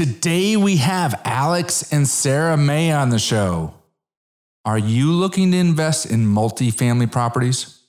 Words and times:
Today 0.00 0.56
we 0.56 0.78
have 0.78 1.20
Alex 1.26 1.92
and 1.92 2.08
Sarah 2.08 2.56
May 2.56 2.90
on 2.90 3.10
the 3.10 3.18
show. 3.18 3.74
Are 4.64 4.78
you 4.78 5.12
looking 5.12 5.50
to 5.50 5.58
invest 5.58 6.06
in 6.06 6.24
multifamily 6.24 7.12
properties? 7.12 7.82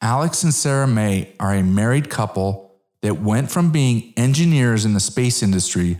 Alex 0.00 0.42
and 0.42 0.52
Sarah 0.52 0.88
May 0.88 1.36
are 1.38 1.54
a 1.54 1.62
married 1.62 2.10
couple 2.10 2.74
that 3.02 3.20
went 3.20 3.48
from 3.48 3.70
being 3.70 4.12
engineers 4.16 4.84
in 4.84 4.92
the 4.92 4.98
space 4.98 5.40
industry 5.40 5.98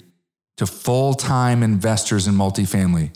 to 0.57 0.67
full 0.67 1.15
time 1.15 1.63
investors 1.63 2.27
in 2.27 2.35
multifamily. 2.35 3.15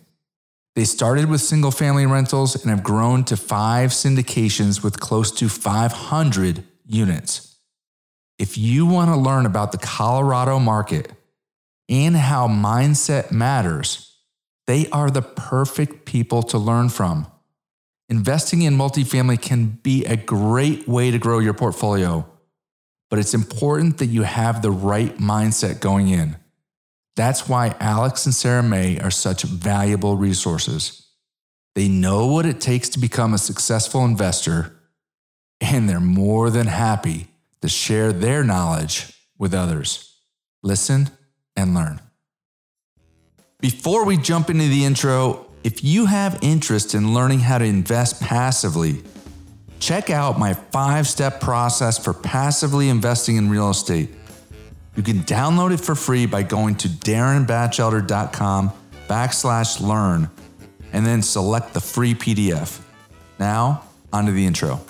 They 0.77 0.85
started 0.85 1.29
with 1.29 1.41
single 1.41 1.73
family 1.73 2.07
rentals 2.07 2.55
and 2.55 2.71
have 2.71 2.85
grown 2.85 3.25
to 3.25 3.37
five 3.37 3.91
syndications 3.91 4.85
with 4.85 5.01
close 5.01 5.33
to 5.33 5.49
500 5.49 6.63
units. 6.87 7.57
If 8.39 8.57
you 8.57 8.87
want 8.87 9.11
to 9.11 9.17
learn 9.17 9.47
about 9.47 9.73
the 9.73 9.79
Colorado 9.79 10.61
market 10.61 11.11
and 11.91 12.17
how 12.17 12.47
mindset 12.47 13.33
matters, 13.33 14.17
they 14.69 14.89
are 14.91 15.11
the 15.11 15.23
perfect 15.23 16.07
people 16.07 16.43
to 16.45 16.57
learn 16.57 16.89
from. 16.89 17.27
Investing 18.09 18.63
in 18.63 18.77
multifamily 18.77 19.41
can 19.43 19.67
be 19.83 20.05
a 20.05 20.17
great 20.17 20.89
way 20.89 21.11
to 21.11 21.19
grow 21.19 21.41
your 21.41 21.55
portfolio, 21.55 22.27
but 23.09 23.19
it's 23.19 23.35
important 23.35 23.99
that 23.99 24.07
you 24.07 24.23
have 24.23 24.63
the 24.63 24.71
right 24.71 25.19
mindset 25.19 25.81
going 25.81 26.09
in. 26.09 26.37
That's 27.17 27.49
why 27.49 27.75
Alex 27.81 28.25
and 28.25 28.35
Sarah 28.35 28.63
May 28.63 28.99
are 29.01 29.11
such 29.11 29.43
valuable 29.43 30.17
resources. 30.17 31.09
They 31.75 31.89
know 31.89 32.27
what 32.27 32.47
it 32.47 32.61
takes 32.61 32.89
to 32.91 33.01
become 33.01 33.35
a 33.35 33.39
successful 33.39 34.05
investor, 34.05 34.77
and 35.61 35.89
they're 35.89 36.01
more 36.01 36.51
than 36.51 36.69
happy 36.69 37.29
to 37.63 37.69
share 37.69 38.13
their 38.13 38.45
knowledge 38.45 39.13
with 39.39 39.55
others. 39.55 40.17
Listen 40.63 41.11
and 41.61 41.75
learn. 41.75 42.01
Before 43.61 44.05
we 44.05 44.17
jump 44.17 44.51
into 44.51 44.67
the 44.69 44.85
intro, 44.85 45.47
if 45.63 45.85
you 45.85 46.07
have 46.07 46.39
interest 46.43 46.95
in 46.95 47.13
learning 47.13 47.41
how 47.41 47.59
to 47.59 47.65
invest 47.65 48.21
passively, 48.21 49.03
check 49.79 50.11
out 50.11 50.39
my 50.39 50.55
five 50.55 51.07
step 51.07 51.41
process 51.41 52.03
for 52.03 52.15
passively 52.15 52.89
investing 52.89 53.37
in 53.37 53.51
real 53.51 53.71
estate. 53.71 54.09
You 54.97 55.03
can 55.03 55.21
download 55.21 55.73
it 55.73 55.81
for 55.81 55.95
free 55.95 56.27
by 56.27 56.43
going 56.43 56.75
to 56.77 56.89
darrenbatchelder.com 56.89 58.73
backslash 59.09 59.81
learn 59.81 60.31
and 60.93 61.07
then 61.07 61.23
select 61.23 61.75
the 61.75 61.81
free 61.81 62.15
PDF. 62.15 62.81
Now, 63.39 63.85
onto 64.13 64.33
the 64.33 64.47
intro. 64.47 64.81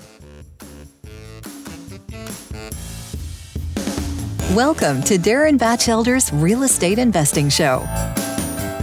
Welcome 4.55 5.01
to 5.03 5.17
Darren 5.17 5.59
Batchelder's 5.59 6.33
Real 6.33 6.65
Estate 6.65 6.99
Investing 6.99 7.49
Show. 7.49 7.87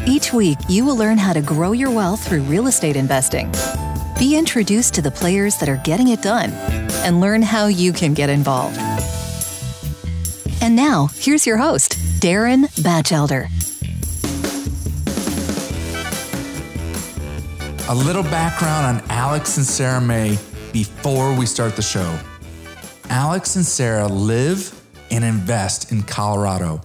Each 0.08 0.32
week, 0.32 0.58
you 0.70 0.86
will 0.86 0.96
learn 0.96 1.18
how 1.18 1.34
to 1.34 1.42
grow 1.42 1.74
your 1.74 1.92
wealth 1.92 2.26
through 2.26 2.44
real 2.44 2.68
estate 2.68 2.96
investing. 2.96 3.54
Be 4.18 4.38
introduced 4.38 4.94
to 4.94 5.02
the 5.02 5.12
players 5.12 5.58
that 5.58 5.68
are 5.68 5.82
getting 5.84 6.08
it 6.08 6.22
done 6.22 6.52
and 7.04 7.20
learn 7.20 7.42
how 7.42 7.68
you 7.68 7.92
can 7.92 8.14
get 8.14 8.30
involved. 8.30 8.78
And 10.62 10.74
now, 10.74 11.10
here's 11.16 11.46
your 11.46 11.58
host, 11.58 11.98
Darren 12.22 12.74
Batchelder. 12.82 13.50
A 17.90 17.94
little 17.94 18.24
background 18.24 19.02
on 19.02 19.10
Alex 19.10 19.58
and 19.58 19.66
Sarah 19.66 20.00
May 20.00 20.38
before 20.72 21.38
we 21.38 21.46
start 21.46 21.76
the 21.76 21.82
show. 21.82 22.18
Alex 23.10 23.58
and 23.58 23.66
Sarah 23.66 24.08
live 24.08 24.77
and 25.12 25.24
invest 25.24 25.92
in 25.92 26.04
Colorado. 26.04 26.82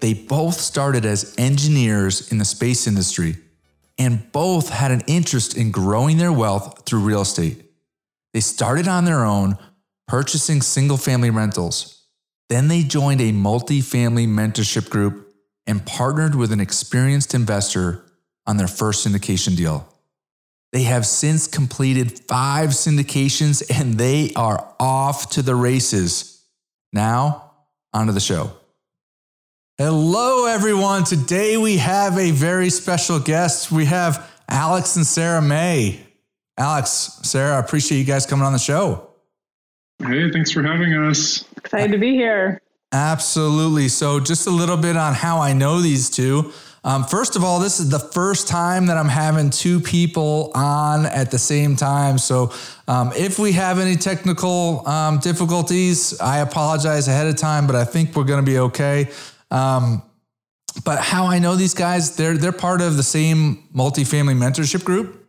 They 0.00 0.14
both 0.14 0.54
started 0.54 1.04
as 1.04 1.34
engineers 1.38 2.30
in 2.30 2.38
the 2.38 2.44
space 2.44 2.86
industry 2.86 3.36
and 3.98 4.30
both 4.32 4.68
had 4.68 4.90
an 4.90 5.02
interest 5.06 5.56
in 5.56 5.70
growing 5.70 6.18
their 6.18 6.32
wealth 6.32 6.84
through 6.86 7.00
real 7.00 7.22
estate. 7.22 7.64
They 8.32 8.40
started 8.40 8.86
on 8.86 9.04
their 9.04 9.24
own, 9.24 9.58
purchasing 10.06 10.62
single 10.62 10.96
family 10.96 11.30
rentals. 11.30 12.04
Then 12.48 12.68
they 12.68 12.82
joined 12.82 13.20
a 13.20 13.32
multi-family 13.32 14.26
mentorship 14.26 14.88
group 14.88 15.34
and 15.66 15.84
partnered 15.84 16.34
with 16.34 16.52
an 16.52 16.60
experienced 16.60 17.34
investor 17.34 18.04
on 18.46 18.56
their 18.56 18.68
first 18.68 19.06
syndication 19.06 19.56
deal. 19.56 19.86
They 20.72 20.84
have 20.84 21.06
since 21.06 21.46
completed 21.46 22.20
five 22.20 22.70
syndications 22.70 23.62
and 23.70 23.94
they 23.94 24.32
are 24.36 24.74
off 24.78 25.30
to 25.30 25.42
the 25.42 25.54
races. 25.54 26.44
Now, 26.92 27.47
onto 27.98 28.12
the 28.12 28.20
show. 28.20 28.52
Hello, 29.76 30.46
everyone. 30.46 31.02
Today 31.02 31.56
we 31.56 31.78
have 31.78 32.16
a 32.16 32.30
very 32.30 32.70
special 32.70 33.18
guest. 33.18 33.72
We 33.72 33.86
have 33.86 34.30
Alex 34.48 34.94
and 34.94 35.04
Sarah 35.04 35.42
May. 35.42 36.00
Alex, 36.56 37.18
Sarah, 37.22 37.56
I 37.56 37.58
appreciate 37.58 37.98
you 37.98 38.04
guys 38.04 38.24
coming 38.24 38.46
on 38.46 38.52
the 38.52 38.58
show. 38.60 39.10
Hey, 40.00 40.30
thanks 40.30 40.52
for 40.52 40.62
having 40.62 40.94
us. 40.94 41.44
Excited 41.56 41.90
to 41.90 41.98
be 41.98 42.12
here. 42.12 42.60
Absolutely. 42.92 43.88
So, 43.88 44.20
just 44.20 44.46
a 44.46 44.50
little 44.50 44.76
bit 44.76 44.96
on 44.96 45.14
how 45.14 45.40
I 45.40 45.52
know 45.52 45.80
these 45.80 46.08
two. 46.08 46.52
Um, 46.84 47.04
first 47.04 47.36
of 47.36 47.42
all, 47.42 47.58
this 47.58 47.80
is 47.80 47.90
the 47.90 47.98
first 47.98 48.46
time 48.46 48.86
that 48.86 48.96
I'm 48.96 49.08
having 49.08 49.50
two 49.50 49.80
people 49.80 50.52
on 50.54 51.06
at 51.06 51.30
the 51.30 51.38
same 51.38 51.76
time. 51.76 52.18
So, 52.18 52.52
um, 52.86 53.12
if 53.16 53.38
we 53.38 53.52
have 53.52 53.78
any 53.78 53.96
technical 53.96 54.86
um, 54.88 55.18
difficulties, 55.18 56.18
I 56.20 56.38
apologize 56.38 57.08
ahead 57.08 57.26
of 57.26 57.36
time, 57.36 57.66
but 57.66 57.76
I 57.76 57.84
think 57.84 58.14
we're 58.14 58.24
going 58.24 58.44
to 58.44 58.50
be 58.50 58.58
okay. 58.58 59.10
Um, 59.50 60.02
but 60.84 61.00
how 61.00 61.26
I 61.26 61.38
know 61.38 61.56
these 61.56 61.74
guys, 61.74 62.16
they're 62.16 62.36
they're 62.36 62.52
part 62.52 62.80
of 62.80 62.96
the 62.96 63.02
same 63.02 63.64
multifamily 63.74 64.36
mentorship 64.36 64.84
group 64.84 65.28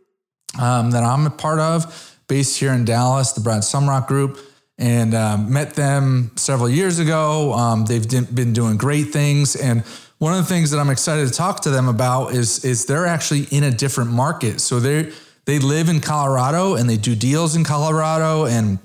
um, 0.60 0.92
that 0.92 1.04
I'm 1.04 1.26
a 1.26 1.30
part 1.30 1.60
of, 1.60 2.18
based 2.28 2.60
here 2.60 2.72
in 2.72 2.86
Dallas, 2.86 3.32
the 3.32 3.42
Brad 3.42 3.64
Sumrock 3.64 4.08
Group, 4.08 4.40
and 4.78 5.14
um, 5.14 5.52
met 5.52 5.74
them 5.74 6.32
several 6.36 6.70
years 6.70 7.00
ago. 7.00 7.54
Um, 7.54 7.86
they've 7.86 8.08
been 8.34 8.54
doing 8.54 8.78
great 8.78 9.12
things, 9.12 9.56
and 9.56 9.84
one 10.20 10.34
of 10.34 10.40
the 10.40 10.46
things 10.46 10.72
that 10.72 10.80
I'm 10.80 10.90
excited 10.90 11.28
to 11.28 11.34
talk 11.34 11.62
to 11.62 11.70
them 11.70 11.88
about 11.88 12.34
is 12.34 12.64
is 12.64 12.86
they're 12.86 13.08
actually 13.08 13.48
in 13.52 13.64
a 13.64 13.72
different 13.72 14.12
market. 14.12 14.62
So 14.62 14.80
they 14.80 15.12
they 15.46 15.60
live 15.60 15.90
in 15.90 16.00
Colorado 16.00 16.76
and 16.76 16.90
they 16.90 16.98
do 16.98 17.16
deals 17.16 17.56
in 17.56 17.64
Colorado, 17.64 18.46
and 18.46 18.80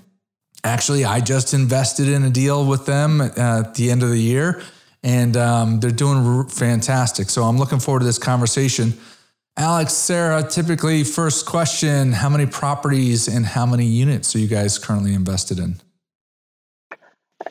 actually, 0.65 1.05
I 1.05 1.21
just 1.21 1.53
invested 1.53 2.09
in 2.09 2.25
a 2.25 2.31
deal 2.31 2.67
with 2.67 2.87
them 2.87 3.21
at 3.21 3.75
the 3.75 3.91
end 3.91 4.03
of 4.03 4.09
the 4.09 4.19
year 4.19 4.63
and 5.05 5.37
um, 5.37 5.81
they're 5.81 5.91
doing 5.91 6.49
fantastic. 6.49 7.29
So 7.29 7.45
I'm 7.45 7.59
looking 7.59 7.79
forward 7.79 8.01
to 8.01 8.07
this 8.07 8.19
conversation. 8.19 8.95
Alex, 9.57 9.93
Sarah, 9.93 10.43
typically, 10.43 11.05
first 11.05 11.47
question 11.47 12.13
How 12.13 12.31
many 12.31 12.47
properties 12.47 13.29
and 13.29 13.47
how 13.47 13.67
many 13.67 13.85
units 13.85 14.35
are 14.35 14.39
you 14.39 14.49
guys 14.49 14.79
currently 14.79 15.15
invested 15.15 15.61
in? 15.61 15.77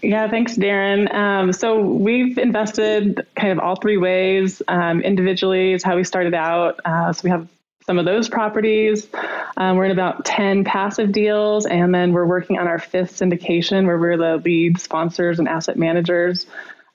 Yeah, 0.04 0.30
thanks, 0.30 0.58
Darren. 0.58 1.14
Um, 1.14 1.54
so 1.54 1.80
we've 1.80 2.38
invested 2.38 3.26
kind 3.38 3.54
of 3.54 3.60
all 3.60 3.78
three 3.78 3.98
ways. 3.98 4.62
Um, 4.68 5.00
individually 5.00 5.72
is 5.72 5.82
how 5.82 5.96
we 5.96 6.04
started 6.04 6.34
out. 6.34 6.82
Uh, 6.84 7.14
so 7.14 7.22
we 7.24 7.30
have 7.30 7.48
some 7.86 7.98
of 7.98 8.04
those 8.04 8.28
properties. 8.28 9.08
Um, 9.56 9.78
we're 9.78 9.86
in 9.86 9.92
about 9.92 10.26
10 10.26 10.66
passive 10.66 11.14
deals, 11.14 11.66
and 11.66 11.96
then 11.96 12.12
we're 12.12 12.26
working 12.26 12.60
on 12.60 12.68
our 12.68 12.80
fifth 12.80 13.18
syndication 13.18 13.86
where 13.86 13.98
we're 13.98 14.18
the 14.18 14.42
lead 14.44 14.78
sponsors 14.78 15.40
and 15.40 15.48
asset 15.48 15.78
managers. 15.78 16.46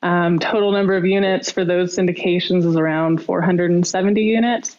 Um, 0.02 0.38
total 0.38 0.70
number 0.72 0.94
of 0.94 1.06
units 1.06 1.50
for 1.50 1.64
those 1.64 1.96
syndications 1.96 2.66
is 2.66 2.76
around 2.76 3.22
470 3.22 4.20
units. 4.20 4.76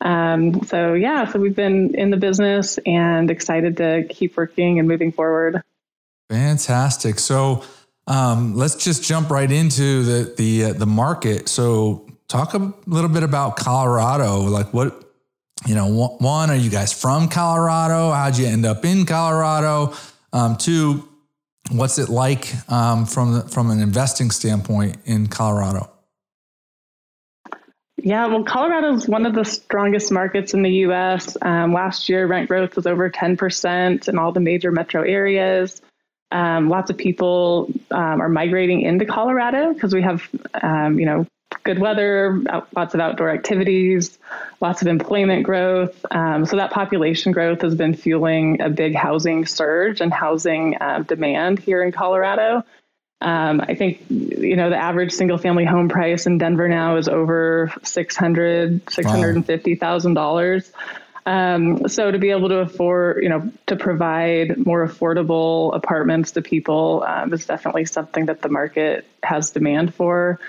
Um, 0.00 0.64
so 0.64 0.94
yeah, 0.94 1.30
so 1.30 1.38
we've 1.38 1.54
been 1.54 1.94
in 1.94 2.10
the 2.10 2.16
business 2.16 2.78
and 2.84 3.30
excited 3.30 3.76
to 3.76 4.04
keep 4.08 4.36
working 4.36 4.80
and 4.80 4.88
moving 4.88 5.12
forward. 5.12 5.62
Fantastic. 6.28 7.18
So 7.18 7.64
um, 8.06 8.54
let's 8.54 8.76
just 8.76 9.02
jump 9.02 9.30
right 9.30 9.50
into 9.50 10.02
the 10.02 10.34
the 10.36 10.64
uh, 10.64 10.72
the 10.74 10.86
market. 10.86 11.48
So 11.48 12.06
talk 12.28 12.54
a 12.54 12.72
little 12.86 13.10
bit 13.10 13.22
about 13.22 13.56
Colorado. 13.56 14.40
Like 14.42 14.72
what 14.72 15.04
you 15.66 15.74
know, 15.74 16.16
one, 16.20 16.50
are 16.50 16.56
you 16.56 16.70
guys 16.70 16.92
from 16.92 17.28
Colorado? 17.28 18.12
How'd 18.12 18.38
you 18.38 18.46
end 18.46 18.64
up 18.64 18.84
in 18.84 19.04
Colorado? 19.04 19.92
Um, 20.32 20.56
two, 20.56 21.08
What's 21.70 21.98
it 21.98 22.08
like 22.08 22.54
um, 22.70 23.04
from 23.04 23.34
the, 23.34 23.40
from 23.42 23.70
an 23.70 23.80
investing 23.80 24.30
standpoint 24.30 24.96
in 25.04 25.26
Colorado? 25.26 25.90
Yeah, 27.98 28.26
well, 28.26 28.44
Colorado 28.44 28.94
is 28.94 29.08
one 29.08 29.26
of 29.26 29.34
the 29.34 29.44
strongest 29.44 30.10
markets 30.10 30.54
in 30.54 30.62
the 30.62 30.70
U.S. 30.70 31.36
Um, 31.42 31.74
last 31.74 32.08
year, 32.08 32.26
rent 32.26 32.48
growth 32.48 32.76
was 32.76 32.86
over 32.86 33.10
10% 33.10 34.08
in 34.08 34.18
all 34.18 34.32
the 34.32 34.40
major 34.40 34.70
metro 34.70 35.02
areas. 35.02 35.82
Um, 36.30 36.68
lots 36.68 36.90
of 36.90 36.98
people 36.98 37.70
um, 37.90 38.20
are 38.20 38.28
migrating 38.28 38.82
into 38.82 39.06
Colorado 39.06 39.72
because 39.72 39.94
we 39.94 40.02
have, 40.02 40.28
um, 40.62 40.98
you 40.98 41.06
know, 41.06 41.26
good 41.64 41.78
weather, 41.78 42.42
lots 42.76 42.94
of 42.94 43.00
outdoor 43.00 43.30
activities, 43.30 44.18
lots 44.60 44.82
of 44.82 44.88
employment 44.88 45.44
growth. 45.44 46.04
Um, 46.10 46.44
so 46.44 46.56
that 46.56 46.70
population 46.70 47.32
growth 47.32 47.62
has 47.62 47.74
been 47.74 47.94
fueling 47.94 48.60
a 48.60 48.68
big 48.68 48.94
housing 48.94 49.46
surge 49.46 50.00
and 50.00 50.12
housing 50.12 50.76
uh, 50.80 51.00
demand 51.00 51.58
here 51.58 51.82
in 51.82 51.92
Colorado. 51.92 52.64
Um, 53.20 53.60
I 53.60 53.74
think 53.74 54.04
you 54.08 54.54
know 54.54 54.70
the 54.70 54.76
average 54.76 55.12
single 55.12 55.38
family 55.38 55.64
home 55.64 55.88
price 55.88 56.26
in 56.26 56.38
Denver 56.38 56.68
now 56.68 56.96
is 56.96 57.08
over 57.08 57.72
six 57.82 58.16
hundred, 58.16 58.88
six 58.90 59.10
hundred 59.10 59.34
and 59.34 59.44
fifty 59.44 59.74
thousand 59.74 60.14
wow. 60.14 60.70
Um, 61.28 61.88
so 61.88 62.10
to 62.10 62.18
be 62.18 62.30
able 62.30 62.48
to 62.48 62.60
afford, 62.60 63.22
you 63.22 63.28
know, 63.28 63.52
to 63.66 63.76
provide 63.76 64.56
more 64.64 64.86
affordable 64.86 65.76
apartments 65.76 66.30
to 66.32 66.42
people 66.42 67.04
um, 67.06 67.34
is 67.34 67.44
definitely 67.44 67.84
something 67.84 68.26
that 68.26 68.40
the 68.40 68.48
market 68.48 69.04
has 69.22 69.50
demand 69.50 69.94
for 69.94 70.40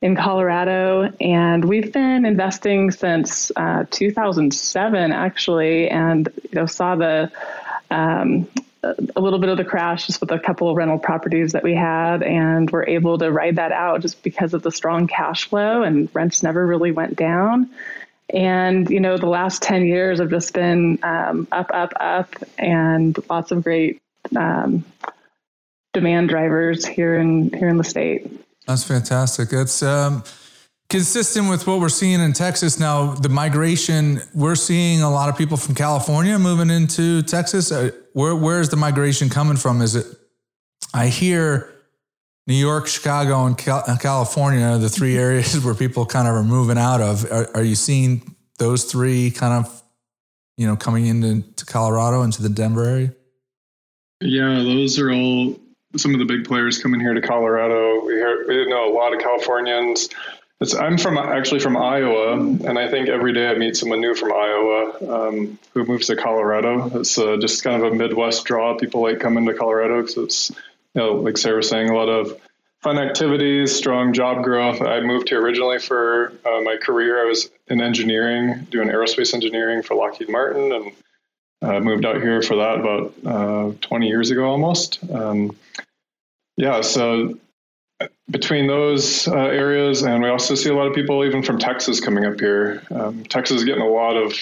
in 0.00 0.14
Colorado. 0.14 1.12
And 1.20 1.64
we've 1.64 1.92
been 1.92 2.24
investing 2.24 2.92
since 2.92 3.50
uh, 3.56 3.86
2007, 3.90 5.10
actually, 5.10 5.88
and 5.88 6.28
you 6.44 6.60
know 6.60 6.66
saw 6.66 6.94
the 6.94 7.32
um, 7.90 8.48
a 8.84 9.20
little 9.20 9.40
bit 9.40 9.48
of 9.48 9.58
the 9.58 9.64
crash 9.64 10.06
just 10.06 10.20
with 10.20 10.30
a 10.30 10.38
couple 10.38 10.70
of 10.70 10.76
rental 10.76 11.00
properties 11.00 11.52
that 11.52 11.64
we 11.64 11.74
had, 11.74 12.22
and 12.22 12.70
we're 12.70 12.86
able 12.86 13.18
to 13.18 13.32
ride 13.32 13.56
that 13.56 13.72
out 13.72 14.00
just 14.00 14.22
because 14.22 14.54
of 14.54 14.62
the 14.62 14.70
strong 14.70 15.08
cash 15.08 15.48
flow 15.48 15.82
and 15.82 16.08
rents 16.14 16.44
never 16.44 16.64
really 16.64 16.92
went 16.92 17.16
down. 17.16 17.68
And, 18.32 18.88
you 18.88 19.00
know, 19.00 19.16
the 19.16 19.26
last 19.26 19.62
10 19.62 19.86
years 19.86 20.20
have 20.20 20.30
just 20.30 20.52
been 20.54 20.98
um, 21.02 21.48
up, 21.50 21.70
up, 21.72 21.92
up, 21.98 22.34
and 22.58 23.18
lots 23.28 23.50
of 23.50 23.64
great 23.64 24.00
um, 24.36 24.84
demand 25.92 26.28
drivers 26.28 26.86
here 26.86 27.16
in 27.16 27.52
here 27.52 27.68
in 27.68 27.76
the 27.76 27.84
state. 27.84 28.30
That's 28.66 28.84
fantastic. 28.84 29.48
That's 29.48 29.82
um, 29.82 30.22
consistent 30.88 31.48
with 31.48 31.66
what 31.66 31.80
we're 31.80 31.88
seeing 31.88 32.20
in 32.20 32.32
Texas 32.32 32.78
now. 32.78 33.14
The 33.14 33.28
migration 33.28 34.20
we're 34.34 34.54
seeing 34.54 35.02
a 35.02 35.10
lot 35.10 35.28
of 35.28 35.36
people 35.36 35.56
from 35.56 35.74
California 35.74 36.38
moving 36.38 36.70
into 36.70 37.22
Texas. 37.22 37.72
Uh, 37.72 37.90
where 38.12 38.36
where 38.36 38.60
is 38.60 38.68
the 38.68 38.76
migration 38.76 39.28
coming 39.28 39.56
from? 39.56 39.80
Is 39.82 39.96
it? 39.96 40.06
I 40.94 41.08
hear 41.08 41.72
New 42.50 42.56
York, 42.56 42.88
Chicago, 42.88 43.46
and 43.46 43.56
California, 43.56 44.76
the 44.76 44.88
three 44.88 45.16
areas 45.26 45.64
where 45.64 45.72
people 45.72 46.04
kind 46.04 46.26
of 46.26 46.34
are 46.34 46.42
moving 46.42 46.78
out 46.78 47.00
of. 47.00 47.24
Are, 47.30 47.48
are 47.54 47.62
you 47.62 47.76
seeing 47.76 48.34
those 48.58 48.82
three 48.82 49.30
kind 49.30 49.64
of, 49.64 49.82
you 50.56 50.66
know, 50.66 50.74
coming 50.74 51.06
into 51.06 51.64
Colorado, 51.64 52.22
into 52.22 52.42
the 52.42 52.48
Denver 52.48 52.84
area? 52.84 53.14
Yeah, 54.20 54.64
those 54.64 54.98
are 54.98 55.12
all 55.12 55.60
some 55.96 56.12
of 56.12 56.18
the 56.18 56.24
big 56.24 56.44
players 56.44 56.82
coming 56.82 57.00
here 57.00 57.14
to 57.14 57.20
Colorado. 57.20 58.04
We, 58.04 58.14
hear, 58.14 58.44
we 58.48 58.68
know 58.68 58.92
a 58.92 58.94
lot 58.94 59.14
of 59.14 59.20
Californians. 59.20 60.08
It's, 60.60 60.74
I'm 60.74 60.98
from 60.98 61.18
actually 61.18 61.60
from 61.60 61.76
Iowa, 61.76 62.32
and 62.32 62.78
I 62.78 62.88
think 62.88 63.08
every 63.08 63.32
day 63.32 63.46
I 63.46 63.54
meet 63.54 63.76
someone 63.76 64.00
new 64.00 64.14
from 64.14 64.32
Iowa 64.32 65.28
um, 65.28 65.58
who 65.72 65.84
moves 65.84 66.08
to 66.08 66.16
Colorado. 66.16 66.98
It's 66.98 67.16
uh, 67.16 67.36
just 67.40 67.62
kind 67.62 67.80
of 67.80 67.92
a 67.92 67.94
Midwest 67.94 68.44
draw. 68.44 68.76
People 68.76 69.02
like 69.02 69.20
coming 69.20 69.46
to 69.46 69.54
Colorado 69.54 70.02
because 70.02 70.16
it's 70.18 70.52
you 70.94 71.00
know, 71.00 71.12
like 71.14 71.38
Sarah 71.38 71.56
was 71.56 71.68
saying, 71.68 71.90
a 71.90 71.94
lot 71.94 72.08
of 72.08 72.40
fun 72.82 72.98
activities, 72.98 73.74
strong 73.74 74.12
job 74.12 74.42
growth. 74.42 74.80
I 74.80 75.00
moved 75.00 75.28
here 75.28 75.40
originally 75.40 75.78
for 75.78 76.32
uh, 76.44 76.60
my 76.62 76.76
career. 76.76 77.22
I 77.22 77.28
was 77.28 77.50
in 77.68 77.80
engineering, 77.80 78.66
doing 78.70 78.88
aerospace 78.88 79.34
engineering 79.34 79.82
for 79.82 79.94
Lockheed 79.94 80.28
Martin, 80.28 80.72
and 80.72 80.92
uh, 81.62 81.80
moved 81.80 82.06
out 82.06 82.16
here 82.16 82.42
for 82.42 82.56
that 82.56 82.80
about 82.80 83.14
uh, 83.26 83.72
20 83.80 84.08
years 84.08 84.30
ago 84.30 84.44
almost. 84.44 84.98
Um, 85.10 85.56
yeah, 86.56 86.80
so 86.80 87.38
between 88.30 88.66
those 88.66 89.26
uh, 89.26 89.34
areas, 89.34 90.02
and 90.02 90.22
we 90.22 90.28
also 90.28 90.54
see 90.54 90.68
a 90.68 90.74
lot 90.74 90.86
of 90.86 90.94
people 90.94 91.24
even 91.24 91.42
from 91.42 91.58
Texas 91.58 92.00
coming 92.00 92.24
up 92.24 92.38
here. 92.38 92.82
Um, 92.90 93.24
Texas 93.24 93.58
is 93.58 93.64
getting 93.64 93.82
a 93.82 93.88
lot 93.88 94.16
of 94.16 94.32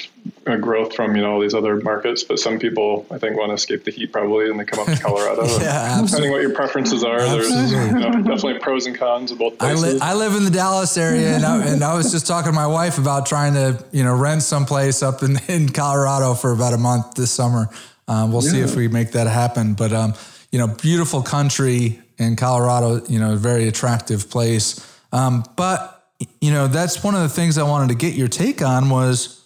uh, 0.47 0.57
growth 0.57 0.95
from 0.95 1.17
you 1.17 1.23
know 1.23 1.33
all 1.33 1.41
these 1.41 1.55
other 1.55 1.77
markets, 1.77 2.23
but 2.23 2.39
some 2.39 2.59
people 2.59 3.07
I 3.11 3.19
think 3.19 3.37
want 3.37 3.51
to 3.51 3.55
escape 3.55 3.85
the 3.85 3.91
heat 3.91 4.13
probably, 4.13 4.51
and 4.51 4.61
they 4.61 4.65
come 4.65 4.81
up 4.81 4.87
to 4.95 5.03
Colorado. 5.03 5.47
yeah, 5.61 6.03
depending 6.05 6.31
what 6.31 6.43
your 6.43 6.53
preferences 6.53 7.03
are, 7.03 7.19
absolutely. 7.19 7.75
there's 7.75 7.93
you 7.93 7.99
know, 7.99 8.11
definitely 8.23 8.59
pros 8.59 8.87
and 8.87 8.97
cons 8.97 9.31
of 9.31 9.39
both 9.39 9.59
places. 9.59 9.85
I, 9.85 9.89
li- 9.93 10.01
I 10.01 10.15
live 10.15 10.35
in 10.35 10.45
the 10.45 10.51
Dallas 10.51 10.97
area, 10.97 11.35
and 11.35 11.45
I, 11.45 11.67
and 11.67 11.83
I, 11.83 11.95
was 11.95 12.13
just 12.13 12.27
talking 12.27 12.53
to 12.53 12.57
my 12.57 12.67
wife 12.67 12.99
about 12.99 13.27
trying 13.27 13.55
to 13.55 13.83
you 13.91 14.05
know 14.05 14.15
rent 14.15 14.43
someplace 14.43 15.03
up 15.03 15.23
in, 15.23 15.39
in 15.49 15.71
Colorado 15.71 16.35
for 16.35 16.53
about 16.53 16.75
a 16.75 16.79
month 16.79 17.15
this 17.15 17.31
summer. 17.31 17.71
Um, 18.07 18.33
we'll 18.33 18.45
yeah. 18.45 18.51
see 18.51 18.61
if 18.61 18.77
we 18.77 18.89
make 18.89 19.13
that 19.13 19.27
happen, 19.27 19.75
but 19.75 19.93
um, 19.93 20.15
you 20.51 20.59
know, 20.59 20.67
beautiful 20.67 21.23
country 21.23 22.01
in 22.19 22.37
Colorado, 22.37 23.05
you 23.07 23.19
know, 23.19 23.35
a 23.35 23.37
very 23.37 23.69
attractive 23.69 24.29
place. 24.29 24.85
Um, 25.13 25.45
but, 25.57 26.11
you 26.41 26.51
know, 26.51 26.67
that's 26.67 27.03
one 27.03 27.15
of 27.15 27.23
the 27.23 27.29
things 27.29 27.59
I 27.59 27.63
wanted 27.63 27.89
to 27.89 27.95
get 27.95 28.15
your 28.15 28.29
take 28.29 28.61
on 28.61 28.91
was, 28.91 29.45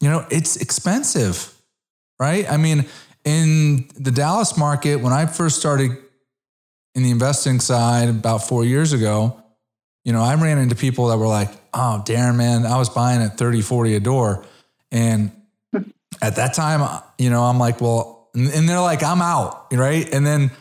you 0.00 0.08
know, 0.08 0.26
it's 0.30 0.56
expensive, 0.56 1.52
right? 2.18 2.50
I 2.50 2.56
mean, 2.56 2.86
in 3.24 3.88
the 3.98 4.10
Dallas 4.10 4.56
market, 4.56 4.96
when 4.96 5.12
I 5.12 5.26
first 5.26 5.58
started 5.58 5.90
in 6.94 7.02
the 7.02 7.10
investing 7.10 7.60
side 7.60 8.08
about 8.08 8.46
four 8.46 8.64
years 8.64 8.92
ago, 8.92 9.42
you 10.04 10.12
know, 10.12 10.22
I 10.22 10.34
ran 10.36 10.58
into 10.58 10.76
people 10.76 11.08
that 11.08 11.18
were 11.18 11.26
like, 11.26 11.50
oh, 11.74 12.02
Darren, 12.06 12.36
man, 12.36 12.64
I 12.64 12.78
was 12.78 12.88
buying 12.88 13.20
at 13.20 13.36
30, 13.36 13.62
40 13.62 13.96
a 13.96 14.00
door. 14.00 14.46
And 14.92 15.32
at 16.22 16.36
that 16.36 16.54
time, 16.54 17.02
you 17.18 17.28
know, 17.28 17.42
I'm 17.42 17.58
like, 17.58 17.80
well, 17.80 18.30
and 18.32 18.68
they're 18.68 18.80
like, 18.80 19.02
I'm 19.02 19.20
out, 19.20 19.72
right? 19.72 20.08
And 20.12 20.24
then 20.24 20.52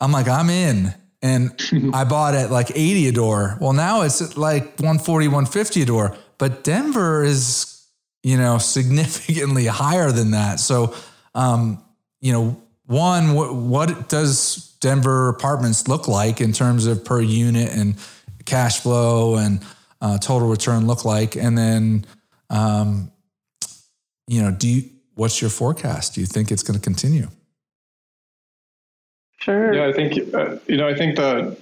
I'm 0.00 0.12
like, 0.12 0.28
I'm 0.28 0.50
in. 0.50 0.94
And 1.22 1.52
I 1.94 2.04
bought 2.04 2.34
at 2.34 2.50
like 2.50 2.70
80 2.70 3.08
a 3.08 3.12
door. 3.12 3.56
Well, 3.60 3.72
now 3.72 4.02
it's 4.02 4.36
like 4.36 4.64
140, 4.78 5.28
150 5.28 5.82
a 5.82 5.86
door. 5.86 6.16
But 6.38 6.64
Denver 6.64 7.24
is, 7.24 7.86
you 8.22 8.36
know, 8.36 8.58
significantly 8.58 9.66
higher 9.66 10.12
than 10.12 10.32
that. 10.32 10.60
So, 10.60 10.94
um, 11.34 11.82
you 12.20 12.32
know, 12.32 12.62
one, 12.86 13.34
what, 13.34 13.54
what 13.54 14.08
does 14.08 14.76
Denver 14.80 15.28
apartments 15.28 15.88
look 15.88 16.08
like 16.08 16.40
in 16.40 16.52
terms 16.52 16.86
of 16.86 17.04
per 17.04 17.20
unit 17.20 17.70
and 17.72 17.96
cash 18.44 18.80
flow 18.80 19.36
and 19.36 19.60
uh, 20.00 20.18
total 20.18 20.48
return 20.48 20.86
look 20.86 21.04
like? 21.04 21.36
And 21.36 21.58
then, 21.58 22.06
um, 22.48 23.12
you 24.26 24.40
know, 24.40 24.50
do 24.50 24.68
you, 24.68 24.90
what's 25.14 25.40
your 25.40 25.50
forecast? 25.50 26.14
Do 26.14 26.20
you 26.20 26.26
think 26.26 26.50
it's 26.50 26.62
going 26.62 26.78
to 26.78 26.82
continue? 26.82 27.28
Sure. 29.38 29.72
Yeah, 29.72 29.86
I 29.86 29.92
think 29.92 30.34
uh, 30.34 30.56
you 30.66 30.76
know, 30.76 30.88
I 30.88 30.94
think 30.94 31.16
that 31.16 31.58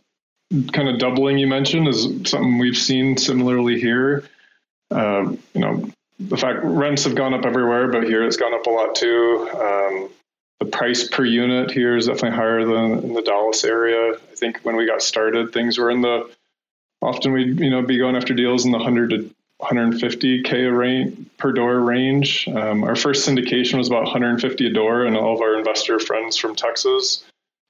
kind 0.72 0.88
of 0.88 0.98
doubling 0.98 1.38
you 1.38 1.46
mentioned 1.46 1.88
is 1.88 2.04
something 2.24 2.58
we've 2.58 2.76
seen 2.76 3.16
similarly 3.16 3.80
here. 3.80 4.24
Uh, 4.90 5.32
you 5.54 5.60
know, 5.60 5.90
the 6.18 6.36
fact 6.36 6.60
rents 6.62 7.04
have 7.04 7.14
gone 7.14 7.34
up 7.34 7.44
everywhere, 7.44 7.88
but 7.88 8.04
here 8.04 8.24
it's 8.24 8.36
gone 8.36 8.54
up 8.54 8.66
a 8.66 8.70
lot 8.70 8.94
too. 8.94 9.48
Um, 9.52 10.08
the 10.60 10.66
price 10.66 11.06
per 11.08 11.24
unit 11.24 11.70
here 11.70 11.96
is 11.96 12.06
definitely 12.06 12.36
higher 12.36 12.64
than 12.64 13.04
in 13.04 13.14
the 13.14 13.22
Dallas 13.22 13.62
area. 13.64 14.14
I 14.14 14.34
think 14.34 14.60
when 14.62 14.76
we 14.76 14.86
got 14.86 15.02
started, 15.02 15.52
things 15.52 15.76
were 15.76 15.90
in 15.90 16.00
the 16.00 16.30
often 17.02 17.32
we'd 17.32 17.60
you 17.60 17.70
know 17.70 17.82
be 17.82 17.98
going 17.98 18.16
after 18.16 18.32
deals 18.32 18.64
in 18.64 18.70
the 18.70 18.78
100 18.78 19.10
to 19.10 19.30
150k 19.60 20.66
a 20.66 20.72
range 20.72 21.18
per 21.36 21.52
door 21.52 21.80
range. 21.80 22.48
Um, 22.48 22.84
our 22.84 22.96
first 22.96 23.28
syndication 23.28 23.76
was 23.76 23.88
about 23.88 24.04
150 24.04 24.66
a 24.66 24.72
door, 24.72 25.04
and 25.04 25.16
all 25.16 25.34
of 25.34 25.42
our 25.42 25.58
investor 25.58 25.98
friends 25.98 26.38
from 26.38 26.54
Texas 26.54 27.22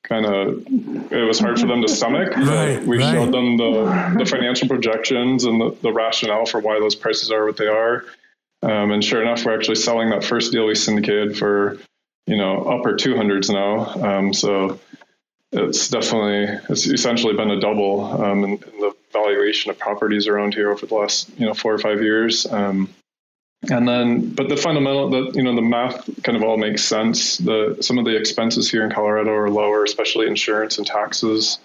kind 0.08 0.24
of 0.24 0.64
it 1.12 1.26
was 1.26 1.38
hard 1.38 1.58
for 1.58 1.66
them 1.66 1.82
to 1.82 1.88
stomach. 1.88 2.36
Right, 2.36 2.82
we 2.84 2.98
right. 2.98 3.12
showed 3.12 3.32
them 3.32 3.56
the, 3.56 4.14
the 4.18 4.24
financial 4.24 4.68
projections 4.68 5.44
and 5.44 5.60
the, 5.60 5.76
the 5.82 5.92
rationale 5.92 6.46
for 6.46 6.60
why 6.60 6.78
those 6.78 6.94
prices 6.94 7.30
are 7.30 7.44
what 7.44 7.56
they 7.56 7.66
are. 7.66 8.04
Um, 8.62 8.90
and 8.92 9.04
sure 9.04 9.22
enough, 9.22 9.44
we're 9.44 9.54
actually 9.54 9.76
selling 9.76 10.10
that 10.10 10.24
first 10.24 10.52
deal 10.52 10.66
we 10.66 10.74
syndicated 10.74 11.36
for, 11.36 11.78
you 12.26 12.36
know, 12.36 12.64
upper 12.64 12.94
200s 12.94 13.50
now. 13.50 14.18
Um, 14.18 14.32
so 14.32 14.80
it's 15.52 15.88
definitely, 15.88 16.58
it's 16.68 16.86
essentially 16.86 17.34
been 17.34 17.50
a 17.50 17.60
double 17.60 18.22
um, 18.22 18.44
in, 18.44 18.50
in, 18.52 18.80
the 18.80 18.94
valuation 19.12 19.70
of 19.70 19.78
properties 19.78 20.26
around 20.26 20.54
here 20.54 20.70
over 20.70 20.86
the 20.86 20.94
last, 20.94 21.30
you 21.38 21.46
know, 21.46 21.54
four 21.54 21.74
or 21.74 21.78
five 21.78 22.02
years. 22.02 22.46
Um, 22.50 22.88
and 23.62 23.88
then 23.88 24.30
but 24.30 24.48
the 24.48 24.56
fundamental 24.56 25.10
the 25.10 25.32
you 25.34 25.42
know 25.42 25.54
the 25.54 25.62
math 25.62 26.08
kind 26.22 26.36
of 26.36 26.42
all 26.42 26.56
makes 26.56 26.84
sense. 26.84 27.38
The 27.38 27.78
some 27.80 27.98
of 27.98 28.04
the 28.04 28.16
expenses 28.16 28.70
here 28.70 28.84
in 28.84 28.90
colorado 28.90 29.32
are 29.32 29.50
lower 29.50 29.84
especially 29.84 30.26
insurance 30.26 30.78
and 30.78 30.86
taxes 30.86 31.58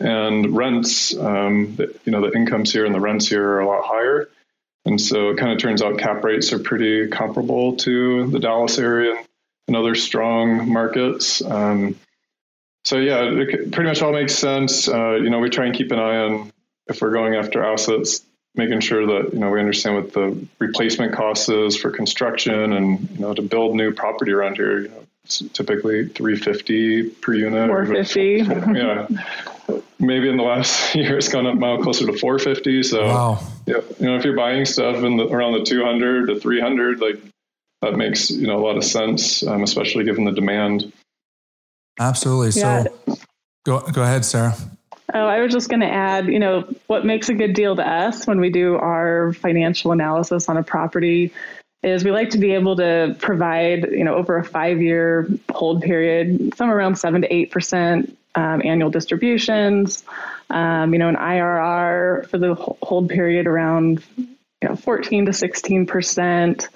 and 0.00 0.56
rents. 0.56 1.16
Um, 1.16 1.76
the, 1.76 1.94
you 2.04 2.12
know 2.12 2.20
the 2.20 2.36
incomes 2.36 2.72
here 2.72 2.86
and 2.86 2.94
the 2.94 3.00
rents 3.00 3.28
here 3.28 3.46
are 3.46 3.60
a 3.60 3.66
lot 3.66 3.84
higher. 3.84 4.28
And 4.84 5.00
so 5.00 5.30
it 5.30 5.36
kind 5.36 5.52
of 5.52 5.58
turns 5.58 5.80
out 5.80 5.98
cap 5.98 6.24
rates 6.24 6.52
are 6.52 6.58
pretty 6.58 7.06
comparable 7.06 7.76
to 7.78 8.26
the 8.28 8.40
dallas 8.40 8.78
area 8.78 9.14
and 9.68 9.76
other 9.76 9.94
strong 9.94 10.72
markets. 10.72 11.42
Um, 11.42 11.96
so 12.84 12.98
yeah 12.98 13.22
it 13.22 13.72
pretty 13.72 13.88
much 13.88 14.00
all 14.00 14.12
makes 14.12 14.34
sense. 14.34 14.88
Uh, 14.88 15.14
you 15.14 15.30
know 15.30 15.40
we 15.40 15.50
try 15.50 15.66
and 15.66 15.74
keep 15.74 15.92
an 15.92 15.98
eye 15.98 16.18
on 16.18 16.52
if 16.86 17.00
we're 17.00 17.12
going 17.12 17.34
after 17.34 17.64
assets 17.64 18.22
making 18.54 18.80
sure 18.80 19.06
that 19.06 19.32
you 19.32 19.38
know 19.38 19.50
we 19.50 19.60
understand 19.60 19.96
what 19.96 20.12
the 20.12 20.46
replacement 20.58 21.14
cost 21.14 21.48
is 21.48 21.76
for 21.76 21.90
construction 21.90 22.72
and 22.72 23.08
you 23.10 23.18
know 23.18 23.34
to 23.34 23.42
build 23.42 23.74
new 23.74 23.92
property 23.92 24.32
around 24.32 24.56
here 24.56 24.80
you 24.82 24.88
know 24.88 25.04
it's 25.24 25.38
typically 25.52 26.08
350 26.08 27.10
per 27.10 27.34
unit 27.34 27.68
450 27.68 28.78
yeah. 28.78 29.06
Maybe 29.98 30.28
in 30.28 30.36
the 30.36 30.42
last 30.42 30.94
year 30.96 31.16
it's 31.16 31.28
gone 31.28 31.46
up 31.46 31.54
now 31.54 31.80
closer 31.80 32.06
to 32.06 32.12
450 32.12 32.82
so 32.82 33.06
wow. 33.06 33.38
yeah 33.66 33.76
you 33.98 34.06
know 34.06 34.16
if 34.16 34.24
you're 34.24 34.36
buying 34.36 34.64
stuff 34.64 34.96
in 34.96 35.16
the, 35.16 35.28
around 35.28 35.52
the 35.52 35.64
200 35.64 36.26
to 36.26 36.40
300 36.40 37.00
like 37.00 37.20
that 37.80 37.96
makes 37.96 38.30
you 38.30 38.46
know 38.46 38.58
a 38.58 38.64
lot 38.64 38.76
of 38.76 38.84
sense 38.84 39.46
um, 39.46 39.62
especially 39.62 40.04
given 40.04 40.24
the 40.24 40.32
demand. 40.32 40.92
Absolutely. 41.98 42.60
Yeah. 42.60 42.84
so 42.84 43.18
go 43.64 43.80
go 43.80 44.02
ahead 44.02 44.24
sarah 44.24 44.54
Oh, 45.14 45.26
I 45.26 45.40
was 45.40 45.52
just 45.52 45.68
going 45.68 45.80
to 45.80 45.92
add, 45.92 46.26
you 46.26 46.38
know, 46.38 46.62
what 46.86 47.04
makes 47.04 47.28
a 47.28 47.34
good 47.34 47.52
deal 47.54 47.76
to 47.76 47.86
us 47.86 48.26
when 48.26 48.40
we 48.40 48.50
do 48.50 48.76
our 48.76 49.34
financial 49.34 49.92
analysis 49.92 50.48
on 50.48 50.56
a 50.56 50.62
property 50.62 51.32
is 51.82 52.04
we 52.04 52.12
like 52.12 52.30
to 52.30 52.38
be 52.38 52.52
able 52.52 52.76
to 52.76 53.16
provide, 53.20 53.90
you 53.90 54.04
know, 54.04 54.14
over 54.14 54.38
a 54.38 54.44
five 54.44 54.80
year 54.80 55.28
hold 55.50 55.82
period, 55.82 56.54
somewhere 56.56 56.78
around 56.78 56.96
seven 56.96 57.22
to 57.22 57.34
eight 57.34 57.50
percent 57.50 58.16
um, 58.34 58.62
annual 58.64 58.88
distributions, 58.88 60.04
um, 60.48 60.92
you 60.94 60.98
know, 60.98 61.08
an 61.08 61.16
IRR 61.16 62.26
for 62.28 62.38
the 62.38 62.54
hold 62.54 63.10
period 63.10 63.46
around, 63.46 64.02
you 64.16 64.68
know, 64.68 64.76
14 64.76 65.26
to 65.26 65.32
16 65.32 65.86
percent, 65.86 66.68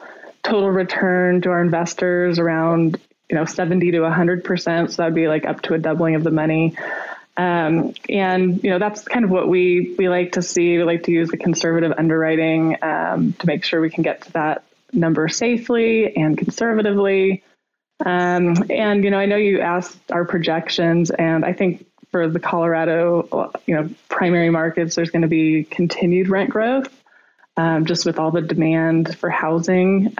total 0.42 0.70
return 0.70 1.40
to 1.42 1.50
our 1.50 1.62
investors 1.62 2.38
around, 2.38 3.00
you 3.30 3.36
know, 3.36 3.46
70 3.46 3.92
to 3.92 4.00
100 4.00 4.44
percent. 4.44 4.90
So 4.90 5.02
that'd 5.02 5.14
be 5.14 5.28
like 5.28 5.46
up 5.46 5.62
to 5.62 5.74
a 5.74 5.78
doubling 5.78 6.16
of 6.16 6.24
the 6.24 6.30
money. 6.30 6.76
Um, 7.36 7.94
and 8.08 8.62
you 8.64 8.70
know 8.70 8.78
that's 8.78 9.02
kind 9.02 9.24
of 9.24 9.30
what 9.30 9.48
we 9.48 9.94
we 9.98 10.08
like 10.08 10.32
to 10.32 10.42
see. 10.42 10.78
We 10.78 10.84
like 10.84 11.04
to 11.04 11.12
use 11.12 11.30
the 11.30 11.36
conservative 11.36 11.92
underwriting 11.96 12.78
um, 12.82 13.34
to 13.34 13.46
make 13.46 13.64
sure 13.64 13.80
we 13.80 13.90
can 13.90 14.02
get 14.02 14.22
to 14.22 14.32
that 14.32 14.64
number 14.92 15.28
safely 15.28 16.16
and 16.16 16.38
conservatively. 16.38 17.42
Um, 18.04 18.64
and 18.70 19.04
you 19.04 19.10
know, 19.10 19.18
I 19.18 19.26
know 19.26 19.36
you 19.36 19.60
asked 19.60 20.10
our 20.10 20.24
projections, 20.24 21.10
and 21.10 21.44
I 21.44 21.52
think 21.52 21.86
for 22.10 22.28
the 22.28 22.40
Colorado, 22.40 23.52
you 23.66 23.74
know, 23.74 23.90
primary 24.08 24.50
markets, 24.50 24.94
there's 24.94 25.10
going 25.10 25.22
to 25.22 25.28
be 25.28 25.64
continued 25.64 26.28
rent 26.28 26.50
growth, 26.50 26.88
um, 27.56 27.84
just 27.84 28.06
with 28.06 28.18
all 28.18 28.30
the 28.30 28.42
demand 28.42 29.16
for 29.16 29.28
housing. 29.28 30.14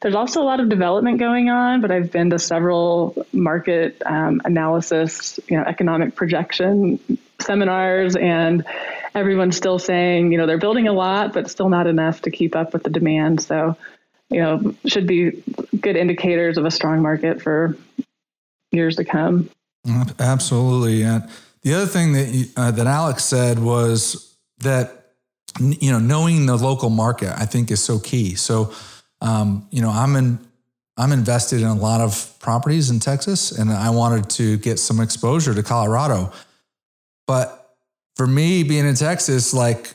There's 0.00 0.14
also 0.14 0.42
a 0.42 0.44
lot 0.44 0.60
of 0.60 0.68
development 0.68 1.18
going 1.18 1.50
on, 1.50 1.80
but 1.80 1.90
I've 1.90 2.12
been 2.12 2.30
to 2.30 2.38
several 2.38 3.26
market 3.32 4.00
um, 4.06 4.40
analysis, 4.44 5.40
you 5.48 5.56
know, 5.56 5.64
economic 5.64 6.14
projection 6.14 7.00
seminars, 7.40 8.14
and 8.14 8.64
everyone's 9.14 9.56
still 9.56 9.78
saying, 9.78 10.30
you 10.30 10.38
know, 10.38 10.46
they're 10.46 10.58
building 10.58 10.86
a 10.86 10.92
lot, 10.92 11.32
but 11.32 11.50
still 11.50 11.68
not 11.68 11.86
enough 11.86 12.22
to 12.22 12.30
keep 12.30 12.54
up 12.54 12.72
with 12.72 12.84
the 12.84 12.90
demand. 12.90 13.42
So, 13.42 13.76
you 14.30 14.40
know, 14.40 14.74
should 14.86 15.06
be 15.06 15.42
good 15.80 15.96
indicators 15.96 16.58
of 16.58 16.64
a 16.64 16.70
strong 16.70 17.02
market 17.02 17.42
for 17.42 17.76
years 18.70 18.96
to 18.96 19.04
come. 19.04 19.50
Absolutely. 20.20 21.02
And 21.02 21.28
the 21.62 21.74
other 21.74 21.86
thing 21.86 22.12
that 22.12 22.28
you, 22.28 22.46
uh, 22.56 22.70
that 22.70 22.86
Alex 22.86 23.24
said 23.24 23.58
was 23.58 24.36
that 24.58 24.94
you 25.58 25.90
know 25.90 25.98
knowing 25.98 26.46
the 26.46 26.56
local 26.56 26.90
market 26.90 27.32
I 27.36 27.46
think 27.46 27.70
is 27.70 27.82
so 27.82 27.98
key. 27.98 28.34
So 28.34 28.72
um, 29.20 29.66
you 29.70 29.82
know, 29.82 29.90
I'm 29.90 30.16
in, 30.16 30.38
I'm 30.96 31.12
invested 31.12 31.60
in 31.60 31.66
a 31.66 31.74
lot 31.74 32.00
of 32.00 32.38
properties 32.40 32.90
in 32.90 33.00
Texas, 33.00 33.52
and 33.52 33.70
I 33.70 33.90
wanted 33.90 34.30
to 34.30 34.58
get 34.58 34.78
some 34.78 35.00
exposure 35.00 35.54
to 35.54 35.62
Colorado. 35.62 36.32
But 37.26 37.76
for 38.16 38.26
me, 38.26 38.62
being 38.62 38.86
in 38.86 38.94
Texas, 38.94 39.54
like, 39.54 39.94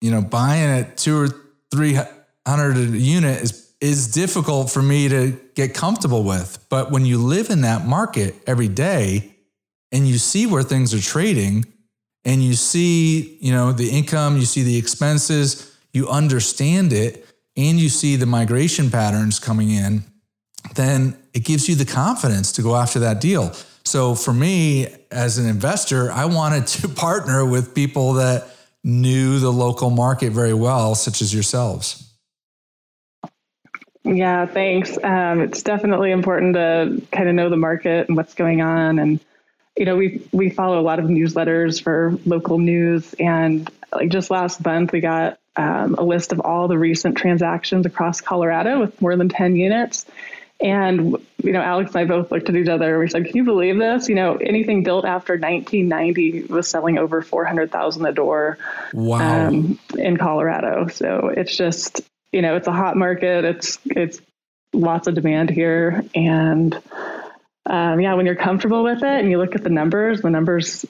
you 0.00 0.10
know, 0.10 0.20
buying 0.20 0.80
at 0.80 0.96
two 0.96 1.18
or 1.18 1.28
three 1.70 1.98
hundred 2.46 2.76
a 2.76 2.98
unit 2.98 3.42
is 3.42 3.62
is 3.82 4.12
difficult 4.12 4.70
for 4.70 4.80
me 4.80 5.08
to 5.08 5.36
get 5.54 5.74
comfortable 5.74 6.22
with. 6.22 6.64
But 6.68 6.92
when 6.92 7.04
you 7.04 7.18
live 7.18 7.50
in 7.50 7.62
that 7.62 7.84
market 7.84 8.36
every 8.46 8.68
day 8.68 9.34
and 9.90 10.06
you 10.06 10.18
see 10.18 10.46
where 10.46 10.62
things 10.62 10.94
are 10.94 11.00
trading 11.00 11.64
and 12.24 12.40
you 12.40 12.54
see, 12.54 13.36
you 13.40 13.50
know, 13.50 13.72
the 13.72 13.90
income, 13.90 14.36
you 14.36 14.44
see 14.44 14.62
the 14.62 14.78
expenses, 14.78 15.76
you 15.92 16.08
understand 16.08 16.92
it, 16.92 17.21
and 17.56 17.78
you 17.78 17.88
see 17.88 18.16
the 18.16 18.26
migration 18.26 18.90
patterns 18.90 19.38
coming 19.38 19.70
in, 19.70 20.04
then 20.74 21.16
it 21.34 21.44
gives 21.44 21.68
you 21.68 21.74
the 21.74 21.84
confidence 21.84 22.52
to 22.52 22.62
go 22.62 22.76
after 22.76 23.00
that 23.00 23.20
deal. 23.20 23.52
So 23.84 24.14
for 24.14 24.32
me 24.32 24.88
as 25.10 25.38
an 25.38 25.48
investor, 25.48 26.10
I 26.10 26.26
wanted 26.26 26.66
to 26.68 26.88
partner 26.88 27.44
with 27.44 27.74
people 27.74 28.14
that 28.14 28.48
knew 28.84 29.38
the 29.38 29.52
local 29.52 29.90
market 29.90 30.30
very 30.32 30.54
well, 30.54 30.94
such 30.94 31.22
as 31.22 31.32
yourselves. 31.32 32.08
Yeah, 34.04 34.46
thanks. 34.46 34.98
Um, 35.02 35.40
it's 35.40 35.62
definitely 35.62 36.10
important 36.10 36.54
to 36.54 37.02
kind 37.12 37.28
of 37.28 37.34
know 37.36 37.48
the 37.48 37.56
market 37.56 38.08
and 38.08 38.16
what's 38.16 38.34
going 38.34 38.60
on. 38.60 38.98
And, 38.98 39.20
you 39.76 39.84
know, 39.84 39.96
we, 39.96 40.26
we 40.32 40.50
follow 40.50 40.80
a 40.80 40.82
lot 40.82 40.98
of 40.98 41.04
newsletters 41.06 41.80
for 41.80 42.18
local 42.26 42.58
news. 42.58 43.14
And 43.14 43.70
like 43.92 44.08
just 44.10 44.28
last 44.30 44.64
month, 44.64 44.92
we 44.92 45.00
got 45.00 45.38
um, 45.56 45.94
a 45.96 46.02
list 46.02 46.32
of 46.32 46.40
all 46.40 46.68
the 46.68 46.78
recent 46.78 47.16
transactions 47.16 47.86
across 47.86 48.20
Colorado 48.20 48.80
with 48.80 49.00
more 49.00 49.16
than 49.16 49.28
10 49.28 49.56
units. 49.56 50.06
And, 50.60 51.16
you 51.42 51.52
know, 51.52 51.60
Alex 51.60 51.94
and 51.94 51.98
I 51.98 52.04
both 52.04 52.30
looked 52.30 52.48
at 52.48 52.54
each 52.54 52.68
other. 52.68 52.98
We 52.98 53.08
said, 53.08 53.26
can 53.26 53.36
you 53.36 53.44
believe 53.44 53.78
this? 53.78 54.08
You 54.08 54.14
know, 54.14 54.36
anything 54.36 54.84
built 54.84 55.04
after 55.04 55.32
1990 55.32 56.44
was 56.44 56.68
selling 56.68 56.98
over 56.98 57.20
400,000 57.20 58.06
a 58.06 58.12
door 58.12 58.58
wow. 58.92 59.48
Um, 59.48 59.78
in 59.98 60.16
Colorado. 60.16 60.86
So 60.86 61.32
it's 61.36 61.56
just, 61.56 62.00
you 62.30 62.42
know, 62.42 62.54
it's 62.56 62.68
a 62.68 62.72
hot 62.72 62.96
market. 62.96 63.44
It's, 63.44 63.78
it's 63.86 64.20
lots 64.72 65.08
of 65.08 65.14
demand 65.14 65.50
here. 65.50 66.04
And, 66.14 66.80
um, 67.66 68.00
yeah, 68.00 68.14
when 68.14 68.26
you're 68.26 68.36
comfortable 68.36 68.84
with 68.84 68.98
it 68.98 69.04
and 69.04 69.30
you 69.30 69.38
look 69.38 69.56
at 69.56 69.64
the 69.64 69.70
numbers, 69.70 70.20
the 70.20 70.30
numbers 70.30 70.86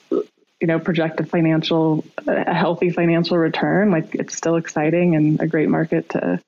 you 0.63 0.67
know 0.67 0.79
project 0.79 1.19
a 1.19 1.25
financial 1.25 2.05
a 2.25 2.53
healthy 2.53 2.89
financial 2.89 3.37
return 3.37 3.91
like 3.91 4.15
it's 4.15 4.33
still 4.33 4.55
exciting 4.55 5.13
and 5.13 5.41
a 5.41 5.45
great 5.45 5.67
market 5.67 6.07
to 6.07 6.39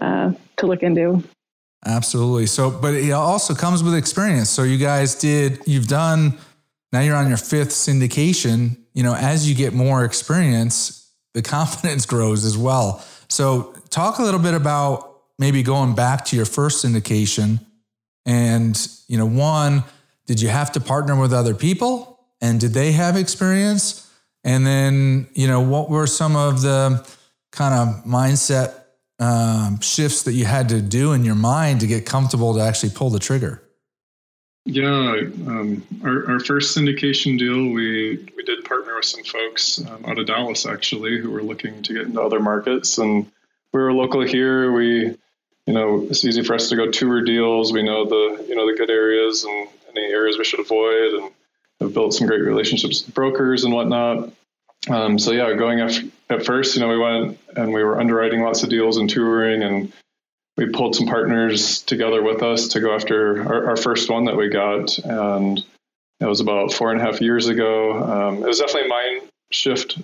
uh, 0.00 0.32
to 0.56 0.66
look 0.66 0.84
into. 0.84 1.24
Absolutely. 1.84 2.46
So 2.46 2.70
but 2.70 2.94
it 2.94 3.10
also 3.10 3.52
comes 3.52 3.82
with 3.82 3.96
experience. 3.96 4.50
So 4.50 4.62
you 4.62 4.78
guys 4.78 5.16
did 5.16 5.58
you've 5.66 5.88
done 5.88 6.38
now 6.92 7.00
you're 7.00 7.16
on 7.16 7.26
your 7.26 7.38
fifth 7.38 7.70
syndication. 7.70 8.78
You 8.94 9.02
know 9.02 9.16
as 9.16 9.48
you 9.48 9.56
get 9.56 9.74
more 9.74 10.04
experience 10.04 11.10
the 11.34 11.42
confidence 11.56 12.06
grows 12.06 12.44
as 12.44 12.56
well. 12.56 13.04
So 13.28 13.74
talk 13.90 14.20
a 14.20 14.22
little 14.22 14.38
bit 14.38 14.54
about 14.54 15.22
maybe 15.40 15.64
going 15.64 15.96
back 15.96 16.24
to 16.26 16.36
your 16.36 16.46
first 16.46 16.84
syndication 16.84 17.58
and 18.24 18.88
you 19.08 19.18
know 19.18 19.26
one 19.26 19.82
did 20.26 20.40
you 20.40 20.48
have 20.48 20.70
to 20.70 20.80
partner 20.80 21.18
with 21.18 21.32
other 21.32 21.52
people 21.52 22.09
and 22.40 22.60
did 22.60 22.72
they 22.72 22.92
have 22.92 23.16
experience? 23.16 24.10
And 24.44 24.66
then, 24.66 25.28
you 25.34 25.46
know, 25.46 25.60
what 25.60 25.90
were 25.90 26.06
some 26.06 26.36
of 26.36 26.62
the 26.62 27.06
kind 27.52 27.74
of 27.74 28.04
mindset 28.04 28.74
um, 29.18 29.80
shifts 29.80 30.22
that 30.22 30.32
you 30.32 30.46
had 30.46 30.70
to 30.70 30.80
do 30.80 31.12
in 31.12 31.24
your 31.24 31.34
mind 31.34 31.80
to 31.80 31.86
get 31.86 32.06
comfortable 32.06 32.54
to 32.54 32.60
actually 32.60 32.90
pull 32.90 33.10
the 33.10 33.18
trigger? 33.18 33.62
Yeah, 34.66 35.20
um, 35.46 35.82
our, 36.04 36.32
our 36.32 36.40
first 36.40 36.76
syndication 36.76 37.38
deal, 37.38 37.70
we 37.70 38.28
we 38.36 38.42
did 38.44 38.64
partner 38.64 38.94
with 38.94 39.06
some 39.06 39.24
folks 39.24 39.84
um, 39.84 40.04
out 40.04 40.18
of 40.18 40.26
Dallas 40.26 40.66
actually 40.66 41.18
who 41.18 41.30
were 41.30 41.42
looking 41.42 41.82
to 41.82 41.92
get 41.94 42.02
into 42.02 42.20
other 42.20 42.40
markets, 42.40 42.98
and 42.98 43.24
we 43.72 43.80
were 43.80 43.92
local 43.92 44.20
here. 44.20 44.70
We, 44.70 45.16
you 45.66 45.74
know, 45.74 46.06
it's 46.10 46.24
easy 46.24 46.42
for 46.42 46.54
us 46.54 46.68
to 46.68 46.76
go 46.76 46.90
tour 46.90 47.22
deals. 47.22 47.72
We 47.72 47.82
know 47.82 48.04
the 48.04 48.44
you 48.48 48.54
know 48.54 48.70
the 48.70 48.76
good 48.76 48.90
areas 48.90 49.44
and 49.44 49.68
any 49.96 50.06
areas 50.06 50.36
we 50.36 50.44
should 50.44 50.60
avoid, 50.60 51.14
and 51.14 51.30
have 51.80 51.94
built 51.94 52.14
some 52.14 52.26
great 52.26 52.42
relationships 52.42 53.04
with 53.04 53.14
brokers 53.14 53.64
and 53.64 53.72
whatnot. 53.72 54.32
Um, 54.88 55.18
so 55.18 55.32
yeah, 55.32 55.52
going 55.54 55.80
at, 55.80 55.98
at 56.28 56.46
first, 56.46 56.74
you 56.74 56.80
know, 56.80 56.88
we 56.88 56.98
went 56.98 57.38
and 57.56 57.72
we 57.72 57.82
were 57.82 58.00
underwriting 58.00 58.42
lots 58.42 58.62
of 58.62 58.70
deals 58.70 58.96
and 58.96 59.10
touring, 59.10 59.62
and 59.62 59.92
we 60.56 60.70
pulled 60.70 60.94
some 60.94 61.06
partners 61.06 61.82
together 61.82 62.22
with 62.22 62.42
us 62.42 62.68
to 62.68 62.80
go 62.80 62.94
after 62.94 63.42
our, 63.42 63.70
our 63.70 63.76
first 63.76 64.10
one 64.10 64.24
that 64.24 64.36
we 64.36 64.48
got, 64.48 64.98
and 64.98 65.64
it 66.18 66.26
was 66.26 66.40
about 66.40 66.72
four 66.72 66.92
and 66.92 67.00
a 67.00 67.04
half 67.04 67.20
years 67.20 67.48
ago. 67.48 68.02
Um, 68.02 68.36
it 68.36 68.46
was 68.46 68.58
definitely 68.58 68.86
a 68.86 68.88
mind 68.88 69.22
shift 69.50 69.98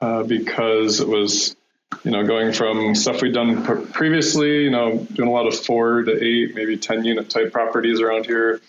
uh, 0.00 0.22
because 0.22 1.00
it 1.00 1.08
was, 1.08 1.56
you 2.02 2.10
know, 2.10 2.26
going 2.26 2.52
from 2.52 2.94
stuff 2.94 3.22
we'd 3.22 3.34
done 3.34 3.62
pr- 3.64 3.80
previously, 3.92 4.64
you 4.64 4.70
know, 4.70 4.98
doing 5.12 5.28
a 5.28 5.32
lot 5.32 5.46
of 5.46 5.58
four 5.58 6.02
to 6.02 6.22
eight, 6.22 6.54
maybe 6.54 6.76
ten 6.76 7.04
unit 7.04 7.30
type 7.30 7.52
properties 7.52 8.00
around 8.00 8.26
here 8.26 8.60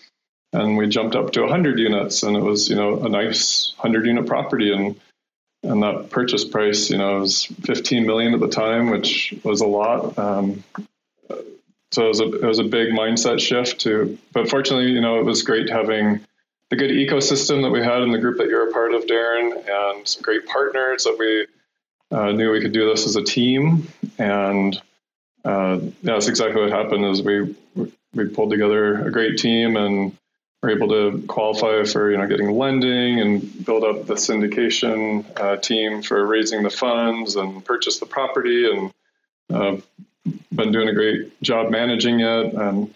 and 0.56 0.76
we 0.76 0.86
jumped 0.88 1.14
up 1.14 1.32
to 1.32 1.40
100 1.42 1.78
units 1.78 2.22
and 2.22 2.36
it 2.36 2.42
was 2.42 2.68
you 2.68 2.76
know 2.76 3.04
a 3.04 3.08
nice 3.08 3.72
100 3.76 4.06
unit 4.06 4.26
property. 4.26 4.72
And 4.72 5.00
and 5.62 5.82
that 5.82 6.10
purchase 6.10 6.44
price 6.44 6.90
you 6.90 6.98
know 6.98 7.20
was 7.20 7.44
15 7.44 8.06
million 8.06 8.34
at 8.34 8.40
the 8.40 8.48
time 8.48 8.90
which 8.90 9.34
was 9.42 9.60
a 9.60 9.66
lot. 9.66 10.18
Um, 10.18 10.64
so 11.92 12.04
it 12.04 12.08
was, 12.08 12.20
a, 12.20 12.32
it 12.32 12.44
was 12.44 12.58
a 12.58 12.64
big 12.64 12.90
mindset 12.90 13.40
shift 13.40 13.80
to 13.82 14.18
but 14.32 14.48
fortunately 14.48 14.90
you 14.90 15.00
know 15.00 15.20
it 15.20 15.24
was 15.24 15.42
great 15.42 15.70
having 15.70 16.20
the 16.70 16.76
good 16.76 16.90
ecosystem 16.90 17.62
that 17.62 17.70
we 17.70 17.80
had 17.80 18.02
in 18.02 18.10
the 18.10 18.18
group 18.18 18.38
that 18.38 18.48
you're 18.48 18.68
a 18.68 18.72
part 18.72 18.92
of 18.92 19.06
darren 19.06 19.52
and 19.68 20.06
some 20.06 20.22
great 20.22 20.46
partners 20.46 21.04
that 21.04 21.16
we 21.18 21.46
uh, 22.10 22.32
knew 22.32 22.50
we 22.50 22.60
could 22.60 22.72
do 22.72 22.88
this 22.88 23.06
as 23.06 23.16
a 23.16 23.22
team. 23.22 23.88
And 24.18 24.80
uh, 25.44 25.78
yeah, 25.80 25.90
that's 26.02 26.28
exactly 26.28 26.60
what 26.60 26.70
happened 26.70 27.04
is 27.04 27.22
we 27.22 27.54
we 28.14 28.28
pulled 28.28 28.50
together 28.50 29.06
a 29.06 29.10
great 29.10 29.38
team 29.38 29.76
and 29.76 30.16
we're 30.62 30.70
able 30.70 30.88
to 30.88 31.24
qualify 31.26 31.84
for 31.84 32.10
you 32.10 32.16
know 32.16 32.26
getting 32.26 32.50
lending 32.50 33.20
and 33.20 33.64
build 33.64 33.84
up 33.84 34.06
the 34.06 34.14
syndication 34.14 35.24
uh, 35.38 35.56
team 35.56 36.02
for 36.02 36.24
raising 36.26 36.62
the 36.62 36.70
funds 36.70 37.36
and 37.36 37.64
purchase 37.64 37.98
the 37.98 38.06
property 38.06 38.70
and 38.70 38.92
uh, 39.52 39.76
been 40.52 40.72
doing 40.72 40.88
a 40.88 40.94
great 40.94 41.40
job 41.42 41.70
managing 41.70 42.20
it 42.20 42.54
and 42.54 42.94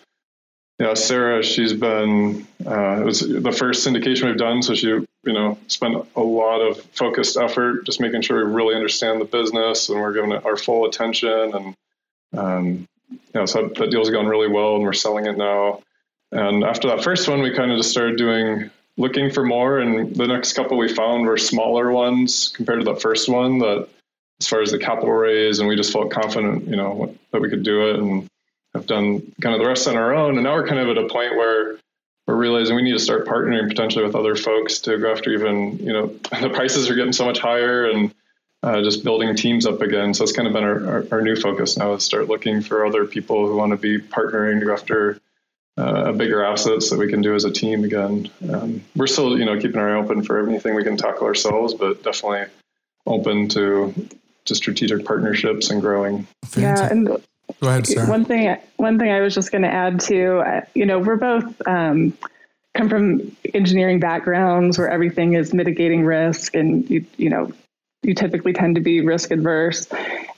yeah 0.78 0.94
sarah 0.94 1.42
she's 1.42 1.72
been 1.72 2.46
uh, 2.66 3.00
it 3.00 3.04
was 3.04 3.20
the 3.20 3.52
first 3.52 3.86
syndication 3.86 4.26
we've 4.26 4.36
done 4.36 4.62
so 4.62 4.74
she 4.74 5.06
you 5.24 5.32
know, 5.32 5.58
spent 5.66 6.06
a 6.16 6.20
lot 6.20 6.60
of 6.60 6.82
focused 6.92 7.36
effort 7.36 7.84
just 7.84 8.00
making 8.00 8.22
sure 8.22 8.46
we 8.46 8.52
really 8.52 8.74
understand 8.74 9.20
the 9.20 9.26
business 9.26 9.88
and 9.88 10.00
we're 10.00 10.14
giving 10.14 10.32
it 10.32 10.44
our 10.44 10.56
full 10.56 10.86
attention. 10.86 11.54
And, 11.54 11.76
um, 12.36 12.88
so 13.46 13.68
that 13.68 13.90
deal's 13.90 14.10
going 14.10 14.28
really 14.28 14.48
well 14.48 14.76
and 14.76 14.84
we're 14.84 14.92
selling 14.92 15.26
it 15.26 15.36
now. 15.36 15.82
And 16.32 16.64
after 16.64 16.88
that 16.88 17.02
first 17.02 17.28
one, 17.28 17.42
we 17.42 17.54
kind 17.54 17.70
of 17.70 17.78
just 17.78 17.90
started 17.90 18.16
doing, 18.16 18.70
looking 18.96 19.30
for 19.30 19.44
more. 19.44 19.78
And 19.78 20.14
the 20.14 20.26
next 20.26 20.52
couple 20.52 20.76
we 20.76 20.88
found 20.88 21.26
were 21.26 21.36
smaller 21.36 21.90
ones 21.90 22.48
compared 22.48 22.80
to 22.80 22.84
the 22.84 22.98
first 22.98 23.28
one 23.28 23.58
that, 23.58 23.88
as 24.40 24.46
far 24.46 24.62
as 24.62 24.70
the 24.70 24.78
capital 24.78 25.12
raise, 25.12 25.58
and 25.58 25.68
we 25.68 25.76
just 25.76 25.92
felt 25.92 26.10
confident, 26.10 26.66
you 26.66 26.76
know, 26.76 27.14
that 27.32 27.40
we 27.40 27.50
could 27.50 27.62
do 27.62 27.90
it 27.90 27.96
and 27.96 28.26
have 28.74 28.86
done 28.86 29.20
kind 29.40 29.54
of 29.54 29.60
the 29.60 29.66
rest 29.66 29.88
on 29.88 29.96
our 29.96 30.14
own. 30.14 30.36
And 30.36 30.44
now 30.44 30.54
we're 30.54 30.66
kind 30.66 30.80
of 30.80 30.88
at 30.88 31.02
a 31.02 31.08
point 31.08 31.36
where 31.36 31.76
we're 32.26 32.36
realizing 32.36 32.76
we 32.76 32.82
need 32.82 32.92
to 32.92 33.00
start 33.00 33.26
partnering 33.26 33.68
potentially 33.68 34.04
with 34.04 34.14
other 34.14 34.36
folks 34.36 34.78
to 34.80 34.96
go 34.98 35.10
after 35.10 35.30
even, 35.32 35.78
you 35.78 35.92
know, 35.92 36.06
the 36.40 36.50
prices 36.50 36.88
are 36.88 36.94
getting 36.94 37.12
so 37.12 37.24
much 37.24 37.38
higher 37.38 37.90
and 37.90 38.14
uh, 38.62 38.82
just 38.82 39.02
building 39.02 39.34
teams 39.34 39.66
up 39.66 39.80
again. 39.80 40.14
So 40.14 40.22
it's 40.22 40.32
kind 40.32 40.46
of 40.46 40.54
been 40.54 40.64
our, 40.64 40.86
our, 40.86 41.06
our, 41.12 41.22
new 41.22 41.34
focus 41.34 41.76
now 41.76 41.94
is 41.94 42.04
start 42.04 42.28
looking 42.28 42.60
for 42.60 42.84
other 42.84 43.06
people 43.06 43.46
who 43.46 43.56
want 43.56 43.70
to 43.70 43.76
be 43.76 43.98
partnering 43.98 44.60
to 44.60 44.66
go 44.66 44.72
after 44.74 45.18
uh, 45.80 46.12
bigger 46.12 46.44
assets 46.44 46.90
that 46.90 46.98
we 46.98 47.08
can 47.08 47.22
do 47.22 47.34
as 47.34 47.44
a 47.44 47.50
team 47.50 47.84
again. 47.84 48.30
Um, 48.52 48.82
we're 48.96 49.06
still, 49.06 49.38
you 49.38 49.44
know, 49.44 49.58
keeping 49.58 49.78
our 49.78 49.96
eye 49.96 50.00
open 50.00 50.22
for 50.22 50.46
anything 50.46 50.74
we 50.74 50.84
can 50.84 50.96
tackle 50.96 51.26
ourselves, 51.26 51.74
but 51.74 52.02
definitely 52.02 52.46
open 53.06 53.48
to 53.48 53.94
to 54.46 54.54
strategic 54.54 55.04
partnerships 55.04 55.70
and 55.70 55.80
growing. 55.80 56.26
Yeah, 56.56 56.88
and 56.90 57.20
Go 57.60 57.68
ahead, 57.68 57.86
Sarah. 57.86 58.08
One 58.08 58.24
thing, 58.24 58.56
one 58.76 58.98
thing 58.98 59.10
I 59.10 59.20
was 59.20 59.34
just 59.34 59.50
going 59.50 59.62
to 59.62 59.68
add 59.68 60.00
to, 60.00 60.38
uh, 60.38 60.60
you 60.74 60.86
know, 60.86 60.98
we're 60.98 61.16
both 61.16 61.66
um, 61.66 62.16
come 62.74 62.88
from 62.88 63.36
engineering 63.52 64.00
backgrounds 64.00 64.78
where 64.78 64.88
everything 64.88 65.34
is 65.34 65.52
mitigating 65.52 66.04
risk, 66.04 66.54
and 66.54 66.88
you, 66.88 67.04
you 67.16 67.28
know, 67.28 67.52
you 68.02 68.14
typically 68.14 68.52
tend 68.52 68.76
to 68.76 68.80
be 68.80 69.00
risk 69.00 69.30
adverse. 69.30 69.86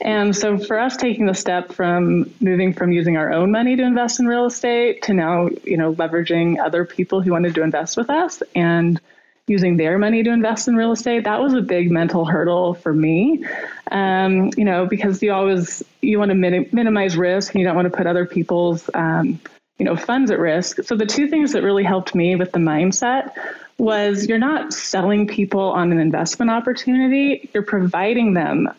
And 0.01 0.35
so 0.35 0.57
for 0.57 0.77
us 0.77 0.97
taking 0.97 1.25
the 1.25 1.33
step 1.33 1.71
from 1.71 2.29
moving 2.41 2.73
from 2.73 2.91
using 2.91 3.15
our 3.15 3.31
own 3.31 3.51
money 3.51 3.75
to 3.75 3.83
invest 3.83 4.19
in 4.19 4.27
real 4.27 4.45
estate 4.45 5.03
to 5.03 5.13
now, 5.13 5.47
you 5.63 5.77
know, 5.77 5.93
leveraging 5.93 6.59
other 6.59 6.83
people 6.83 7.21
who 7.21 7.31
wanted 7.31 7.55
to 7.55 7.63
invest 7.63 7.95
with 7.95 8.09
us 8.09 8.43
and 8.53 8.99
using 9.47 9.77
their 9.77 9.97
money 9.97 10.23
to 10.23 10.29
invest 10.29 10.67
in 10.67 10.75
real 10.75 10.91
estate, 10.91 11.25
that 11.25 11.41
was 11.41 11.53
a 11.53 11.61
big 11.61 11.91
mental 11.91 12.25
hurdle 12.25 12.73
for 12.73 12.93
me. 12.93 13.45
Um, 13.91 14.51
you 14.57 14.63
know, 14.63 14.85
because 14.85 15.21
you 15.21 15.31
always 15.31 15.83
you 16.01 16.19
want 16.19 16.29
to 16.29 16.35
min- 16.35 16.69
minimize 16.71 17.15
risk 17.15 17.53
and 17.53 17.61
you 17.61 17.67
don't 17.67 17.75
want 17.75 17.89
to 17.91 17.95
put 17.95 18.07
other 18.07 18.25
people's 18.25 18.89
um, 18.93 19.39
you 19.77 19.85
know 19.85 19.95
funds 19.95 20.31
at 20.31 20.39
risk. 20.39 20.83
So 20.83 20.95
the 20.95 21.05
two 21.05 21.27
things 21.27 21.53
that 21.53 21.63
really 21.63 21.83
helped 21.83 22.15
me 22.15 22.35
with 22.35 22.51
the 22.51 22.59
mindset 22.59 23.31
was 23.77 24.27
you're 24.27 24.37
not 24.37 24.73
selling 24.73 25.27
people 25.27 25.71
on 25.71 25.91
an 25.91 25.99
investment 25.99 26.51
opportunity, 26.51 27.49
you're 27.53 27.63
providing 27.63 28.33
them 28.33 28.69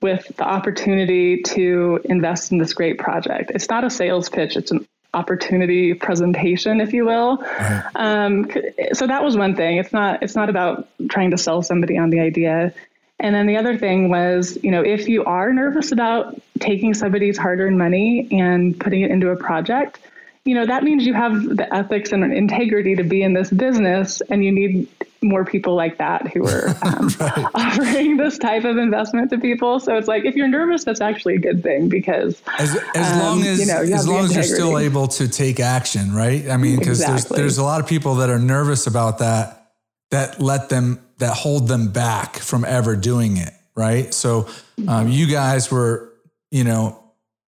with 0.00 0.26
the 0.36 0.44
opportunity 0.44 1.42
to 1.42 2.00
invest 2.04 2.52
in 2.52 2.58
this 2.58 2.74
great 2.74 2.98
project. 2.98 3.52
It's 3.54 3.68
not 3.68 3.84
a 3.84 3.90
sales 3.90 4.28
pitch, 4.28 4.56
it's 4.56 4.70
an 4.70 4.86
opportunity 5.14 5.94
presentation, 5.94 6.80
if 6.80 6.92
you 6.92 7.04
will. 7.04 7.42
Uh-huh. 7.42 7.90
Um, 7.94 8.50
so 8.92 9.06
that 9.06 9.22
was 9.22 9.36
one 9.36 9.54
thing. 9.54 9.76
It's 9.78 9.92
not 9.92 10.22
it's 10.22 10.34
not 10.34 10.48
about 10.48 10.88
trying 11.08 11.30
to 11.30 11.38
sell 11.38 11.62
somebody 11.62 11.98
on 11.98 12.10
the 12.10 12.20
idea. 12.20 12.74
And 13.20 13.34
then 13.34 13.46
the 13.46 13.56
other 13.56 13.78
thing 13.78 14.08
was, 14.08 14.58
you 14.62 14.72
know, 14.72 14.82
if 14.82 15.08
you 15.08 15.24
are 15.24 15.52
nervous 15.52 15.92
about 15.92 16.40
taking 16.58 16.92
somebody's 16.92 17.38
hard-earned 17.38 17.78
money 17.78 18.26
and 18.32 18.78
putting 18.78 19.02
it 19.02 19.12
into 19.12 19.30
a 19.30 19.36
project, 19.36 20.00
you 20.44 20.54
know, 20.54 20.66
that 20.66 20.82
means 20.82 21.06
you 21.06 21.14
have 21.14 21.56
the 21.56 21.72
ethics 21.72 22.10
and 22.10 22.24
integrity 22.32 22.96
to 22.96 23.04
be 23.04 23.22
in 23.22 23.32
this 23.32 23.50
business 23.50 24.20
and 24.22 24.44
you 24.44 24.50
need 24.50 24.88
more 25.22 25.44
people 25.44 25.76
like 25.76 25.98
that 25.98 26.26
who 26.32 26.44
are 26.44 26.68
um, 26.82 27.08
right. 27.20 27.46
offering 27.54 28.16
this 28.16 28.38
type 28.38 28.64
of 28.64 28.76
investment 28.76 29.30
to 29.30 29.38
people. 29.38 29.78
So 29.78 29.96
it's 29.96 30.08
like 30.08 30.24
if 30.24 30.34
you're 30.34 30.48
nervous, 30.48 30.82
that's 30.84 31.00
actually 31.00 31.36
a 31.36 31.38
good 31.38 31.62
thing 31.62 31.88
because 31.88 32.42
as, 32.58 32.76
as 32.96 33.12
um, 33.12 33.18
long 33.20 33.42
as 33.42 33.60
you 33.60 33.66
know, 33.66 33.82
you 33.82 33.94
as 33.94 34.08
long 34.08 34.24
as 34.24 34.34
you're 34.34 34.42
still 34.42 34.78
able 34.78 35.06
to 35.08 35.28
take 35.28 35.60
action, 35.60 36.12
right? 36.12 36.48
I 36.48 36.56
mean, 36.56 36.78
because 36.78 37.00
exactly. 37.00 37.36
there's 37.36 37.42
there's 37.42 37.58
a 37.58 37.62
lot 37.62 37.80
of 37.80 37.86
people 37.86 38.16
that 38.16 38.30
are 38.30 38.40
nervous 38.40 38.88
about 38.88 39.18
that 39.18 39.74
that 40.10 40.40
let 40.40 40.68
them 40.68 41.00
that 41.18 41.34
hold 41.36 41.68
them 41.68 41.92
back 41.92 42.36
from 42.36 42.64
ever 42.64 42.96
doing 42.96 43.36
it, 43.36 43.52
right? 43.76 44.12
So 44.12 44.48
um, 44.88 45.06
you 45.08 45.28
guys 45.28 45.70
were, 45.70 46.12
you 46.50 46.64
know, 46.64 47.00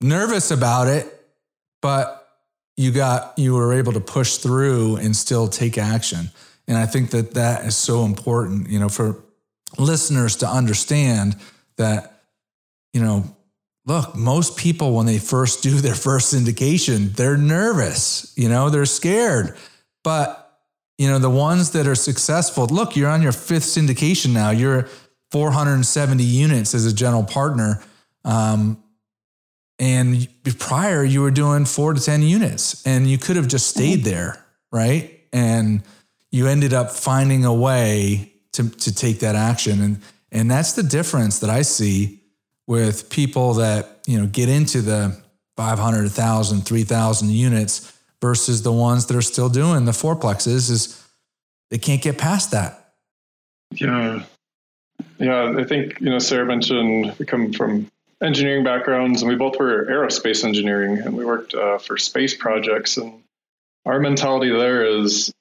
nervous 0.01 0.51
about 0.51 0.88
it, 0.88 1.07
but 1.81 2.22
you 2.83 2.92
got 2.92 3.38
you 3.38 3.55
were 3.55 3.73
able 3.73 3.92
to 3.92 4.01
push 4.01 4.37
through 4.37 4.97
and 4.97 5.14
still 5.14 5.49
take 5.49 5.79
action. 5.79 6.31
And 6.68 6.77
i 6.79 6.87
think 6.87 7.11
that 7.11 7.35
that 7.35 7.64
is 7.64 7.77
so 7.77 8.05
important 8.05 8.71
you 8.71 8.79
know 8.79 8.88
for 8.88 9.16
listeners 9.79 10.37
to 10.37 10.49
understand 10.49 11.37
that 11.77 12.23
you 12.92 13.03
know 13.03 13.37
look 13.87 14.14
most 14.14 14.57
people 14.57 14.95
when 14.95 15.07
they 15.07 15.18
first 15.18 15.62
do 15.62 15.71
their 15.71 15.95
first 15.95 16.33
syndication 16.33 17.14
they're 17.16 17.37
nervous 17.37 18.33
you 18.37 18.49
know 18.49 18.71
they're 18.71 18.87
scared. 18.87 19.57
But 20.05 20.38
you 20.99 21.09
know 21.09 21.18
the 21.18 21.31
ones 21.31 21.71
that 21.73 21.87
are 21.87 21.95
successful 21.95 22.66
look 22.66 22.97
you're 22.97 23.11
on 23.11 23.23
your 23.23 23.33
fifth 23.33 23.64
syndication 23.64 24.33
now. 24.33 24.51
You're 24.51 24.88
470 25.33 26.23
units 26.23 26.75
as 26.75 26.85
a 26.85 26.95
general 26.95 27.25
partner. 27.25 27.83
Um, 28.25 28.83
and 29.83 30.29
prior, 30.61 31.03
you 31.03 31.23
were 31.23 31.33
doing 31.33 31.64
four 31.64 31.92
to 31.92 32.01
10 32.01 32.23
units 32.23 32.87
and 32.87 33.11
you 33.11 33.18
could 33.18 33.35
have 33.35 33.49
just 33.49 33.66
stayed 33.66 33.99
mm-hmm. 33.99 34.11
there, 34.11 34.47
right? 34.71 35.18
And 35.33 35.83
you 36.31 36.47
ended 36.47 36.73
up 36.73 36.92
finding 36.92 37.45
a 37.45 37.53
way 37.53 38.33
to, 38.53 38.71
to 38.71 38.95
take 38.95 39.18
that 39.21 39.35
action. 39.35 39.83
And, 39.83 40.03
and 40.31 40.49
that's 40.49 40.75
the 40.75 40.85
difference 40.85 41.40
that 41.40 41.51
I 41.51 41.62
see 41.62 42.21
with 42.68 43.11
people 43.11 43.55
that, 43.55 43.99
you 44.07 44.21
know, 44.21 44.29
get 44.29 44.49
into 44.49 44.83
the 44.83 45.21
500, 45.57 46.03
1,000, 46.03 46.61
3,000 46.61 47.31
units 47.31 47.99
versus 48.21 48.62
the 48.62 48.71
ones 48.71 49.07
that 49.07 49.16
are 49.16 49.21
still 49.21 49.49
doing 49.49 49.85
the 49.85 49.90
fourplexes 49.90 50.71
is 50.71 51.05
they 51.71 51.79
can't 51.79 52.01
get 52.01 52.18
past 52.18 52.53
that. 52.53 52.95
Yeah. 53.73 54.23
Yeah. 55.18 55.57
I 55.59 55.64
think, 55.64 56.01
you 56.01 56.11
know, 56.11 56.21
Sarah 56.21 56.47
mentioned 56.47 57.16
we 57.18 57.27
come 57.27 57.53
from 57.53 57.90
engineering 58.23 58.65
backgrounds, 58.65 59.23
and 59.23 59.29
we 59.29 59.37
both 59.37 59.59
were 59.59 59.87
aerospace 59.87 60.45
engineering, 60.45 60.99
and 60.99 61.17
we 61.17 61.25
worked 61.25 61.55
uh, 61.55 61.79
for 61.79 61.99
space 61.99 62.35
projects. 62.35 62.97
And 62.97 63.23
our 63.85 63.99
mentality 63.99 64.51
there 64.51 64.85
is 64.85 65.33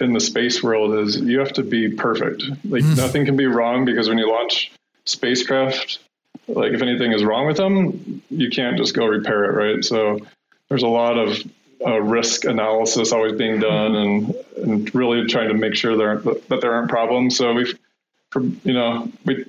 in 0.00 0.12
the 0.12 0.20
space 0.20 0.62
world 0.62 0.94
is 0.94 1.16
you 1.16 1.38
have 1.40 1.52
to 1.54 1.62
be 1.62 1.90
perfect. 1.90 2.42
Like 2.64 2.84
mm. 2.84 2.96
nothing 2.96 3.24
can 3.24 3.36
be 3.36 3.46
wrong 3.46 3.84
because 3.84 4.08
when 4.08 4.18
you 4.18 4.30
launch 4.30 4.70
spacecraft, 5.06 5.98
like 6.46 6.72
if 6.72 6.82
anything 6.82 7.12
is 7.12 7.24
wrong 7.24 7.46
with 7.46 7.56
them, 7.56 8.22
you 8.30 8.50
can't 8.50 8.76
just 8.76 8.94
go 8.94 9.06
repair 9.06 9.44
it, 9.46 9.54
right? 9.54 9.84
So 9.84 10.20
there's 10.68 10.82
a 10.82 10.88
lot 10.88 11.18
of 11.18 11.36
uh, 11.84 12.00
risk 12.00 12.44
analysis 12.44 13.12
always 13.12 13.34
being 13.34 13.60
done, 13.60 13.94
and 13.96 14.34
and 14.56 14.94
really 14.94 15.26
trying 15.26 15.48
to 15.48 15.54
make 15.54 15.74
sure 15.74 15.96
there 15.96 16.08
aren't, 16.08 16.48
that 16.48 16.60
there 16.60 16.72
aren't 16.72 16.90
problems. 16.90 17.36
So 17.36 17.52
we've, 17.52 17.78
you 18.64 18.72
know, 18.72 19.10
we 19.24 19.46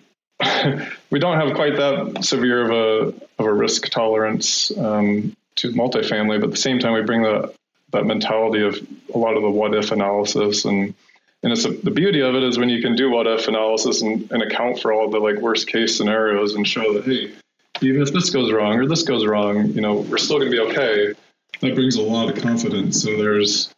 we 1.09 1.19
don't 1.19 1.39
have 1.39 1.55
quite 1.55 1.75
that 1.77 2.23
severe 2.23 2.63
of 2.63 2.71
a 2.71 3.25
of 3.39 3.45
a 3.45 3.53
risk 3.53 3.89
tolerance 3.89 4.75
um, 4.77 5.35
to 5.55 5.71
multifamily, 5.71 6.39
but 6.39 6.45
at 6.45 6.51
the 6.51 6.57
same 6.57 6.79
time, 6.79 6.93
we 6.93 7.01
bring 7.01 7.23
the 7.23 7.53
that 7.91 8.05
mentality 8.05 8.61
of 8.61 8.75
a 9.13 9.17
lot 9.17 9.35
of 9.35 9.41
the 9.41 9.49
what 9.49 9.73
if 9.73 9.91
analysis. 9.91 10.65
And 10.65 10.93
and 11.41 11.53
it's 11.53 11.65
a, 11.65 11.69
the 11.69 11.91
beauty 11.91 12.21
of 12.21 12.35
it 12.35 12.43
is 12.43 12.57
when 12.57 12.69
you 12.69 12.81
can 12.81 12.95
do 12.95 13.09
what 13.09 13.27
if 13.27 13.47
analysis 13.47 14.01
and, 14.01 14.29
and 14.31 14.43
account 14.43 14.79
for 14.79 14.93
all 14.93 15.09
the 15.09 15.19
like 15.19 15.37
worst 15.37 15.67
case 15.67 15.97
scenarios 15.97 16.55
and 16.55 16.67
show 16.67 16.93
that 16.93 17.05
hey 17.05 17.33
even 17.81 18.01
if 18.01 18.11
this 18.11 18.29
goes 18.29 18.51
wrong 18.51 18.77
or 18.77 18.85
this 18.85 19.03
goes 19.03 19.25
wrong 19.25 19.67
you 19.67 19.79
know 19.79 19.95
we're 19.95 20.17
still 20.17 20.37
going 20.37 20.51
to 20.51 20.57
be 20.57 20.59
okay 20.59 21.15
that 21.59 21.75
brings 21.75 21.95
a 21.95 22.01
lot 22.01 22.29
of 22.29 22.41
confidence. 22.41 23.01
So 23.01 23.17
there's 23.17 23.73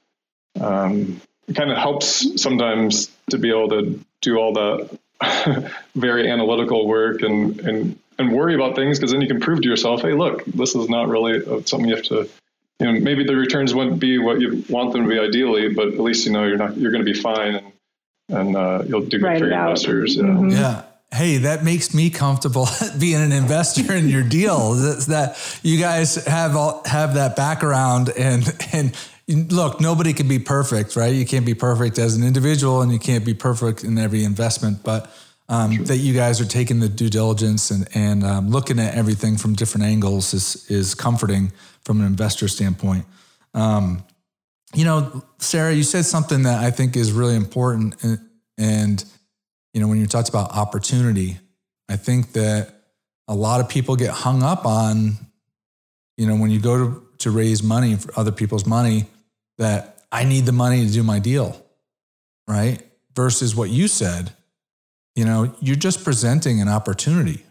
um, 0.60 1.22
it 1.48 1.56
kind 1.56 1.72
of 1.72 1.78
helps 1.78 2.42
sometimes 2.42 3.12
to 3.30 3.38
be 3.38 3.50
able 3.50 3.70
to 3.70 4.00
do 4.22 4.38
all 4.38 4.54
that 4.54 5.00
very 5.96 6.30
analytical 6.30 6.88
work 6.88 7.22
and 7.22 7.60
and 7.62 8.00
and 8.18 8.32
worry 8.32 8.56
about 8.56 8.76
things 8.76 9.00
because 9.00 9.12
then 9.12 9.22
you 9.22 9.28
can 9.28 9.40
prove 9.40 9.62
to 9.62 9.68
yourself, 9.68 10.02
hey, 10.02 10.14
look, 10.14 10.46
this 10.46 10.76
is 10.76 10.90
not 10.90 11.08
really 11.08 11.44
something 11.66 11.88
you 11.88 11.96
have 11.96 12.06
to. 12.06 12.30
You 12.80 12.92
know, 12.92 13.00
maybe 13.00 13.24
the 13.24 13.36
returns 13.36 13.76
wouldn't 13.76 14.00
be 14.00 14.18
what 14.18 14.42
you 14.42 14.64
want 14.70 14.94
them 14.94 15.04
to 15.04 15.10
be 15.10 15.20
ideally, 15.20 15.70
but 15.70 15.90
at 15.90 16.00
least 16.00 16.26
you 16.26 16.32
know 16.32 16.46
you're 16.46 16.58
not 16.58 16.78
you're 16.78 16.92
going 16.92 17.06
to 17.06 17.12
be 17.12 17.20
fine 17.20 17.56
and 17.56 17.72
and 18.30 18.56
uh, 18.56 18.84
you'll 18.88 19.02
do 19.02 19.20
good 19.20 19.24
right 19.24 19.40
for 19.40 19.48
your 19.48 19.60
investors. 19.60 20.16
Yeah. 20.16 20.24
Mm-hmm. 20.24 20.50
yeah. 20.50 20.84
Hey, 21.14 21.38
that 21.38 21.64
makes 21.66 21.94
me 21.94 22.10
comfortable 22.10 22.68
being 23.00 23.22
an 23.22 23.34
investor 23.34 23.94
in 23.94 24.08
your 24.08 24.24
deal. 24.24 24.76
That, 24.76 25.06
that 25.10 25.60
you 25.62 25.78
guys 25.78 26.16
have 26.26 26.56
all, 26.56 26.82
have 26.86 27.16
that 27.16 27.36
background 27.36 28.10
and 28.18 28.44
and 28.72 28.96
look, 29.32 29.82
nobody 29.82 30.14
can 30.14 30.28
be 30.28 30.40
perfect, 30.40 30.96
right? 30.96 31.14
You 31.14 31.26
can't 31.26 31.46
be 31.46 31.54
perfect 31.54 31.98
as 32.00 32.16
an 32.16 32.24
individual 32.24 32.82
and 32.82 32.92
you 32.92 33.00
can't 33.00 33.26
be 33.26 33.34
perfect 33.34 33.84
in 33.84 33.98
every 33.98 34.24
investment, 34.24 34.84
but 34.84 35.12
um, 35.50 35.84
that 35.86 35.98
you 35.98 36.14
guys 36.14 36.40
are 36.40 36.46
taking 36.46 36.80
the 36.80 36.90
due 36.90 37.10
diligence 37.10 37.72
and, 37.72 37.88
and 37.94 38.24
um, 38.24 38.50
looking 38.50 38.80
at 38.80 38.96
everything 38.96 39.38
from 39.38 39.54
different 39.54 39.86
angles 39.86 40.34
is, 40.34 40.70
is 40.70 40.96
comforting 40.96 41.52
from 41.84 42.00
an 42.00 42.06
investor 42.06 42.48
standpoint. 42.48 43.06
Um, 43.54 44.04
you 44.74 44.86
know, 44.86 45.24
Sarah, 45.40 45.74
you 45.74 45.84
said 45.84 46.06
something 46.06 46.44
that 46.44 46.64
I 46.64 46.72
think 46.72 46.96
is 46.96 47.12
really 47.12 47.36
important. 47.36 48.02
And, 48.04 48.20
And, 48.58 49.04
you 49.74 49.82
know, 49.82 49.88
when 49.88 50.00
you 50.00 50.06
talked 50.06 50.30
about 50.30 50.52
opportunity, 50.52 51.40
I 51.90 51.98
think 51.98 52.34
that 52.34 52.74
a 53.28 53.34
lot 53.34 53.60
of 53.60 53.68
people 53.68 53.96
get 53.96 54.12
hung 54.12 54.44
up 54.44 54.66
on, 54.66 55.18
you 56.16 56.28
know, 56.28 56.36
when 56.36 56.52
you 56.52 56.60
go 56.60 56.78
to, 56.78 57.08
to 57.20 57.32
raise 57.32 57.64
money 57.64 57.96
for 57.96 58.12
other 58.20 58.32
people's 58.32 58.66
money, 58.68 59.06
that 59.62 60.00
I 60.12 60.24
need 60.24 60.48
the 60.48 60.52
money 60.52 60.86
to 60.86 60.92
do 60.92 61.04
my 61.04 61.20
deal, 61.20 61.64
right? 62.48 62.82
Versus 63.16 63.56
what 63.56 63.70
you 63.70 63.88
said, 63.88 64.34
you 65.16 65.24
know, 65.24 65.54
you're 65.60 65.76
just 65.76 66.04
presenting 66.04 66.62
an 66.62 66.68
opportunity. 66.68 67.46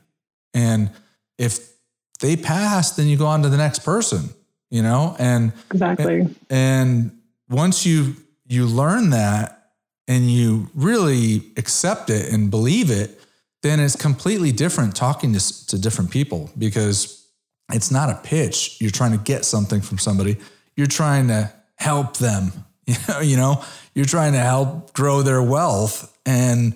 And 0.53 0.91
if 1.39 1.71
they 2.19 2.37
pass, 2.37 2.91
then 2.97 3.07
you 3.07 3.17
go 3.17 3.27
on 3.27 3.43
to 3.45 3.49
the 3.49 3.57
next 3.57 3.81
person, 3.81 4.31
you 4.71 4.83
know, 4.83 5.15
and 5.21 5.53
exactly. 5.71 6.21
And, 6.21 6.37
and 6.51 7.19
once 7.49 7.87
you 7.87 8.17
you 8.49 8.67
learn 8.67 9.11
that 9.11 9.71
and 10.09 10.29
you 10.29 10.69
really 10.75 11.45
accept 11.57 12.11
it 12.11 12.33
and 12.33 12.51
believe 12.51 12.91
it, 12.91 13.21
then 13.63 13.79
it's 13.79 13.95
completely 13.95 14.51
different 14.51 14.97
talking 14.97 15.33
to, 15.33 15.67
to 15.67 15.79
different 15.79 16.11
people 16.11 16.51
because 16.59 17.29
it's 17.73 17.93
not 17.93 18.11
a 18.11 18.17
pitch. 18.25 18.79
You're 18.81 18.91
trying 18.91 19.13
to 19.13 19.19
get 19.19 19.45
something 19.45 19.81
from 19.81 19.99
somebody. 19.99 20.39
You're 20.75 20.89
trying 20.89 21.29
to 21.29 21.53
help 21.81 22.17
them. 22.19 22.53
You 22.91 22.97
know, 23.07 23.21
you 23.21 23.37
know, 23.37 23.65
you're 23.95 24.05
trying 24.05 24.33
to 24.33 24.41
help 24.41 24.93
grow 24.95 25.23
their 25.23 25.41
wealth. 25.41 26.13
And, 26.27 26.75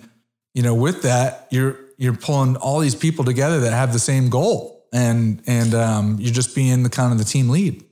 you 0.53 0.63
know, 0.63 0.73
with 0.73 1.01
that, 1.01 1.49
you're 1.51 1.77
you're 1.97 2.15
pulling 2.15 2.55
all 2.55 2.79
these 2.79 2.95
people 2.95 3.25
together 3.25 3.59
that 3.61 3.73
have 3.73 3.91
the 3.91 3.99
same 3.99 4.29
goal. 4.29 4.87
And 4.93 5.41
and 5.45 5.73
um, 5.73 6.15
you're 6.17 6.31
just 6.31 6.55
being 6.55 6.83
the 6.83 6.89
kind 6.89 7.11
of 7.11 7.17
the 7.17 7.25
team 7.25 7.49
lead. 7.49 7.83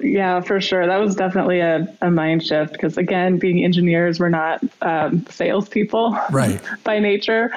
Yeah, 0.00 0.40
for 0.40 0.60
sure. 0.60 0.86
That 0.86 0.98
was 0.98 1.14
definitely 1.14 1.60
a, 1.60 1.86
a 2.02 2.10
mind 2.10 2.44
shift 2.44 2.72
because, 2.72 2.98
again, 2.98 3.38
being 3.38 3.64
engineers, 3.64 4.20
we're 4.20 4.28
not 4.28 4.62
um, 4.82 5.24
salespeople 5.30 6.18
right. 6.30 6.60
by 6.84 6.98
nature. 6.98 7.50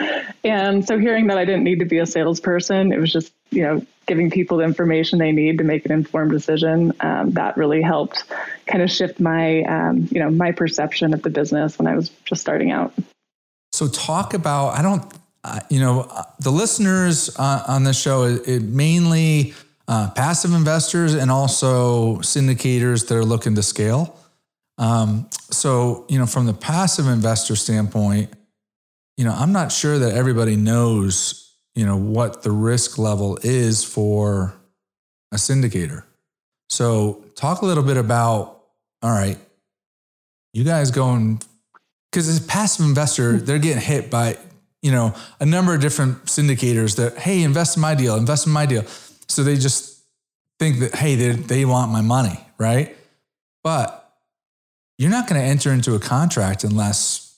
And 0.43 0.85
so, 0.87 0.97
hearing 0.99 1.27
that 1.27 1.37
I 1.37 1.45
didn't 1.45 1.63
need 1.63 1.79
to 1.79 1.85
be 1.85 1.97
a 1.97 2.05
salesperson, 2.05 2.93
it 2.93 2.99
was 2.99 3.11
just, 3.11 3.33
you 3.49 3.63
know, 3.63 3.85
giving 4.09 4.29
people 4.29 4.57
the 4.57 4.65
information 4.65 5.19
they 5.19 5.31
need 5.31 5.59
to 5.59 5.63
make 5.63 5.85
an 5.85 5.93
informed 5.93 6.31
decision. 6.31 6.91
Um, 6.99 7.31
that 7.31 7.55
really 7.55 7.81
helped 7.81 8.25
kind 8.65 8.83
of 8.83 8.91
shift 8.91 9.21
my, 9.21 9.61
um, 9.63 10.09
you 10.11 10.19
know, 10.19 10.29
my 10.29 10.51
perception 10.51 11.13
of 11.13 11.21
the 11.21 11.29
business 11.29 11.79
when 11.79 11.87
I 11.87 11.95
was 11.95 12.09
just 12.25 12.41
starting 12.41 12.71
out. 12.71 12.91
So, 13.71 13.87
talk 13.87 14.33
about, 14.33 14.69
I 14.77 14.81
don't, 14.81 15.13
uh, 15.45 15.61
you 15.69 15.79
know, 15.79 16.01
uh, 16.01 16.23
the 16.39 16.51
listeners 16.51 17.29
uh, 17.37 17.63
on 17.67 17.85
this 17.85 18.01
show, 18.01 18.23
it, 18.23 18.47
it 18.47 18.63
mainly, 18.63 19.53
uh, 19.87 20.09
passive 20.11 20.53
investors 20.53 21.13
and 21.13 21.31
also 21.31 22.17
syndicators 22.17 23.07
that 23.07 23.15
are 23.15 23.25
looking 23.25 23.55
to 23.55 23.63
scale. 23.63 24.17
Um, 24.77 25.29
so, 25.51 26.05
you 26.09 26.19
know, 26.19 26.25
from 26.25 26.45
the 26.45 26.53
passive 26.53 27.07
investor 27.07 27.55
standpoint, 27.55 28.31
you 29.17 29.25
know, 29.25 29.33
I'm 29.33 29.51
not 29.51 29.71
sure 29.71 29.99
that 29.99 30.13
everybody 30.13 30.55
knows, 30.55 31.48
you 31.79 31.85
know, 31.85 31.95
what 31.95 32.43
the 32.43 32.51
risk 32.51 32.97
level 32.97 33.39
is 33.41 33.85
for 33.85 34.53
a 35.31 35.37
syndicator. 35.37 36.03
So, 36.69 37.23
talk 37.35 37.61
a 37.61 37.65
little 37.65 37.85
bit 37.85 37.95
about, 37.95 38.63
all 39.01 39.11
right, 39.11 39.37
you 40.51 40.65
guys 40.65 40.91
going, 40.91 41.41
because 42.11 42.27
as 42.27 42.43
a 42.43 42.47
passive 42.47 42.85
investor, 42.85 43.37
hmm. 43.37 43.45
they're 43.45 43.59
getting 43.59 43.81
hit 43.81 44.11
by, 44.11 44.37
you 44.81 44.91
know, 44.91 45.15
a 45.39 45.45
number 45.45 45.73
of 45.73 45.79
different 45.79 46.25
syndicators 46.25 46.97
that, 46.97 47.17
hey, 47.17 47.43
invest 47.43 47.77
in 47.77 47.81
my 47.81 47.95
deal, 47.95 48.17
invest 48.17 48.45
in 48.45 48.51
my 48.51 48.65
deal. 48.65 48.83
So 49.29 49.43
they 49.43 49.55
just 49.55 50.03
think 50.59 50.79
that, 50.79 50.95
hey, 50.95 51.15
they, 51.15 51.31
they 51.31 51.63
want 51.63 51.93
my 51.93 52.01
money, 52.01 52.41
right? 52.57 52.93
But 53.63 54.17
you're 54.97 55.11
not 55.11 55.29
going 55.29 55.39
to 55.39 55.47
enter 55.47 55.71
into 55.71 55.95
a 55.95 55.99
contract 55.99 56.65
unless 56.65 57.28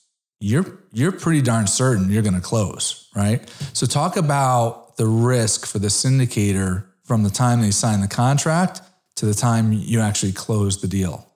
you're 0.42 0.78
you're 0.92 1.12
pretty 1.12 1.40
darn 1.40 1.66
certain 1.66 2.10
you're 2.10 2.22
going 2.22 2.34
to 2.34 2.40
close, 2.40 3.08
right? 3.14 3.48
So 3.72 3.86
talk 3.86 4.16
about 4.16 4.96
the 4.96 5.06
risk 5.06 5.66
for 5.66 5.78
the 5.78 5.88
syndicator 5.88 6.84
from 7.04 7.22
the 7.22 7.30
time 7.30 7.60
they 7.60 7.70
sign 7.70 8.00
the 8.00 8.08
contract 8.08 8.82
to 9.16 9.26
the 9.26 9.34
time 9.34 9.72
you 9.72 10.00
actually 10.00 10.32
close 10.32 10.80
the 10.80 10.88
deal. 10.88 11.28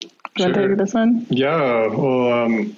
Do 0.00 0.08
you 0.38 0.52
take 0.52 0.76
this 0.76 0.94
one? 0.94 1.26
Yeah. 1.30 1.86
Well, 1.86 2.32
um, 2.32 2.76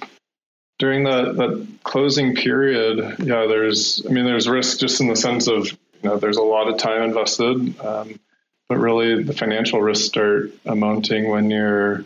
during 0.78 1.04
that 1.04 1.36
that 1.36 1.66
closing 1.84 2.34
period, 2.34 3.16
yeah, 3.20 3.46
there's 3.46 4.04
I 4.04 4.10
mean, 4.10 4.24
there's 4.24 4.48
risk 4.48 4.80
just 4.80 5.00
in 5.00 5.08
the 5.08 5.16
sense 5.16 5.46
of 5.46 5.66
you 6.02 6.10
know, 6.10 6.18
there's 6.18 6.36
a 6.36 6.42
lot 6.42 6.68
of 6.68 6.76
time 6.78 7.02
invested, 7.02 7.80
um, 7.80 8.20
but 8.68 8.78
really 8.78 9.22
the 9.22 9.32
financial 9.32 9.80
risks 9.80 10.06
start 10.06 10.52
amounting 10.64 11.30
when 11.30 11.50
you're, 11.50 12.04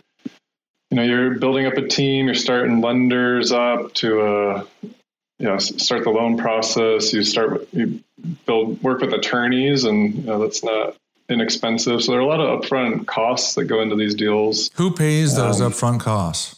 you 0.91 0.97
know, 0.97 1.03
you're 1.03 1.39
building 1.39 1.67
up 1.67 1.75
a 1.75 1.87
team, 1.87 2.27
you're 2.27 2.35
starting 2.35 2.81
lenders 2.81 3.53
up 3.53 3.95
to, 3.95 4.21
uh, 4.21 4.65
you 4.83 5.47
know, 5.47 5.59
start 5.59 6.05
the 6.05 6.11
loan 6.11 6.37
process. 6.37 7.13
You 7.13 7.23
start, 7.23 7.69
you 7.73 8.03
build, 8.45 8.83
work 8.83 9.01
with 9.01 9.13
attorneys, 9.13 9.85
and 9.85 10.15
you 10.15 10.23
know 10.23 10.41
that's 10.41 10.65
not 10.65 10.97
inexpensive. 11.29 12.03
So 12.03 12.13
there 12.13 12.21
are 12.21 12.25
a 12.25 12.27
lot 12.27 12.41
of 12.41 12.61
upfront 12.61 13.07
costs 13.07 13.55
that 13.55 13.65
go 13.65 13.81
into 13.81 13.95
these 13.95 14.15
deals. 14.15 14.71
Who 14.75 14.91
pays 14.91 15.37
those 15.37 15.61
um, 15.61 15.73
upfront 15.73 16.01
costs? 16.01 16.57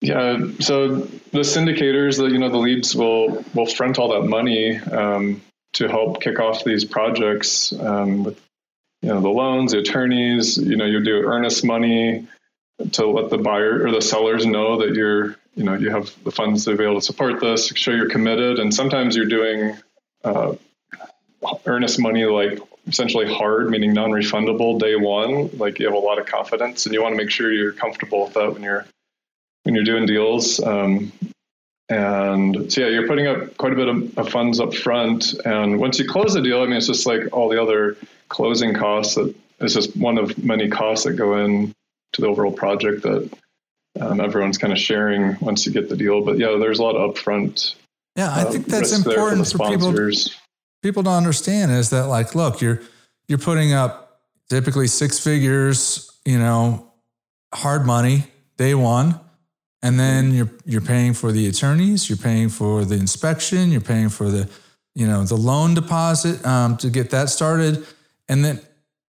Yeah, 0.00 0.38
so 0.60 0.96
the 0.96 1.40
syndicators, 1.40 2.16
the 2.16 2.26
you 2.26 2.38
know 2.38 2.48
the 2.48 2.58
leads 2.58 2.96
will 2.96 3.44
will 3.54 3.66
front 3.66 3.98
all 3.98 4.08
that 4.20 4.26
money. 4.26 4.78
Um, 4.78 5.42
to 5.74 5.88
help 5.88 6.22
kick 6.22 6.40
off 6.40 6.64
these 6.64 6.86
projects 6.86 7.70
um, 7.74 8.24
with 8.24 8.40
you 9.02 9.10
know 9.10 9.20
the 9.20 9.28
loans, 9.28 9.72
the 9.72 9.78
attorneys. 9.78 10.56
You 10.56 10.76
know, 10.76 10.86
you 10.86 11.04
do 11.04 11.22
earnest 11.22 11.64
money 11.64 12.26
to 12.92 13.06
let 13.06 13.30
the 13.30 13.38
buyer 13.38 13.84
or 13.84 13.90
the 13.90 14.02
sellers 14.02 14.44
know 14.44 14.78
that 14.78 14.94
you're 14.94 15.36
you 15.54 15.64
know 15.64 15.74
you 15.74 15.90
have 15.90 16.12
the 16.24 16.30
funds 16.30 16.64
to 16.66 16.76
be 16.76 16.84
able 16.84 16.96
to 16.96 17.00
support 17.00 17.40
this, 17.40 17.68
show 17.68 17.90
you're 17.90 18.08
committed, 18.08 18.58
and 18.58 18.72
sometimes 18.72 19.16
you're 19.16 19.26
doing 19.26 19.76
uh, 20.24 20.54
earnest 21.64 21.98
money 21.98 22.24
like 22.24 22.58
essentially 22.86 23.32
hard, 23.32 23.70
meaning 23.70 23.92
non-refundable 23.92 24.78
day 24.78 24.96
one. 24.96 25.50
Like 25.56 25.78
you 25.78 25.86
have 25.86 25.94
a 25.94 25.98
lot 25.98 26.18
of 26.18 26.26
confidence, 26.26 26.86
and 26.86 26.94
you 26.94 27.02
want 27.02 27.12
to 27.12 27.16
make 27.16 27.30
sure 27.30 27.52
you're 27.52 27.72
comfortable 27.72 28.24
with 28.24 28.34
that 28.34 28.52
when 28.52 28.62
you're 28.62 28.86
when 29.62 29.74
you're 29.74 29.84
doing 29.84 30.06
deals. 30.06 30.60
Um, 30.60 31.12
and 31.88 32.72
so, 32.72 32.80
yeah, 32.80 32.88
you're 32.88 33.06
putting 33.06 33.28
up 33.28 33.56
quite 33.58 33.72
a 33.72 33.76
bit 33.76 33.88
of, 33.88 34.18
of, 34.18 34.28
funds 34.28 34.58
up 34.58 34.74
front. 34.74 35.34
And 35.44 35.78
once 35.78 36.00
you 36.00 36.08
close 36.08 36.34
the 36.34 36.42
deal, 36.42 36.60
I 36.62 36.66
mean, 36.66 36.76
it's 36.76 36.88
just 36.88 37.06
like 37.06 37.32
all 37.32 37.48
the 37.48 37.62
other 37.62 37.96
closing 38.28 38.74
costs 38.74 39.14
that 39.14 39.32
it's 39.60 39.74
just 39.74 39.96
one 39.96 40.18
of 40.18 40.36
many 40.42 40.68
costs 40.68 41.04
that 41.04 41.12
go 41.12 41.38
in 41.44 41.72
to 42.12 42.20
the 42.20 42.26
overall 42.26 42.52
project 42.52 43.02
that 43.02 43.30
um, 44.00 44.20
everyone's 44.20 44.58
kind 44.58 44.72
of 44.72 44.78
sharing 44.78 45.36
once 45.40 45.66
you 45.66 45.72
get 45.72 45.88
the 45.88 45.96
deal. 45.96 46.22
But 46.22 46.38
yeah, 46.38 46.56
there's 46.58 46.78
a 46.78 46.82
lot 46.82 46.96
of 46.96 47.14
upfront. 47.14 47.74
Yeah, 48.14 48.30
I 48.30 48.42
uh, 48.42 48.50
think 48.50 48.66
that's 48.66 48.96
important 48.96 49.46
for, 49.48 49.58
for 49.58 49.70
people, 49.70 49.94
people 50.82 51.02
to 51.04 51.10
understand 51.10 51.72
is 51.72 51.90
that 51.90 52.06
like, 52.06 52.34
look, 52.34 52.60
you're, 52.60 52.80
you're 53.28 53.38
putting 53.38 53.72
up 53.72 54.20
typically 54.48 54.86
six 54.86 55.18
figures, 55.18 56.10
you 56.24 56.38
know, 56.38 56.90
hard 57.52 57.86
money 57.86 58.24
day 58.56 58.74
one 58.74 59.20
and 59.82 60.00
then 60.00 60.32
you're 60.32 60.50
you're 60.64 60.80
paying 60.80 61.14
for 61.14 61.30
the 61.30 61.46
attorneys, 61.46 62.08
you're 62.08 62.18
paying 62.18 62.48
for 62.48 62.84
the 62.84 62.96
inspection, 62.96 63.70
you're 63.70 63.80
paying 63.80 64.08
for 64.08 64.28
the 64.28 64.48
you 64.94 65.06
know 65.06 65.22
the 65.24 65.36
loan 65.36 65.74
deposit 65.74 66.44
um, 66.44 66.76
to 66.78 66.90
get 66.90 67.10
that 67.10 67.28
started, 67.28 67.86
and 68.28 68.44
then 68.44 68.60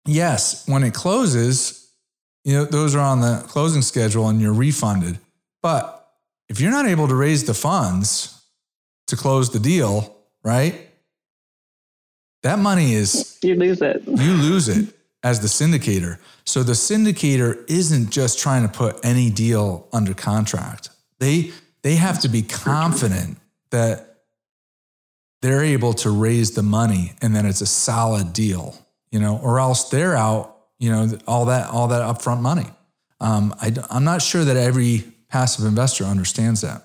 yes, 0.06 0.68
when 0.68 0.84
it 0.84 0.94
closes, 0.94 1.79
you 2.44 2.54
know 2.54 2.66
those 2.66 2.96
are 2.96 3.00
on 3.00 3.22
the 3.22 3.44
closing 3.48 3.82
schedule 3.82 4.28
and 4.30 4.42
you're 4.42 4.54
refunded. 4.54 5.20
But 5.62 5.96
if 6.48 6.60
you're 6.60 6.72
not 6.72 6.88
able 6.88 7.08
to 7.08 7.16
raise 7.16 7.46
the 7.46 7.54
funds 7.54 8.42
to 9.08 9.16
close 9.16 9.52
the 9.52 9.60
deal, 9.60 10.16
right? 10.44 10.90
That 12.44 12.60
money 12.60 12.94
is 12.94 13.38
you 13.44 13.56
lose 13.56 13.82
it. 13.82 14.04
You 14.08 14.34
lose 14.34 14.70
it 14.70 14.94
as 15.24 15.42
the 15.42 15.48
syndicator. 15.48 16.18
So 16.46 16.64
the 16.64 16.74
syndicator 16.74 17.70
isn't 17.70 18.10
just 18.10 18.40
trying 18.40 18.64
to 18.64 18.70
put 18.70 19.04
any 19.04 19.30
deal 19.30 19.88
under 19.92 20.14
contract. 20.14 20.90
They 21.20 21.52
they 21.82 21.96
have 21.96 22.20
to 22.22 22.30
be 22.30 22.42
confident 22.42 23.38
that 23.72 24.10
they're 25.42 25.64
able 25.64 25.94
to 25.94 26.10
raise 26.10 26.52
the 26.52 26.64
money 26.64 27.14
and 27.22 27.36
that 27.36 27.46
it's 27.46 27.62
a 27.62 27.66
solid 27.66 28.34
deal, 28.34 28.78
you 29.12 29.20
know, 29.20 29.40
or 29.42 29.60
else 29.60 29.90
they're 29.90 30.16
out, 30.16 30.58
you 30.80 30.90
know, 30.90 31.18
all 31.28 31.46
that 31.46 31.70
all 31.70 31.90
that 31.90 32.02
upfront 32.02 32.42
money. 32.42 32.68
Um, 33.20 33.54
I, 33.62 33.74
I'm 33.90 34.04
not 34.06 34.22
sure 34.22 34.44
that 34.46 34.58
every 34.58 35.04
passive 35.30 35.66
investor 35.66 36.06
understands 36.06 36.62
that. 36.62 36.84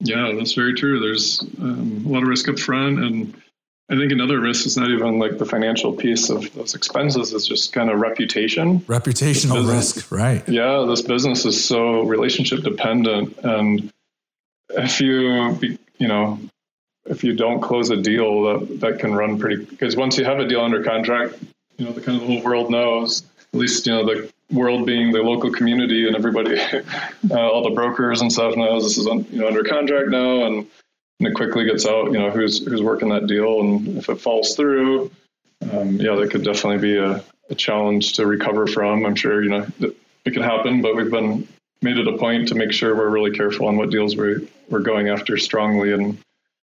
Yeah, 0.00 0.32
that's 0.36 0.54
very 0.54 0.74
true. 0.74 0.98
There's 0.98 1.40
um, 1.60 2.02
a 2.04 2.08
lot 2.08 2.22
of 2.22 2.28
risk 2.28 2.48
up 2.48 2.58
front, 2.58 2.98
and 2.98 3.34
I 3.88 3.96
think 3.96 4.10
another 4.10 4.40
risk 4.40 4.66
is 4.66 4.76
not 4.76 4.90
even 4.90 5.18
like 5.18 5.38
the 5.38 5.46
financial 5.46 5.92
piece 5.92 6.28
of 6.28 6.52
those 6.54 6.74
expenses 6.74 7.32
is 7.32 7.46
just 7.46 7.72
kind 7.72 7.88
of 7.88 8.00
reputation. 8.00 8.80
Reputational 8.80 9.68
risk, 9.68 10.10
right. 10.10 10.46
Yeah, 10.48 10.86
this 10.88 11.02
business 11.02 11.44
is 11.44 11.62
so 11.64 12.02
relationship 12.02 12.62
dependent. 12.62 13.38
And 13.44 13.92
if 14.70 15.00
you, 15.00 15.58
you 15.98 16.08
know, 16.08 16.40
if 17.04 17.22
you 17.22 17.34
don't 17.34 17.60
close 17.60 17.90
a 17.90 17.96
deal, 17.96 18.44
that, 18.44 18.80
that 18.80 18.98
can 18.98 19.14
run 19.14 19.38
pretty, 19.38 19.64
because 19.64 19.94
once 19.94 20.16
you 20.16 20.24
have 20.24 20.38
a 20.38 20.48
deal 20.48 20.62
under 20.62 20.82
contract, 20.82 21.34
you 21.82 21.88
know, 21.88 21.94
the 21.94 22.00
kind 22.00 22.20
of 22.20 22.28
the 22.28 22.32
whole 22.32 22.44
world 22.44 22.70
knows, 22.70 23.24
at 23.52 23.58
least, 23.58 23.86
you 23.86 23.92
know, 23.92 24.06
the, 24.06 24.32
world 24.52 24.84
being 24.84 25.12
the 25.12 25.22
local 25.22 25.50
community 25.50 26.06
and 26.06 26.14
everybody, 26.14 26.60
uh, 27.30 27.50
all 27.50 27.62
the 27.62 27.74
brokers 27.74 28.20
and 28.20 28.30
stuff 28.30 28.54
knows 28.54 28.82
this 28.82 28.98
is 28.98 29.06
you 29.06 29.40
know 29.40 29.46
under 29.46 29.64
contract 29.64 30.10
now, 30.10 30.44
and, 30.44 30.66
and 31.18 31.28
it 31.28 31.34
quickly 31.34 31.64
gets 31.64 31.86
out. 31.86 32.12
You 32.12 32.18
know 32.18 32.30
who's 32.30 32.62
who's 32.62 32.82
working 32.82 33.08
that 33.08 33.26
deal, 33.26 33.60
and 33.60 33.96
if 33.96 34.10
it 34.10 34.20
falls 34.20 34.54
through, 34.54 35.10
um, 35.72 35.96
yeah, 35.96 36.14
that 36.16 36.30
could 36.30 36.44
definitely 36.44 36.86
be 36.86 36.98
a, 36.98 37.24
a 37.48 37.54
challenge 37.54 38.12
to 38.16 38.26
recover 38.26 38.66
from. 38.66 39.06
I'm 39.06 39.14
sure 39.14 39.42
you 39.42 39.48
know 39.48 39.66
it 39.80 39.96
could 40.34 40.42
happen, 40.42 40.82
but 40.82 40.96
we've 40.96 41.10
been 41.10 41.48
made 41.80 41.96
it 41.96 42.06
a 42.06 42.18
point 42.18 42.48
to 42.48 42.54
make 42.54 42.72
sure 42.72 42.94
we're 42.94 43.08
really 43.08 43.34
careful 43.34 43.68
on 43.68 43.78
what 43.78 43.88
deals 43.88 44.16
we 44.16 44.46
we're 44.68 44.80
going 44.80 45.08
after 45.08 45.38
strongly 45.38 45.92
and 45.92 46.18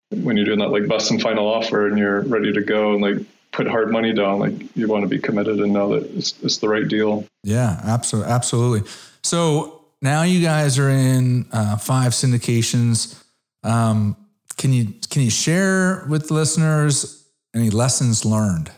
when 0.09 0.35
you're 0.35 0.45
doing 0.45 0.59
that 0.59 0.69
like 0.69 0.87
best 0.87 1.11
and 1.11 1.21
final 1.21 1.47
offer 1.47 1.87
and 1.87 1.97
you're 1.97 2.21
ready 2.21 2.51
to 2.51 2.61
go 2.61 2.93
and 2.93 3.01
like 3.01 3.25
put 3.51 3.67
hard 3.67 3.91
money 3.91 4.13
down 4.13 4.39
like 4.39 4.53
you 4.75 4.87
want 4.87 5.03
to 5.03 5.07
be 5.07 5.19
committed 5.19 5.59
and 5.59 5.73
know 5.73 5.97
that 5.97 6.09
it's, 6.15 6.41
it's 6.43 6.57
the 6.57 6.69
right 6.69 6.87
deal. 6.87 7.25
Yeah 7.43 7.79
absolutely 7.83 8.31
absolutely. 8.31 8.89
So 9.23 9.85
now 10.01 10.23
you 10.23 10.41
guys 10.41 10.77
are 10.77 10.89
in 10.89 11.47
uh, 11.51 11.77
five 11.77 12.11
syndications. 12.11 13.21
Um, 13.63 14.15
can 14.57 14.73
you 14.73 14.93
can 15.09 15.21
you 15.21 15.29
share 15.29 16.05
with 16.09 16.31
listeners 16.31 17.25
any 17.55 17.69
lessons 17.69 18.25
learned? 18.25 18.71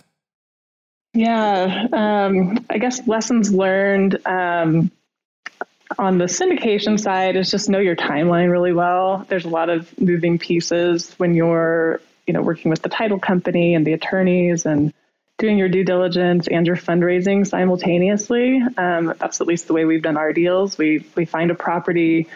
Yeah 1.13 1.87
um, 1.91 2.65
i 2.69 2.77
guess 2.77 3.05
lessons 3.07 3.51
learned 3.51 4.25
um, 4.27 4.91
on 5.97 6.17
the 6.17 6.25
syndication 6.25 6.99
side 6.99 7.35
is 7.35 7.49
just 7.49 7.69
know 7.69 7.79
your 7.79 7.95
timeline 7.95 8.51
really 8.51 8.73
well. 8.73 9.25
There's 9.27 9.45
a 9.45 9.49
lot 9.49 9.69
of 9.69 9.97
moving 9.99 10.37
pieces 10.37 11.13
when 11.17 11.33
you're, 11.33 12.01
you 12.29 12.33
know, 12.33 12.43
working 12.43 12.69
with 12.69 12.83
the 12.83 12.89
title 12.89 13.17
company 13.17 13.73
and 13.73 13.87
the 13.87 13.93
attorneys 13.93 14.67
and 14.67 14.93
doing 15.39 15.57
your 15.57 15.67
due 15.67 15.83
diligence 15.83 16.47
and 16.47 16.67
your 16.67 16.75
fundraising 16.75 17.47
simultaneously. 17.47 18.61
Um, 18.77 19.15
that's 19.19 19.41
at 19.41 19.47
least 19.47 19.65
the 19.65 19.73
way 19.73 19.85
we've 19.85 20.03
done 20.03 20.15
our 20.15 20.31
deals. 20.31 20.77
We 20.77 21.03
we 21.15 21.25
find 21.25 21.49
a 21.49 21.55
property 21.55 22.27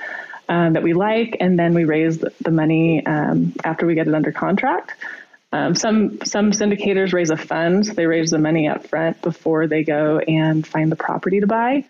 um, 0.49 0.73
that 0.73 0.81
we 0.81 0.93
like, 0.93 1.37
and 1.39 1.59
then 1.59 1.75
we 1.75 1.85
raise 1.85 2.17
the, 2.17 2.49
money 2.49 3.05
um, 3.05 3.53
after 3.63 3.85
we 3.85 3.93
get 3.93 4.07
it 4.07 4.15
under 4.15 4.31
contract. 4.31 4.93
Um, 5.51 5.75
some 5.75 6.17
some 6.25 6.49
syndicators 6.53 7.13
raise 7.13 7.29
a 7.29 7.37
fund; 7.37 7.83
they 7.83 8.07
raise 8.07 8.31
the 8.31 8.39
money 8.39 8.67
up 8.67 8.87
front 8.87 9.21
before 9.21 9.67
they 9.67 9.83
go 9.83 10.17
and 10.17 10.65
find 10.65 10.91
the 10.91 10.95
property 10.95 11.39
to 11.39 11.45
buy. 11.45 11.85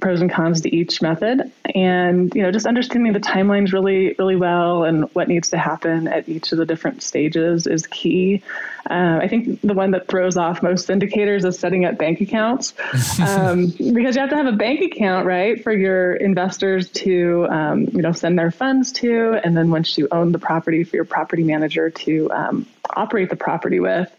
Pros 0.00 0.20
and 0.20 0.30
cons 0.30 0.60
to 0.62 0.74
each 0.74 1.02
method. 1.02 1.50
And 1.74 2.34
you 2.34 2.42
know 2.42 2.50
just 2.50 2.66
understanding 2.66 3.12
the 3.12 3.20
timelines 3.20 3.72
really 3.72 4.14
really 4.18 4.36
well 4.36 4.84
and 4.84 5.04
what 5.14 5.28
needs 5.28 5.50
to 5.50 5.58
happen 5.58 6.08
at 6.08 6.28
each 6.28 6.52
of 6.52 6.58
the 6.58 6.66
different 6.66 7.02
stages 7.02 7.66
is 7.66 7.86
key. 7.86 8.42
Uh, 8.88 9.18
i 9.22 9.28
think 9.28 9.60
the 9.60 9.74
one 9.74 9.90
that 9.90 10.08
throws 10.08 10.38
off 10.38 10.62
most 10.62 10.88
syndicators 10.88 11.44
is 11.44 11.58
setting 11.58 11.84
up 11.84 11.98
bank 11.98 12.20
accounts. 12.20 12.74
Um, 13.20 13.66
because 13.66 14.14
you 14.16 14.20
have 14.20 14.30
to 14.30 14.36
have 14.36 14.46
a 14.46 14.56
bank 14.56 14.80
account 14.80 15.26
right 15.26 15.62
for 15.62 15.72
your 15.72 16.14
investors 16.14 16.88
to 16.90 17.46
um, 17.50 17.86
you 17.92 18.00
know 18.02 18.12
send 18.12 18.38
their 18.38 18.50
funds 18.50 18.92
to. 18.92 19.38
And 19.44 19.56
then 19.56 19.70
once 19.70 19.98
you 19.98 20.08
own 20.10 20.32
the 20.32 20.38
property 20.38 20.84
for 20.84 20.96
your 20.96 21.04
property 21.04 21.42
manager 21.42 21.90
to 21.90 22.32
um, 22.32 22.66
operate 22.96 23.28
the 23.30 23.36
property 23.36 23.80
with. 23.80 24.10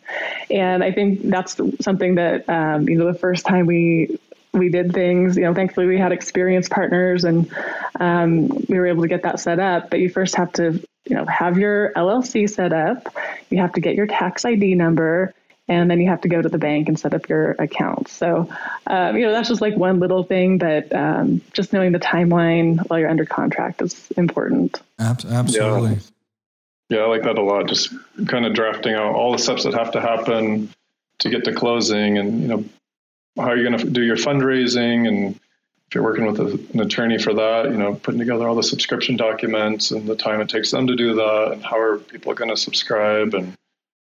And 0.50 0.84
i 0.84 0.91
think 0.91 1.30
that's 1.30 1.60
something 1.80 2.15
that 2.15 2.48
um, 2.50 2.88
you 2.88 2.98
know 2.98 3.12
the 3.12 3.17
first 3.17 3.46
time 3.46 3.65
we 3.65 4.20
we 4.53 4.69
did 4.69 4.93
things. 4.93 5.37
You 5.37 5.43
know, 5.43 5.53
thankfully 5.53 5.85
we 5.85 5.97
had 5.97 6.11
experienced 6.11 6.71
partners 6.71 7.23
and 7.23 7.51
um, 7.99 8.47
we 8.67 8.77
were 8.77 8.87
able 8.87 9.03
to 9.03 9.07
get 9.07 9.23
that 9.23 9.39
set 9.39 9.59
up. 9.59 9.89
But 9.89 9.99
you 9.99 10.09
first 10.09 10.35
have 10.35 10.51
to, 10.53 10.73
you 11.05 11.15
know, 11.15 11.25
have 11.25 11.57
your 11.57 11.93
LLC 11.93 12.49
set 12.49 12.73
up. 12.73 13.13
You 13.49 13.59
have 13.59 13.73
to 13.73 13.81
get 13.81 13.95
your 13.95 14.07
tax 14.07 14.45
ID 14.45 14.75
number, 14.75 15.33
and 15.67 15.89
then 15.89 16.01
you 16.01 16.09
have 16.09 16.21
to 16.21 16.27
go 16.27 16.41
to 16.41 16.49
the 16.49 16.57
bank 16.57 16.89
and 16.89 16.99
set 16.99 17.13
up 17.13 17.29
your 17.29 17.51
account. 17.51 18.09
So, 18.09 18.49
um, 18.87 19.15
you 19.15 19.25
know, 19.25 19.31
that's 19.31 19.47
just 19.47 19.61
like 19.61 19.75
one 19.75 19.99
little 19.99 20.23
thing, 20.23 20.57
but 20.57 20.93
um, 20.93 21.41
just 21.53 21.71
knowing 21.71 21.93
the 21.93 21.99
timeline 21.99 22.77
while 22.89 22.99
you're 22.99 23.09
under 23.09 23.25
contract 23.25 23.81
is 23.81 24.11
important. 24.17 24.81
Absolutely. 24.99 25.99
Yeah. 26.89 26.97
yeah, 26.97 27.03
I 27.03 27.07
like 27.07 27.23
that 27.23 27.37
a 27.37 27.41
lot. 27.41 27.67
Just 27.67 27.93
kind 28.27 28.45
of 28.45 28.53
drafting 28.53 28.95
out 28.95 29.15
all 29.15 29.31
the 29.31 29.39
steps 29.39 29.63
that 29.63 29.73
have 29.73 29.91
to 29.91 30.01
happen 30.01 30.69
to 31.19 31.29
get 31.29 31.45
to 31.45 31.53
closing 31.53 32.17
and 32.17 32.41
you 32.41 32.47
know 32.47 32.65
how 33.38 33.44
are 33.44 33.56
you're 33.56 33.70
going 33.70 33.80
to 33.80 33.89
do 33.89 34.02
your 34.02 34.17
fundraising 34.17 35.08
and 35.08 35.39
if 35.91 35.96
you're 35.96 36.06
working 36.06 36.26
with 36.26 36.39
an 36.39 36.80
attorney 36.80 37.17
for 37.17 37.34
that, 37.34 37.65
you 37.65 37.78
know, 37.78 37.96
putting 37.96 38.17
together 38.17 38.48
all 38.48 38.56
the 38.56 38.63
subscription 38.63 39.17
documents 39.17 39.91
and 39.91 40.08
the 40.08 40.15
time 40.15 40.39
it 40.39 40.48
takes 40.48 40.72
them 40.72 40.88
to 40.88 40.96
do 40.96 41.15
that, 41.15 41.52
and 41.52 41.65
how 41.65 41.78
are 41.78 41.98
people 41.98 42.34
going 42.34 42.50
to 42.50 42.56
subscribe, 42.56 43.34
and 43.34 43.48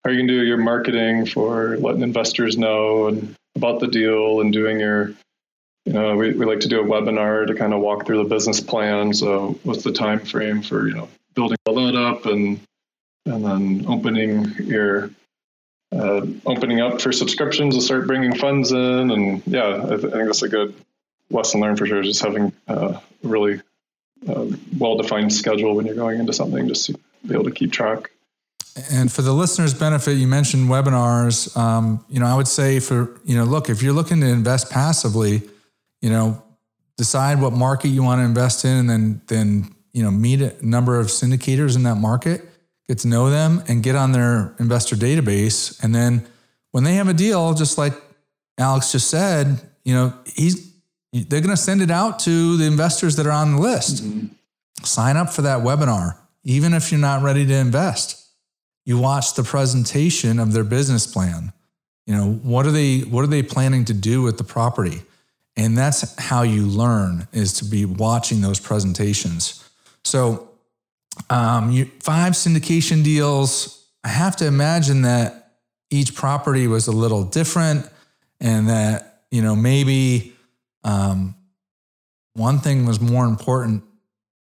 how 0.05 0.11
are 0.11 0.13
you 0.13 0.21
can 0.21 0.29
do 0.29 0.45
your 0.45 0.59
marketing 0.59 1.27
for 1.27 1.77
letting 1.79 2.03
investors 2.03 2.57
know 2.57 3.09
and 3.09 3.35
about 3.57 3.81
the 3.81 3.89
deal, 3.89 4.41
and 4.41 4.53
doing 4.53 4.79
your, 4.79 5.09
you 5.85 5.93
know, 5.93 6.17
we, 6.17 6.33
we 6.35 6.47
like 6.47 6.61
to 6.61 6.69
do 6.69 6.81
a 6.81 6.85
webinar 6.85 7.49
to 7.49 7.55
kind 7.57 7.75
of 7.75 7.81
walk 7.81 8.07
through 8.07 8.19
the 8.19 8.29
business 8.29 8.61
plan. 8.61 9.13
So, 9.13 9.59
what's 9.65 9.83
the 9.83 9.93
time 9.93 10.21
frame 10.21 10.63
for 10.63 10.87
you 10.87 10.95
know 10.95 11.09
building 11.35 11.59
all 11.67 11.75
that 11.75 11.97
up, 11.97 12.27
and 12.27 12.61
and 13.27 13.45
then 13.45 13.87
opening 13.89 14.53
your 14.63 15.11
uh, 15.92 16.26
opening 16.46 16.81
up 16.81 17.00
for 17.00 17.12
subscriptions 17.12 17.74
to 17.76 17.83
start 17.83 18.07
bringing 18.07 18.35
funds 18.35 18.72
in. 18.72 19.11
And 19.11 19.42
yeah, 19.46 19.83
I, 19.85 19.96
th- 19.96 20.05
I 20.05 20.11
think 20.11 20.26
that's 20.26 20.42
a 20.42 20.48
good 20.48 20.74
lesson 21.31 21.61
learned 21.61 21.78
for 21.78 21.87
sure. 21.87 22.02
Just 22.02 22.22
having 22.22 22.52
uh, 22.68 22.94
a 22.94 23.02
really 23.22 23.61
uh, 24.28 24.46
well 24.78 24.96
defined 24.96 25.33
schedule 25.33 25.74
when 25.74 25.87
you're 25.87 25.94
going 25.94 26.18
into 26.18 26.33
something, 26.33 26.66
just 26.68 26.87
to 26.87 26.98
be 27.26 27.35
able 27.35 27.44
to 27.44 27.50
keep 27.50 27.72
track. 27.72 28.11
And 28.90 29.12
for 29.12 29.20
the 29.20 29.33
listeners' 29.33 29.74
benefit, 29.74 30.14
you 30.14 30.26
mentioned 30.26 30.70
webinars. 30.70 31.55
Um, 31.57 32.02
you 32.09 32.20
know, 32.20 32.26
I 32.26 32.35
would 32.35 32.48
say 32.48 32.81
for 32.81 33.20
you 33.24 33.37
know, 33.37 33.44
look, 33.44 33.68
if 33.68 33.83
you're 33.83 33.92
looking 33.92 34.20
to 34.20 34.26
invest 34.26 34.70
passively, 34.70 35.42
you 36.00 36.09
know, 36.09 36.42
decide 36.96 37.40
what 37.40 37.52
market 37.52 37.88
you 37.88 38.02
want 38.02 38.20
to 38.20 38.24
invest 38.24 38.64
in, 38.64 38.70
and 38.70 38.88
then 38.88 39.20
then 39.26 39.74
you 39.92 40.02
know, 40.02 40.11
meet 40.11 40.40
a 40.40 40.55
number 40.66 40.98
of 40.98 41.09
syndicators 41.09 41.76
in 41.76 41.83
that 41.83 41.96
market 41.96 42.48
get 42.92 42.98
to 42.98 43.09
know 43.09 43.31
them 43.31 43.62
and 43.68 43.83
get 43.83 43.96
on 43.96 44.12
their 44.12 44.55
investor 44.59 44.94
database. 44.94 45.83
And 45.83 45.94
then 45.94 46.26
when 46.72 46.85
they 46.85 46.94
have 46.94 47.09
a 47.09 47.14
deal, 47.14 47.55
just 47.55 47.78
like 47.78 47.94
Alex 48.59 48.92
just 48.92 49.09
said, 49.09 49.62
you 49.83 49.94
know, 49.94 50.12
he's 50.26 50.70
they're 51.11 51.40
going 51.40 51.48
to 51.50 51.57
send 51.57 51.81
it 51.81 51.90
out 51.90 52.18
to 52.20 52.57
the 52.59 52.66
investors 52.66 53.16
that 53.16 53.26
are 53.26 53.33
on 53.33 53.52
the 53.52 53.61
list. 53.61 54.05
Mm-hmm. 54.05 54.26
Sign 54.83 55.16
up 55.16 55.31
for 55.31 55.42
that 55.42 55.61
webinar, 55.61 56.16
even 56.44 56.74
if 56.74 56.92
you're 56.92 57.00
not 57.00 57.22
ready 57.22 57.46
to 57.46 57.55
invest. 57.55 58.26
You 58.85 58.98
watch 58.98 59.35
the 59.35 59.42
presentation 59.42 60.38
of 60.38 60.52
their 60.52 60.64
business 60.64 61.07
plan. 61.07 61.52
You 62.07 62.14
know, 62.14 62.33
what 62.42 62.66
are 62.66 62.72
they 62.72 63.00
what 63.00 63.24
are 63.24 63.28
they 63.28 63.42
planning 63.42 63.87
to 63.87 63.94
do 63.94 64.20
with 64.20 64.37
the 64.37 64.44
property? 64.44 65.02
And 65.57 65.78
that's 65.78 66.18
how 66.20 66.42
you 66.42 66.66
learn 66.66 67.26
is 67.33 67.55
to 67.55 67.64
be 67.64 67.87
watching 67.87 68.42
those 68.42 68.61
presentations. 68.61 69.66
So 70.05 70.52
um, 71.31 71.70
you, 71.70 71.90
five 72.01 72.33
syndication 72.33 73.05
deals. 73.05 73.87
I 74.05 74.09
have 74.09 74.37
to 74.37 74.46
imagine 74.46 75.03
that 75.03 75.53
each 75.90 76.14
property 76.14 76.66
was 76.66 76.87
a 76.87 76.92
little 76.92 77.25
different, 77.25 77.88
and 78.40 78.68
that 78.68 79.25
you 79.31 79.42
know 79.42 79.55
maybe 79.55 80.33
um, 80.85 81.35
one 82.35 82.59
thing 82.59 82.87
was 82.87 83.01
more 83.01 83.27
important, 83.27 83.85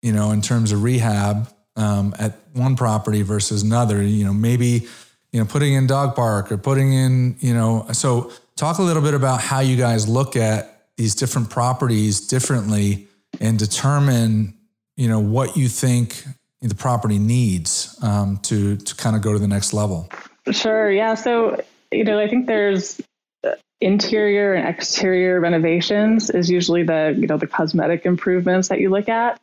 you 0.02 0.12
know, 0.12 0.30
in 0.30 0.42
terms 0.42 0.72
of 0.72 0.82
rehab 0.82 1.48
um, 1.76 2.14
at 2.18 2.38
one 2.52 2.76
property 2.76 3.22
versus 3.22 3.62
another. 3.62 4.02
You 4.02 4.24
know, 4.24 4.34
maybe 4.34 4.86
you 5.32 5.40
know 5.40 5.46
putting 5.46 5.74
in 5.74 5.86
dog 5.86 6.14
park 6.14 6.52
or 6.52 6.58
putting 6.58 6.92
in 6.92 7.36
you 7.40 7.54
know. 7.54 7.86
So 7.92 8.32
talk 8.56 8.78
a 8.78 8.82
little 8.82 9.02
bit 9.02 9.14
about 9.14 9.40
how 9.40 9.60
you 9.60 9.76
guys 9.76 10.08
look 10.08 10.36
at 10.36 10.88
these 10.96 11.14
different 11.14 11.48
properties 11.48 12.26
differently 12.26 13.08
and 13.40 13.58
determine 13.58 14.54
you 14.96 15.08
know 15.08 15.20
what 15.20 15.56
you 15.56 15.68
think 15.68 16.24
the 16.68 16.74
property 16.74 17.18
needs 17.18 17.98
um, 18.02 18.38
to 18.42 18.76
to 18.76 18.94
kind 18.96 19.16
of 19.16 19.22
go 19.22 19.32
to 19.32 19.38
the 19.38 19.48
next 19.48 19.72
level? 19.72 20.08
Sure. 20.50 20.90
Yeah. 20.90 21.14
So 21.14 21.62
you 21.90 22.04
know, 22.04 22.18
I 22.18 22.28
think 22.28 22.46
there's 22.46 23.00
uh, 23.44 23.52
interior 23.80 24.54
and 24.54 24.68
exterior 24.68 25.40
renovations 25.40 26.30
is 26.30 26.50
usually 26.50 26.82
the 26.82 27.14
you 27.16 27.26
know 27.26 27.38
the 27.38 27.46
cosmetic 27.46 28.06
improvements 28.06 28.68
that 28.68 28.80
you 28.80 28.90
look 28.90 29.08
at. 29.08 29.40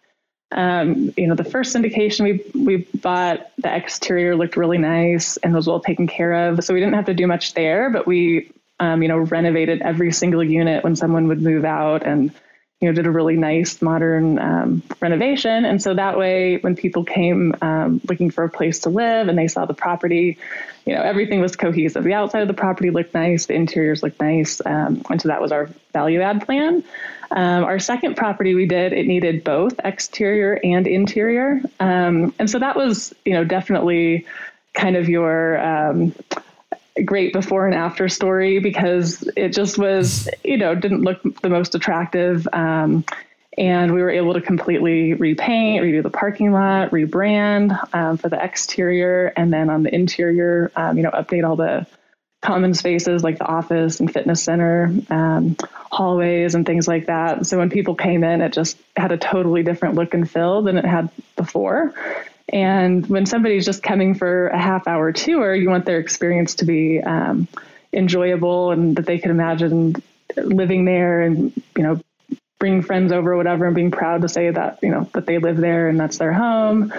Um, 0.49 1.13
you 1.17 1.27
know, 1.27 1.35
the 1.35 1.43
first 1.43 1.75
syndication 1.75 2.23
we 2.23 2.59
we 2.59 2.77
bought, 2.99 3.51
the 3.57 3.75
exterior 3.75 4.35
looked 4.35 4.55
really 4.55 4.77
nice 4.77 5.37
and 5.37 5.53
was 5.53 5.67
well 5.67 5.81
taken 5.81 6.07
care 6.07 6.49
of, 6.49 6.63
so 6.63 6.73
we 6.73 6.79
didn't 6.79 6.95
have 6.95 7.05
to 7.05 7.13
do 7.13 7.27
much 7.27 7.53
there. 7.53 7.89
But 7.89 8.07
we, 8.07 8.51
um, 8.79 9.01
you 9.01 9.09
know, 9.09 9.17
renovated 9.17 9.81
every 9.81 10.13
single 10.13 10.43
unit 10.43 10.83
when 10.83 10.95
someone 10.95 11.27
would 11.27 11.41
move 11.41 11.65
out 11.65 12.05
and 12.05 12.31
you 12.79 12.87
know, 12.87 12.93
did 12.93 13.07
a 13.07 13.11
really 13.11 13.35
nice 13.35 13.81
modern 13.81 14.37
um, 14.37 14.83
renovation. 14.99 15.65
And 15.65 15.81
so 15.81 15.95
that 15.95 16.17
way, 16.17 16.57
when 16.57 16.75
people 16.75 17.03
came 17.03 17.55
um, 17.61 17.99
looking 18.07 18.29
for 18.29 18.43
a 18.43 18.49
place 18.49 18.79
to 18.81 18.89
live 18.89 19.29
and 19.29 19.37
they 19.37 19.47
saw 19.47 19.65
the 19.65 19.73
property, 19.73 20.37
you 20.85 20.93
know, 20.93 21.01
everything 21.01 21.41
was 21.41 21.55
cohesive. 21.55 22.03
The 22.03 22.13
outside 22.13 22.43
of 22.43 22.47
the 22.47 22.53
property 22.53 22.91
looked 22.91 23.15
nice, 23.15 23.47
the 23.47 23.55
interiors 23.55 24.03
looked 24.03 24.21
nice. 24.21 24.61
Um, 24.63 25.01
and 25.09 25.19
so 25.19 25.29
that 25.29 25.41
was 25.41 25.51
our 25.51 25.69
value 25.91 26.21
add 26.21 26.45
plan. 26.45 26.83
Um, 27.31 27.63
our 27.63 27.79
second 27.79 28.15
property 28.15 28.53
we 28.53 28.67
did, 28.67 28.93
it 28.93 29.07
needed 29.07 29.43
both 29.43 29.79
exterior 29.83 30.59
and 30.63 30.85
interior. 30.85 31.61
Um, 31.79 32.33
and 32.37 32.47
so 32.47 32.59
that 32.59 32.75
was, 32.75 33.13
you 33.25 33.33
know, 33.33 33.43
definitely 33.43 34.27
kind 34.73 34.95
of 34.95 35.09
your, 35.09 35.59
um, 35.59 36.13
great 37.05 37.33
before 37.33 37.65
and 37.65 37.75
after 37.75 38.09
story 38.09 38.59
because 38.59 39.29
it 39.35 39.49
just 39.49 39.77
was, 39.77 40.29
you 40.43 40.57
know, 40.57 40.75
didn't 40.75 41.01
look 41.01 41.21
the 41.41 41.49
most 41.49 41.75
attractive. 41.75 42.47
Um, 42.53 43.03
and 43.57 43.93
we 43.93 44.01
were 44.01 44.11
able 44.11 44.33
to 44.35 44.41
completely 44.41 45.13
repaint, 45.13 45.83
redo 45.83 46.03
the 46.03 46.11
parking 46.11 46.51
lot, 46.51 46.91
rebrand 46.91 47.77
um, 47.93 48.17
for 48.17 48.29
the 48.29 48.41
exterior, 48.43 49.33
and 49.35 49.51
then 49.51 49.69
on 49.69 49.81
the 49.81 49.93
interior, 49.93 50.71
um, 50.75 50.95
you 50.97 51.03
know, 51.03 51.09
update 51.09 51.47
all 51.47 51.55
the 51.55 51.87
common 52.41 52.75
spaces 52.75 53.23
like 53.23 53.39
the 53.39 53.45
office 53.45 53.99
and 53.99 54.13
fitness 54.13 54.43
center, 54.43 54.93
um, 55.09 55.57
hallways, 55.91 56.53
and 56.53 56.67
things 56.67 56.87
like 56.87 57.07
that. 57.07 57.47
So 57.47 57.57
when 57.57 57.71
people 57.71 57.95
came 57.95 58.23
in, 58.23 58.41
it 58.41 58.53
just 58.53 58.77
had 58.95 59.11
a 59.11 59.17
totally 59.17 59.63
different 59.63 59.95
look 59.95 60.13
and 60.13 60.29
feel 60.29 60.61
than 60.61 60.77
it 60.77 60.85
had 60.85 61.09
before. 61.35 61.95
And 62.51 63.05
when 63.07 63.25
somebody's 63.25 63.65
just 63.65 63.83
coming 63.83 64.15
for 64.15 64.47
a 64.47 64.59
half 64.59 64.87
hour 64.87 65.11
tour, 65.11 65.53
you 65.53 65.69
want 65.69 65.85
their 65.85 65.99
experience 65.99 66.55
to 66.55 66.65
be 66.65 67.01
um, 67.01 67.47
enjoyable 67.91 68.71
and 68.71 68.95
that 68.95 69.05
they 69.05 69.17
can 69.17 69.31
imagine 69.31 69.95
living 70.35 70.85
there 70.85 71.21
and, 71.21 71.51
you 71.75 71.83
know, 71.83 72.01
bringing 72.59 72.81
friends 72.81 73.11
over 73.11 73.33
or 73.33 73.37
whatever 73.37 73.65
and 73.65 73.75
being 73.75 73.91
proud 73.91 74.21
to 74.21 74.29
say 74.29 74.49
that, 74.49 74.79
you 74.81 74.89
know, 74.89 75.07
that 75.13 75.25
they 75.25 75.37
live 75.37 75.57
there 75.57 75.89
and 75.89 75.99
that's 75.99 76.17
their 76.17 76.33
home. 76.33 76.91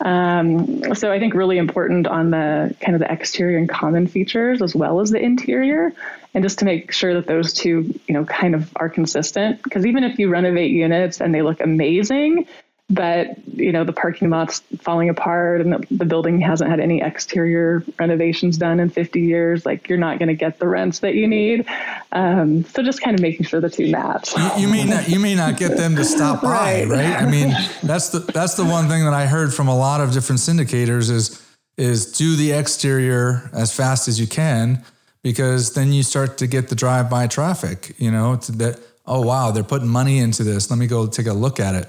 Um, 0.00 0.94
so 0.94 1.12
I 1.12 1.20
think 1.20 1.34
really 1.34 1.56
important 1.56 2.06
on 2.06 2.30
the 2.30 2.74
kind 2.80 2.94
of 2.94 3.00
the 3.00 3.12
exterior 3.12 3.58
and 3.58 3.68
common 3.68 4.06
features 4.06 4.60
as 4.60 4.74
well 4.74 5.00
as 5.00 5.10
the 5.10 5.20
interior. 5.20 5.92
And 6.34 6.42
just 6.42 6.58
to 6.58 6.64
make 6.64 6.90
sure 6.90 7.14
that 7.14 7.28
those 7.28 7.52
two, 7.52 7.98
you 8.08 8.14
know, 8.14 8.24
kind 8.24 8.56
of 8.56 8.72
are 8.74 8.88
consistent. 8.88 9.62
Because 9.62 9.86
even 9.86 10.02
if 10.02 10.18
you 10.18 10.28
renovate 10.28 10.72
units 10.72 11.20
and 11.20 11.32
they 11.32 11.42
look 11.42 11.60
amazing, 11.60 12.48
but 12.90 13.38
you 13.48 13.72
know 13.72 13.82
the 13.82 13.92
parking 13.92 14.28
lot's 14.28 14.60
falling 14.78 15.08
apart 15.08 15.60
and 15.62 15.72
the, 15.72 15.86
the, 15.90 16.04
building 16.04 16.40
hasn't 16.40 16.68
had 16.68 16.80
any 16.80 17.00
exterior 17.00 17.82
renovations 17.98 18.58
done 18.58 18.78
in 18.78 18.90
50 18.90 19.20
years 19.20 19.64
like 19.64 19.88
you're 19.88 19.96
not 19.96 20.18
going 20.18 20.28
to 20.28 20.34
get 20.34 20.58
the 20.58 20.68
rents 20.68 20.98
that 20.98 21.14
you 21.14 21.26
need. 21.26 21.66
Um, 22.12 22.64
so 22.64 22.82
just 22.82 23.00
kind 23.00 23.14
of 23.14 23.22
making 23.22 23.46
sure 23.46 23.60
the 23.60 23.70
two 23.70 23.90
match. 23.90 24.36
You, 24.36 24.50
you 24.58 24.68
may 24.68 24.84
not 24.84 25.08
you 25.08 25.18
may 25.18 25.34
not 25.34 25.56
get 25.56 25.76
them 25.76 25.96
to 25.96 26.04
stop 26.04 26.42
by 26.42 26.84
right. 26.84 26.88
right? 26.88 27.22
I 27.22 27.30
mean 27.30 27.54
that's 27.82 28.10
the 28.10 28.18
that's 28.18 28.54
the 28.54 28.64
one 28.64 28.88
thing 28.88 29.04
that 29.04 29.14
i 29.14 29.26
heard 29.26 29.54
from 29.54 29.68
a 29.68 29.76
lot 29.76 30.00
of 30.00 30.12
different 30.12 30.40
syndicators 30.40 31.10
is 31.10 31.42
is 31.76 32.12
do 32.12 32.36
the 32.36 32.52
exterior 32.52 33.50
as 33.52 33.74
fast 33.74 34.08
as 34.08 34.20
you 34.20 34.26
can 34.26 34.84
because 35.22 35.72
then 35.72 35.92
you 35.92 36.02
start 36.02 36.38
to 36.38 36.46
get 36.46 36.68
the 36.68 36.74
drive 36.74 37.08
by 37.08 37.26
traffic 37.26 37.94
you 37.98 38.10
know 38.10 38.36
that 38.36 38.78
oh 39.06 39.22
wow 39.22 39.50
they're 39.50 39.64
putting 39.64 39.88
money 39.88 40.18
into 40.18 40.44
this. 40.44 40.70
Let 40.70 40.78
me 40.78 40.86
go 40.86 41.06
take 41.06 41.26
a 41.26 41.32
look 41.32 41.58
at 41.58 41.74
it 41.74 41.88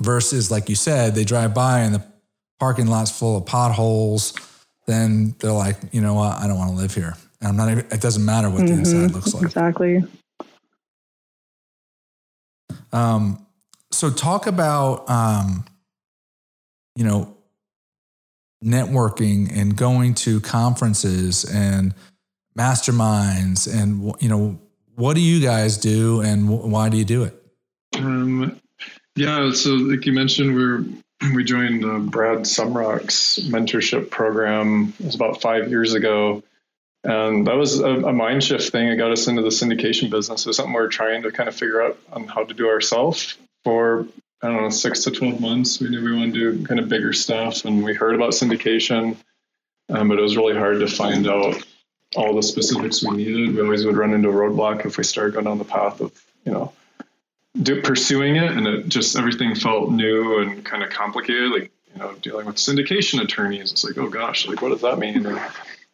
versus 0.00 0.50
like 0.50 0.68
you 0.68 0.74
said, 0.74 1.14
they 1.14 1.24
drive 1.24 1.54
by 1.54 1.80
and 1.80 1.94
the 1.94 2.04
parking 2.58 2.86
lot's 2.86 3.10
full 3.10 3.36
of 3.36 3.46
potholes. 3.46 4.34
Then 4.86 5.34
they're 5.38 5.52
like, 5.52 5.76
you 5.92 6.00
know 6.00 6.14
what? 6.14 6.38
I 6.38 6.46
don't 6.46 6.58
want 6.58 6.70
to 6.70 6.76
live 6.76 6.94
here. 6.94 7.14
And 7.40 7.48
I'm 7.48 7.56
not 7.56 7.70
even, 7.70 7.86
it 7.90 8.00
doesn't 8.00 8.24
matter 8.24 8.48
what 8.50 8.58
the 8.58 8.72
mm-hmm. 8.72 8.78
inside 8.80 9.10
looks 9.12 9.34
like. 9.34 9.44
Exactly. 9.44 10.04
Um, 12.92 13.46
so 13.90 14.10
talk 14.10 14.46
about, 14.46 15.08
um, 15.08 15.64
you 16.94 17.04
know, 17.04 17.36
networking 18.62 19.50
and 19.56 19.76
going 19.76 20.14
to 20.14 20.40
conferences 20.40 21.44
and 21.44 21.94
masterminds 22.56 23.72
and, 23.72 24.14
you 24.20 24.28
know, 24.28 24.58
what 24.94 25.14
do 25.14 25.20
you 25.20 25.40
guys 25.40 25.78
do 25.78 26.20
and 26.20 26.48
why 26.48 26.88
do 26.88 26.96
you 26.96 27.04
do 27.04 27.24
it? 27.24 27.34
Um, 27.96 28.60
yeah, 29.16 29.52
so 29.52 29.70
like 29.70 30.06
you 30.06 30.12
mentioned, 30.12 30.54
we're 30.54 30.84
we 31.34 31.44
joined 31.44 31.84
uh, 31.84 31.98
Brad 31.98 32.40
Sumrok's 32.40 33.38
mentorship 33.38 34.10
program. 34.10 34.92
It 34.98 35.06
was 35.06 35.14
about 35.14 35.40
five 35.40 35.70
years 35.70 35.94
ago, 35.94 36.42
and 37.04 37.46
that 37.46 37.56
was 37.56 37.78
a, 37.78 37.90
a 37.90 38.12
mind 38.12 38.42
shift 38.42 38.72
thing. 38.72 38.88
It 38.88 38.96
got 38.96 39.12
us 39.12 39.28
into 39.28 39.42
the 39.42 39.48
syndication 39.48 40.10
business. 40.10 40.44
It 40.44 40.48
was 40.48 40.56
something 40.56 40.74
we 40.74 40.80
are 40.80 40.88
trying 40.88 41.22
to 41.22 41.30
kind 41.30 41.48
of 41.48 41.54
figure 41.54 41.82
out 41.82 41.98
on 42.12 42.26
how 42.26 42.44
to 42.44 42.54
do 42.54 42.68
ourselves 42.68 43.36
for 43.64 44.06
I 44.42 44.48
don't 44.48 44.62
know 44.62 44.70
six 44.70 45.04
to 45.04 45.10
twelve 45.10 45.40
months. 45.40 45.80
We 45.80 45.90
knew 45.90 46.02
we 46.02 46.12
wanted 46.12 46.34
to 46.34 46.56
do 46.56 46.66
kind 46.66 46.80
of 46.80 46.88
bigger 46.88 47.12
stuff, 47.12 47.64
and 47.64 47.84
we 47.84 47.94
heard 47.94 48.14
about 48.14 48.30
syndication, 48.30 49.16
um, 49.90 50.08
but 50.08 50.18
it 50.18 50.22
was 50.22 50.36
really 50.36 50.56
hard 50.56 50.80
to 50.80 50.88
find 50.88 51.28
out 51.28 51.62
all 52.16 52.34
the 52.34 52.42
specifics 52.42 53.02
we 53.02 53.16
needed. 53.16 53.54
We 53.54 53.62
always 53.62 53.86
would 53.86 53.96
run 53.96 54.14
into 54.14 54.28
a 54.28 54.32
roadblock 54.32 54.84
if 54.84 54.98
we 54.98 55.04
started 55.04 55.34
going 55.34 55.44
down 55.44 55.58
the 55.58 55.64
path 55.64 56.00
of 56.00 56.12
you 56.44 56.52
know 56.52 56.72
do, 57.60 57.82
pursuing 57.82 58.36
it, 58.36 58.52
and 58.52 58.66
it 58.66 58.88
just 58.88 59.16
everything 59.16 59.54
felt 59.54 59.90
new 59.90 60.38
and 60.38 60.64
kind 60.64 60.82
of 60.82 60.90
complicated. 60.90 61.50
Like 61.50 61.72
you 61.92 62.00
know, 62.00 62.14
dealing 62.22 62.46
with 62.46 62.56
syndication 62.56 63.20
attorneys, 63.22 63.72
it's 63.72 63.84
like, 63.84 63.98
oh 63.98 64.08
gosh, 64.08 64.46
like 64.46 64.62
what 64.62 64.70
does 64.70 64.80
that 64.82 64.98
mean? 64.98 65.26
And, 65.26 65.40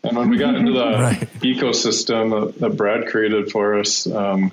and 0.04 0.16
when 0.16 0.30
we 0.30 0.38
got 0.38 0.54
into 0.54 0.72
the 0.72 0.84
right. 0.98 1.20
ecosystem 1.40 2.46
that, 2.46 2.58
that, 2.60 2.76
Brad 2.76 3.08
created 3.08 3.50
for 3.50 3.78
us, 3.80 4.06
um, 4.06 4.52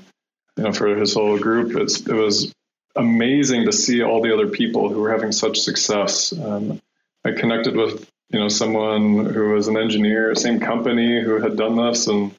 you 0.57 0.63
know, 0.63 0.73
for 0.73 0.95
his 0.95 1.13
whole 1.13 1.37
group, 1.37 1.75
it's, 1.79 2.01
it 2.01 2.13
was 2.13 2.51
amazing 2.95 3.65
to 3.65 3.71
see 3.71 4.01
all 4.01 4.21
the 4.21 4.33
other 4.33 4.47
people 4.47 4.89
who 4.89 5.01
were 5.01 5.11
having 5.11 5.31
such 5.31 5.59
success. 5.59 6.33
Um, 6.33 6.81
I 7.23 7.31
connected 7.31 7.75
with 7.75 8.09
you 8.29 8.39
know 8.39 8.47
someone 8.47 9.25
who 9.25 9.49
was 9.49 9.67
an 9.67 9.77
engineer, 9.77 10.33
same 10.35 10.59
company 10.59 11.21
who 11.23 11.39
had 11.39 11.57
done 11.57 11.75
this, 11.75 12.07
and 12.07 12.35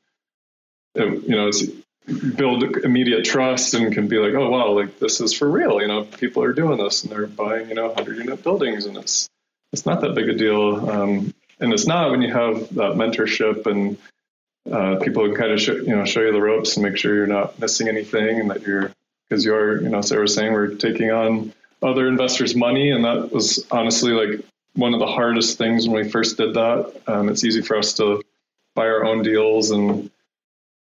it, 0.94 1.22
you 1.24 1.36
know, 1.36 1.48
it's 1.48 1.64
build 2.06 2.62
immediate 2.78 3.24
trust 3.24 3.74
and 3.74 3.92
can 3.92 4.08
be 4.08 4.18
like, 4.18 4.34
oh 4.34 4.50
wow, 4.50 4.70
like 4.70 4.98
this 4.98 5.20
is 5.20 5.32
for 5.32 5.48
real. 5.50 5.80
You 5.80 5.88
know, 5.88 6.04
people 6.04 6.42
are 6.42 6.52
doing 6.52 6.78
this 6.78 7.02
and 7.02 7.12
they're 7.12 7.26
buying 7.26 7.68
you 7.68 7.74
know 7.74 7.92
hundred 7.94 8.18
unit 8.18 8.42
buildings, 8.42 8.86
and 8.86 8.96
it's 8.96 9.28
it's 9.72 9.86
not 9.86 10.00
that 10.02 10.14
big 10.14 10.28
a 10.28 10.34
deal. 10.34 10.88
Um, 10.88 11.34
and 11.58 11.72
it's 11.72 11.86
not 11.86 12.10
when 12.10 12.22
you 12.22 12.32
have 12.32 12.74
that 12.74 12.92
mentorship 12.94 13.66
and 13.66 13.98
uh, 14.70 14.96
people 14.96 15.26
can 15.26 15.36
kind 15.36 15.52
of 15.52 15.60
show, 15.60 15.74
you 15.74 15.96
know 15.96 16.04
show 16.04 16.20
you 16.20 16.32
the 16.32 16.40
ropes 16.40 16.76
and 16.76 16.84
make 16.84 16.96
sure 16.96 17.14
you're 17.14 17.26
not 17.26 17.58
missing 17.58 17.88
anything 17.88 18.40
and 18.40 18.50
that 18.50 18.62
you're 18.62 18.92
because 19.28 19.44
you're 19.44 19.82
you 19.82 19.88
know 19.88 20.00
Sarah 20.00 20.22
was 20.22 20.34
saying 20.34 20.52
we're 20.52 20.74
taking 20.74 21.10
on 21.10 21.52
other 21.82 22.08
investors' 22.08 22.54
money 22.54 22.90
and 22.90 23.04
that 23.04 23.32
was 23.32 23.66
honestly 23.70 24.12
like 24.12 24.44
one 24.74 24.92
of 24.92 25.00
the 25.00 25.06
hardest 25.06 25.58
things 25.58 25.88
when 25.88 26.04
we 26.04 26.10
first 26.10 26.36
did 26.36 26.54
that. 26.54 27.02
Um, 27.06 27.28
it's 27.28 27.44
easy 27.44 27.62
for 27.62 27.76
us 27.76 27.94
to 27.94 28.22
buy 28.74 28.86
our 28.86 29.04
own 29.04 29.22
deals 29.22 29.70
and 29.70 30.10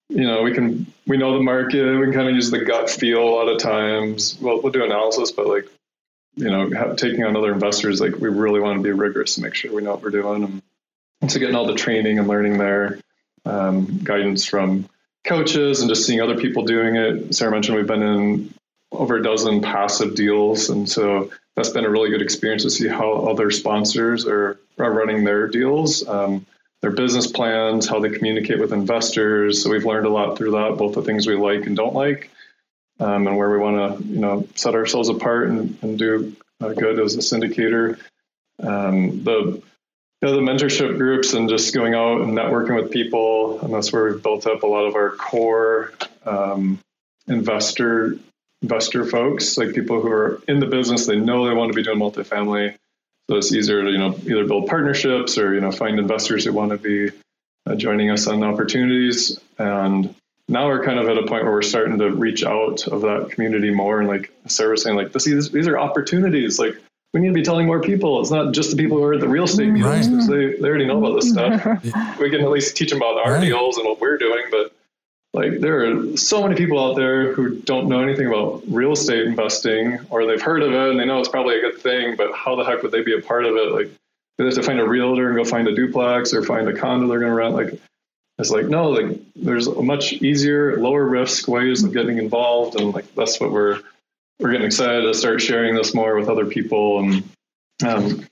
you 0.09 0.25
know, 0.25 0.43
we 0.43 0.53
can 0.53 0.85
we 1.07 1.17
know 1.17 1.33
the 1.33 1.43
market. 1.43 1.97
We 1.97 2.05
can 2.05 2.13
kind 2.13 2.29
of 2.29 2.35
use 2.35 2.51
the 2.51 2.63
gut 2.63 2.89
feel 2.89 3.23
a 3.23 3.29
lot 3.29 3.47
of 3.47 3.59
times. 3.59 4.37
Well, 4.39 4.61
we'll 4.61 4.71
do 4.71 4.83
analysis, 4.83 5.31
but 5.31 5.47
like, 5.47 5.67
you 6.35 6.49
know, 6.49 6.69
have, 6.71 6.97
taking 6.97 7.23
on 7.23 7.35
other 7.35 7.53
investors, 7.53 8.01
like 8.01 8.15
we 8.15 8.29
really 8.29 8.59
want 8.59 8.77
to 8.77 8.83
be 8.83 8.91
rigorous 8.91 9.37
and 9.37 9.43
make 9.43 9.55
sure 9.55 9.73
we 9.73 9.81
know 9.81 9.91
what 9.91 10.03
we're 10.03 10.09
doing. 10.11 10.61
And 11.21 11.31
so 11.31 11.39
getting 11.39 11.55
all 11.55 11.65
the 11.65 11.75
training 11.75 12.19
and 12.19 12.27
learning 12.27 12.57
there, 12.57 12.99
um, 13.45 13.99
guidance 14.03 14.45
from 14.45 14.87
coaches, 15.23 15.81
and 15.81 15.89
just 15.89 16.05
seeing 16.05 16.21
other 16.21 16.37
people 16.37 16.63
doing 16.63 16.95
it. 16.95 17.33
Sarah 17.33 17.51
mentioned 17.51 17.77
we've 17.77 17.87
been 17.87 18.03
in 18.03 18.53
over 18.91 19.17
a 19.17 19.23
dozen 19.23 19.61
passive 19.61 20.15
deals, 20.15 20.69
and 20.69 20.87
so 20.87 21.31
that's 21.55 21.69
been 21.69 21.85
a 21.85 21.89
really 21.89 22.09
good 22.09 22.21
experience 22.21 22.63
to 22.63 22.69
see 22.69 22.87
how 22.87 23.27
other 23.27 23.49
sponsors 23.49 24.27
are 24.27 24.59
are 24.77 24.91
running 24.91 25.23
their 25.23 25.47
deals. 25.47 26.07
Um, 26.07 26.45
their 26.81 26.91
business 26.91 27.27
plans, 27.27 27.87
how 27.87 27.99
they 27.99 28.09
communicate 28.09 28.59
with 28.59 28.73
investors. 28.73 29.63
So 29.63 29.69
we've 29.69 29.85
learned 29.85 30.05
a 30.05 30.09
lot 30.09 30.37
through 30.37 30.51
that, 30.51 30.77
both 30.77 30.93
the 30.93 31.01
things 31.01 31.25
we 31.25 31.35
like 31.35 31.65
and 31.65 31.75
don't 31.75 31.95
like, 31.95 32.29
um, 32.99 33.27
and 33.27 33.37
where 33.37 33.49
we 33.49 33.57
want 33.57 33.97
to, 33.97 34.07
you 34.07 34.19
know, 34.19 34.47
set 34.55 34.75
ourselves 34.75 35.09
apart 35.09 35.49
and, 35.49 35.77
and 35.81 35.97
do 35.97 36.35
uh, 36.61 36.73
good 36.73 36.99
as 36.99 37.15
a 37.15 37.19
syndicator. 37.19 37.99
Um, 38.61 39.23
the 39.23 39.61
you 40.21 40.31
know, 40.31 40.35
the 40.35 40.41
mentorship 40.41 40.97
groups 40.97 41.33
and 41.33 41.49
just 41.49 41.73
going 41.73 41.93
out 41.93 42.21
and 42.21 42.33
networking 42.33 42.81
with 42.81 42.91
people, 42.91 43.59
and 43.59 43.73
that's 43.73 43.91
where 43.91 44.05
we've 44.05 44.23
built 44.23 44.47
up 44.47 44.63
a 44.63 44.67
lot 44.67 44.85
of 44.85 44.95
our 44.95 45.11
core 45.11 45.91
um, 46.25 46.79
investor 47.27 48.17
investor 48.61 49.05
folks, 49.05 49.57
like 49.57 49.75
people 49.75 50.01
who 50.01 50.11
are 50.11 50.41
in 50.47 50.59
the 50.59 50.65
business, 50.65 51.05
they 51.05 51.17
know 51.17 51.45
they 51.45 51.53
want 51.53 51.71
to 51.71 51.75
be 51.75 51.83
doing 51.83 51.99
multifamily 51.99 52.75
so 53.29 53.37
it's 53.37 53.53
easier 53.53 53.83
to 53.83 53.91
you 53.91 53.97
know 53.97 54.15
either 54.23 54.45
build 54.45 54.67
partnerships 54.67 55.37
or 55.37 55.53
you 55.53 55.61
know 55.61 55.71
find 55.71 55.99
investors 55.99 56.45
who 56.45 56.53
want 56.53 56.71
to 56.71 56.77
be 56.77 57.11
uh, 57.67 57.75
joining 57.75 58.11
us 58.11 58.27
on 58.27 58.43
opportunities. 58.43 59.39
And 59.57 60.13
now 60.47 60.67
we're 60.67 60.83
kind 60.83 60.99
of 60.99 61.09
at 61.09 61.17
a 61.17 61.25
point 61.25 61.43
where 61.43 61.51
we're 61.51 61.61
starting 61.61 61.97
to 61.97 62.11
reach 62.11 62.43
out 62.43 62.87
of 62.87 63.01
that 63.01 63.31
community 63.31 63.71
more. 63.71 63.99
And 63.99 64.07
like 64.07 64.31
Sarah 64.47 64.77
saying, 64.77 64.95
like 64.95 65.11
this, 65.11 65.25
these, 65.25 65.49
these 65.51 65.67
are 65.67 65.79
opportunities. 65.79 66.59
Like 66.59 66.75
we 67.13 67.21
need 67.21 67.29
to 67.29 67.33
be 67.33 67.41
telling 67.41 67.65
more 67.65 67.81
people. 67.81 68.21
It's 68.21 68.31
not 68.31 68.53
just 68.53 68.71
the 68.71 68.77
people 68.77 68.97
who 68.97 69.03
are 69.03 69.13
at 69.15 69.21
the 69.21 69.27
real 69.27 69.45
estate 69.45 69.73
deals 69.73 70.07
because 70.07 70.27
they, 70.27 70.57
they 70.57 70.67
already 70.67 70.85
know 70.85 71.03
about 71.03 71.15
this 71.15 71.31
stuff. 71.31 71.65
we 72.19 72.29
can 72.29 72.41
at 72.41 72.49
least 72.49 72.77
teach 72.77 72.89
them 72.89 72.97
about 72.97 73.17
our 73.17 73.33
right. 73.33 73.41
deals 73.41 73.77
and 73.77 73.87
what 73.87 73.99
we're 73.99 74.17
doing, 74.17 74.45
but 74.51 74.71
like 75.35 75.59
there 75.59 75.85
are 75.85 76.17
so 76.17 76.41
many 76.41 76.55
people 76.55 76.83
out 76.83 76.95
there 76.95 77.33
who 77.33 77.59
don't 77.59 77.87
know 77.87 78.01
anything 78.01 78.27
about 78.27 78.63
real 78.67 78.93
estate 78.93 79.25
investing 79.25 79.99
or 80.09 80.25
they've 80.25 80.41
heard 80.41 80.63
of 80.63 80.71
it 80.71 80.91
and 80.91 80.99
they 80.99 81.05
know 81.05 81.19
it's 81.19 81.29
probably 81.29 81.57
a 81.57 81.61
good 81.61 81.79
thing 81.79 82.15
but 82.15 82.33
how 82.33 82.55
the 82.55 82.63
heck 82.63 82.81
would 82.81 82.91
they 82.91 83.03
be 83.03 83.13
a 83.13 83.21
part 83.21 83.45
of 83.45 83.55
it 83.55 83.71
like 83.71 83.91
they 84.37 84.45
have 84.45 84.53
to 84.53 84.63
find 84.63 84.79
a 84.79 84.87
realtor 84.87 85.27
and 85.27 85.37
go 85.37 85.43
find 85.43 85.67
a 85.67 85.75
duplex 85.75 86.33
or 86.33 86.41
find 86.41 86.67
a 86.69 86.73
condo 86.73 87.07
they're 87.07 87.19
going 87.19 87.31
to 87.31 87.35
rent 87.35 87.53
like 87.53 87.79
it's 88.37 88.49
like 88.49 88.67
no 88.67 88.89
like 88.89 89.19
there's 89.35 89.67
a 89.67 89.81
much 89.81 90.13
easier 90.13 90.77
lower 90.77 91.05
risk 91.05 91.47
ways 91.47 91.83
of 91.83 91.91
getting 91.91 92.17
involved 92.17 92.79
and 92.79 92.93
like 92.93 93.13
that's 93.15 93.39
what 93.39 93.51
we're 93.51 93.81
we're 94.39 94.51
getting 94.51 94.65
excited 94.65 95.01
to 95.01 95.13
start 95.13 95.41
sharing 95.41 95.75
this 95.75 95.93
more 95.93 96.15
with 96.15 96.29
other 96.29 96.45
people 96.45 96.99
and 96.99 97.23
um, 97.85 98.25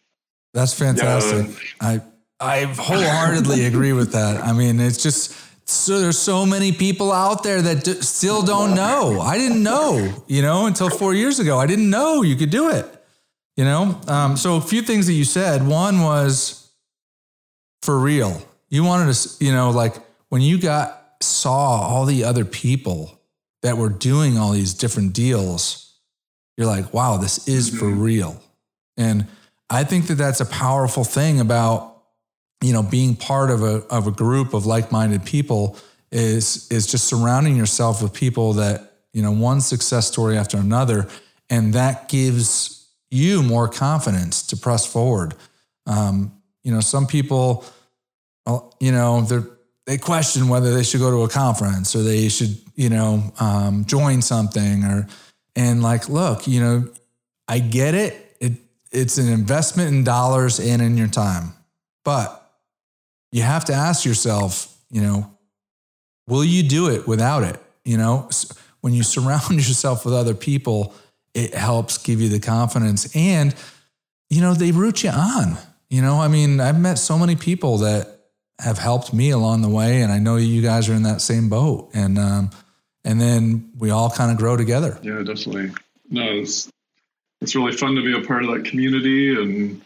that's 0.54 0.74
fantastic 0.74 1.48
yeah. 1.82 1.88
i 1.88 2.02
I 2.44 2.66
wholeheartedly 2.66 3.66
agree 3.66 3.94
with 3.94 4.12
that. 4.12 4.44
I 4.44 4.52
mean, 4.52 4.82
it's 4.82 5.02
just 5.02 5.34
so 5.74 6.00
there's 6.00 6.20
so 6.20 6.46
many 6.46 6.72
people 6.72 7.12
out 7.12 7.44
there 7.44 7.62
that 7.62 7.84
d- 7.84 8.02
still 8.02 8.42
don't 8.42 8.76
know. 8.76 9.20
I 9.20 9.38
didn't 9.38 9.64
know, 9.64 10.24
you 10.28 10.42
know, 10.42 10.66
until 10.66 10.90
four 10.90 11.14
years 11.14 11.40
ago. 11.40 11.60
I 11.60 11.66
didn't 11.66 11.90
know 11.90 12.22
you 12.22 12.36
could 12.36 12.50
do 12.50 12.70
it, 12.70 12.86
you 13.56 13.66
know. 13.66 14.00
Um, 14.08 14.38
so 14.38 14.56
a 14.58 14.62
few 14.62 14.82
things 14.82 15.08
that 15.08 15.14
you 15.14 15.24
said. 15.24 15.66
One 15.66 16.02
was 16.02 16.72
for 17.82 17.98
real. 17.98 18.42
You 18.70 18.84
wanted 18.84 19.14
to, 19.14 19.46
you 19.46 19.52
know, 19.52 19.72
like 19.72 19.96
when 20.30 20.42
you 20.42 20.58
got 20.58 21.00
saw 21.22 21.82
all 21.82 22.06
the 22.06 22.24
other 22.24 22.46
people 22.46 23.20
that 23.62 23.78
were 23.78 23.90
doing 23.90 24.38
all 24.38 24.52
these 24.52 24.74
different 24.74 25.14
deals, 25.14 25.98
you're 26.58 26.68
like, 26.68 26.94
wow, 26.94 27.18
this 27.18 27.48
is 27.48 27.70
mm-hmm. 27.70 27.80
for 27.80 27.88
real. 27.88 28.42
And 28.98 29.28
I 29.70 29.84
think 29.84 30.08
that 30.08 30.16
that's 30.16 30.42
a 30.42 30.46
powerful 30.46 31.04
thing 31.04 31.40
about 31.40 31.93
you 32.64 32.74
know, 32.74 32.84
being 32.84 33.16
part 33.16 33.52
of 33.52 33.62
a 33.62 33.84
of 33.90 34.08
a 34.08 34.12
group 34.12 34.54
of 34.54 34.66
like-minded 34.66 35.26
people 35.26 35.78
is 36.12 36.68
is 36.72 36.88
just 36.88 37.06
surrounding 37.08 37.56
yourself 37.56 38.02
with 38.02 38.14
people 38.14 38.54
that, 38.54 38.94
you 39.14 39.22
know, 39.22 39.32
one 39.32 39.62
success 39.62 40.08
story 40.08 40.38
after 40.38 40.58
another, 40.58 41.08
and 41.50 41.74
that 41.74 42.10
gives 42.10 42.88
you 43.12 43.44
more 43.44 43.68
confidence 43.68 44.42
to 44.48 44.58
press 44.58 44.86
forward. 44.86 45.36
Um, 45.86 46.32
you 46.64 46.72
know, 46.74 46.80
some 46.80 47.06
people, 47.06 47.66
you 48.80 48.92
know, 48.92 49.22
they 49.22 49.40
they 49.86 49.98
question 49.98 50.48
whether 50.48 50.74
they 50.74 50.84
should 50.84 51.02
go 51.02 51.12
to 51.12 51.24
a 51.24 51.30
conference 51.30 51.96
or 51.96 52.04
they 52.04 52.30
should, 52.30 52.58
you 52.76 52.90
know, 52.90 53.34
um, 53.40 53.86
join 53.86 54.22
something 54.22 54.84
or, 54.86 55.08
and 55.56 55.84
like, 55.84 56.08
look, 56.08 56.48
you 56.48 56.62
know, 56.62 56.90
I 57.48 57.60
get 57.60 57.94
it. 57.94 58.38
It 58.40 58.54
it's 58.92 59.18
an 59.18 59.30
investment 59.30 59.94
in 59.94 60.04
dollars 60.04 60.60
and 60.60 60.82
in 60.82 60.98
your 60.98 61.10
time, 61.10 61.54
but 62.06 62.43
you 63.34 63.42
have 63.42 63.66
to 63.66 63.74
ask 63.74 64.06
yourself, 64.06 64.78
you 64.92 65.02
know, 65.02 65.28
will 66.28 66.46
you 66.46 66.62
do 66.62 66.92
it 66.92 67.08
without 67.08 67.42
it? 67.42 67.60
You 67.84 67.98
know, 67.98 68.30
when 68.82 68.94
you 68.94 69.02
surround 69.16 69.56
yourself 69.56 70.06
with 70.06 70.14
other 70.14 70.36
people, 70.36 70.94
it 71.34 71.56
helps 71.56 71.98
give 71.98 72.22
you 72.22 72.30
the 72.30 72.40
confidence 72.40 73.14
and, 73.16 73.56
you 74.30 74.40
know, 74.40 74.54
they 74.54 74.72
root 74.72 75.04
you 75.04 75.10
on. 75.10 75.58
You 75.90 76.04
know, 76.04 76.22
I 76.22 76.28
mean, 76.28 76.60
I've 76.60 76.80
met 76.80 77.00
so 77.00 77.18
many 77.18 77.36
people 77.36 77.80
that 77.80 78.08
have 78.60 78.78
helped 78.78 79.14
me 79.14 79.32
along 79.32 79.64
the 79.64 79.70
way, 79.70 80.02
and 80.02 80.12
I 80.12 80.20
know 80.20 80.38
you 80.38 80.62
guys 80.62 80.88
are 80.88 80.94
in 80.94 81.04
that 81.04 81.22
same 81.22 81.50
boat. 81.50 81.90
And, 81.94 82.20
um, 82.20 82.52
and 83.04 83.20
then 83.20 83.72
we 83.78 83.90
all 83.90 84.12
kind 84.12 84.32
of 84.32 84.38
grow 84.38 84.58
together. 84.58 85.00
Yeah, 85.02 85.24
definitely. 85.24 85.72
No, 86.10 86.24
it's 86.24 86.72
it's 87.42 87.56
really 87.56 87.74
fun 87.74 87.96
to 87.96 88.04
be 88.04 88.14
a 88.14 88.26
part 88.26 88.46
of 88.46 88.52
that 88.52 88.66
community 88.66 89.36
and 89.36 89.82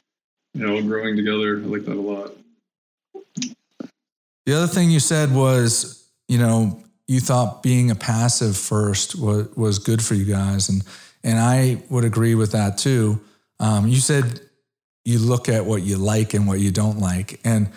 you 0.54 0.68
know 0.68 0.82
growing 0.82 1.16
together. 1.16 1.58
I 1.58 1.62
like 1.62 1.86
that 1.86 1.96
a 1.96 2.02
lot. 2.02 2.34
The 4.48 4.56
other 4.56 4.68
thing 4.68 4.90
you 4.90 5.02
said 5.02 5.36
was, 5.36 6.10
you 6.30 6.38
know, 6.38 6.82
you 7.06 7.20
thought 7.20 7.62
being 7.62 7.92
a 7.92 7.96
passive 7.96 8.56
first 8.56 9.20
was, 9.20 9.54
was 9.58 9.78
good 9.78 10.02
for 10.02 10.14
you 10.14 10.24
guys. 10.24 10.70
And, 10.70 10.84
and 11.22 11.38
I 11.38 11.84
would 11.90 12.06
agree 12.06 12.34
with 12.34 12.54
that 12.54 12.78
too. 12.78 13.20
Um, 13.60 13.90
you 13.90 13.98
said 13.98 14.40
you 15.04 15.20
look 15.20 15.50
at 15.50 15.66
what 15.66 15.84
you 15.84 15.98
like 15.98 16.34
and 16.34 16.48
what 16.48 16.62
you 16.62 16.72
don't 16.72 17.00
like. 17.00 17.42
And 17.44 17.70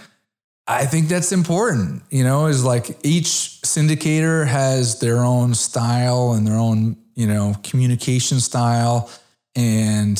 I 0.69 0.87
think 0.87 1.09
that's 1.09 1.33
important, 1.33 2.05
you 2.09 2.23
know, 2.23 2.47
is 2.47 2.65
like 2.65 2.97
each 3.03 3.27
syndicator 3.27 4.47
has 4.47 5.01
their 5.01 5.25
own 5.25 5.55
style 5.55 6.35
and 6.35 6.47
their 6.47 6.57
own, 6.57 6.97
you 7.17 7.27
know, 7.27 7.57
communication 7.65 8.39
style. 8.39 9.11
And 9.57 10.17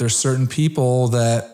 there's 0.00 0.16
certain 0.16 0.48
people 0.48 1.06
that 1.08 1.51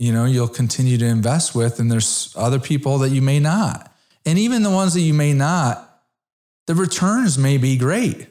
you 0.00 0.12
know 0.12 0.24
you'll 0.24 0.48
continue 0.48 0.96
to 0.98 1.06
invest 1.06 1.54
with 1.54 1.78
and 1.78 1.92
there's 1.92 2.34
other 2.36 2.58
people 2.58 2.98
that 2.98 3.10
you 3.10 3.22
may 3.22 3.38
not. 3.38 3.94
And 4.26 4.38
even 4.38 4.62
the 4.62 4.70
ones 4.70 4.94
that 4.94 5.02
you 5.02 5.14
may 5.14 5.32
not 5.32 5.86
the 6.66 6.74
returns 6.74 7.38
may 7.38 7.56
be 7.56 7.76
great 7.76 8.26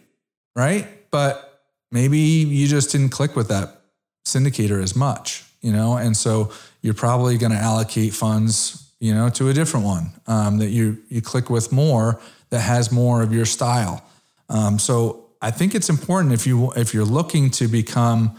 right? 0.55 0.87
But 1.11 1.61
maybe 1.91 2.17
you 2.19 2.67
just 2.67 2.91
didn't 2.91 3.09
click 3.09 3.35
with 3.35 3.47
that 3.47 3.81
syndicator 4.25 4.83
as 4.83 4.95
much 4.95 5.45
you 5.61 5.71
know? 5.71 5.97
And 5.97 6.15
so 6.15 6.51
you're 6.81 6.93
probably 6.93 7.37
going 7.37 7.51
to 7.51 7.57
allocate 7.57 8.13
funds 8.13 8.85
you 8.99 9.13
know 9.13 9.29
to 9.29 9.47
a 9.49 9.53
different 9.53 9.85
one 9.85 10.11
um, 10.27 10.57
that 10.57 10.69
you 10.69 10.97
you 11.07 11.21
click 11.21 11.49
with 11.49 11.71
more 11.71 12.19
that 12.49 12.59
has 12.59 12.91
more 12.91 13.21
of 13.21 13.31
your 13.31 13.45
style. 13.45 14.03
Um, 14.49 14.79
so 14.79 15.25
i 15.41 15.51
think 15.51 15.73
it's 15.75 15.89
important 15.89 16.33
if 16.33 16.45
you 16.45 16.71
if 16.73 16.93
you're 16.93 17.05
looking 17.05 17.49
to 17.49 17.67
become 17.67 18.35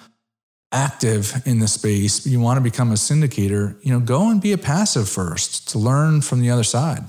active 0.72 1.42
in 1.44 1.58
the 1.58 1.68
space, 1.68 2.26
you 2.26 2.40
want 2.40 2.56
to 2.56 2.60
become 2.60 2.90
a 2.90 2.94
syndicator, 2.94 3.76
you 3.82 3.92
know, 3.92 4.00
go 4.00 4.30
and 4.30 4.40
be 4.40 4.52
a 4.52 4.58
passive 4.58 5.08
first 5.08 5.68
to 5.70 5.78
learn 5.78 6.20
from 6.20 6.40
the 6.40 6.50
other 6.50 6.64
side. 6.64 7.04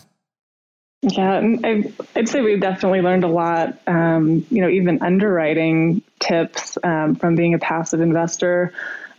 Yeah, 1.03 1.41
I, 1.64 1.91
would 2.16 2.30
say 2.30 2.41
we've 2.41 2.59
definitely 2.59 3.01
learned 3.01 3.24
a 3.24 3.28
lot. 3.28 3.80
Um, 3.88 4.45
you 4.51 4.62
know, 4.62 4.70
even 4.70 5.01
underwriting 5.01 6.03
tips 6.20 6.78
um, 6.84 7.16
from 7.16 7.36
being 7.36 7.55
a 7.55 7.59
passive 7.59 8.01
investor. 8.01 8.72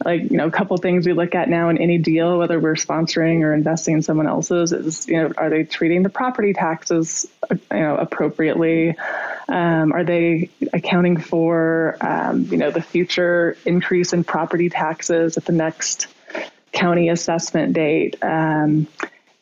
Like, 0.04 0.30
you 0.30 0.36
know, 0.36 0.46
a 0.46 0.50
couple 0.50 0.76
things 0.76 1.06
we 1.06 1.12
look 1.12 1.34
at 1.34 1.48
now 1.48 1.68
in 1.68 1.78
any 1.78 1.98
deal, 1.98 2.38
whether 2.38 2.58
we're 2.58 2.74
sponsoring 2.74 3.40
or 3.42 3.54
investing 3.54 3.94
in 3.94 4.02
someone 4.02 4.26
else's, 4.26 4.72
is 4.72 5.06
you 5.08 5.16
know, 5.16 5.32
are 5.36 5.50
they 5.50 5.64
treating 5.64 6.02
the 6.02 6.08
property 6.08 6.52
taxes, 6.52 7.26
you 7.50 7.58
know, 7.70 7.96
appropriately? 7.96 8.96
Um, 9.48 9.92
are 9.92 10.04
they 10.04 10.50
accounting 10.72 11.18
for, 11.18 11.96
um, 12.00 12.44
you 12.44 12.56
know, 12.56 12.70
the 12.70 12.82
future 12.82 13.56
increase 13.64 14.12
in 14.12 14.24
property 14.24 14.70
taxes 14.70 15.36
at 15.36 15.44
the 15.44 15.52
next 15.52 16.06
county 16.72 17.08
assessment 17.08 17.74
date? 17.74 18.16
Um, 18.22 18.86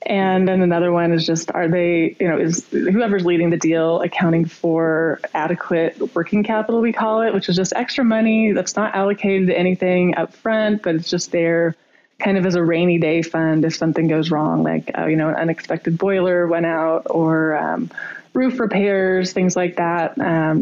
and 0.03 0.48
then 0.48 0.62
another 0.62 0.92
one 0.92 1.12
is 1.12 1.26
just 1.26 1.51
are 1.53 1.68
they, 1.68 2.16
you 2.18 2.28
know, 2.28 2.38
is 2.38 2.66
whoever's 2.70 3.24
leading 3.24 3.51
the 3.51 3.59
deal 3.59 4.01
accounting 4.01 4.46
for 4.46 5.20
adequate 5.34 6.14
working 6.14 6.42
capital, 6.42 6.80
we 6.80 6.92
call 6.92 7.22
it, 7.22 7.34
which 7.34 7.48
is 7.48 7.57
just 7.57 7.74
extra 7.74 8.05
money 8.05 8.53
that's 8.53 8.76
not 8.76 8.94
allocated 8.94 9.48
to 9.48 9.59
anything 9.59 10.16
up 10.16 10.32
front, 10.32 10.82
but 10.82 10.94
it's 10.94 11.11
just 11.11 11.32
there 11.32 11.76
kind 12.18 12.38
of 12.38 12.46
as 12.46 12.55
a 12.55 12.62
rainy 12.62 12.98
day 12.98 13.22
fund 13.22 13.64
if 13.64 13.76
something 13.76 14.09
goes 14.09 14.30
wrong, 14.30 14.62
like, 14.62 14.90
uh, 14.96 15.07
you 15.07 15.16
know, 15.16 15.28
an 15.28 15.36
unexpected 15.36 15.98
boiler 15.98 16.46
went 16.46 16.66
out 16.66 17.07
or, 17.11 17.57
um, 17.57 17.90
roof 18.32 18.61
repairs, 18.61 19.32
things 19.32 19.57
like 19.57 19.76
that. 19.76 20.14
Because 20.14 20.55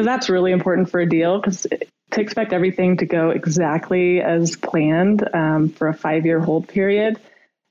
um, 0.00 0.04
that's 0.04 0.28
really 0.28 0.52
important 0.52 0.90
for 0.90 1.00
a 1.00 1.08
deal 1.08 1.40
because 1.40 1.66
to 2.12 2.20
expect 2.20 2.52
everything 2.52 2.98
to 2.98 3.06
go 3.06 3.30
exactly 3.30 4.20
as 4.20 4.56
planned 4.56 5.26
um, 5.34 5.68
for 5.70 5.88
a 5.88 5.94
five 5.94 6.26
year 6.26 6.40
hold 6.40 6.68
period, 6.68 7.18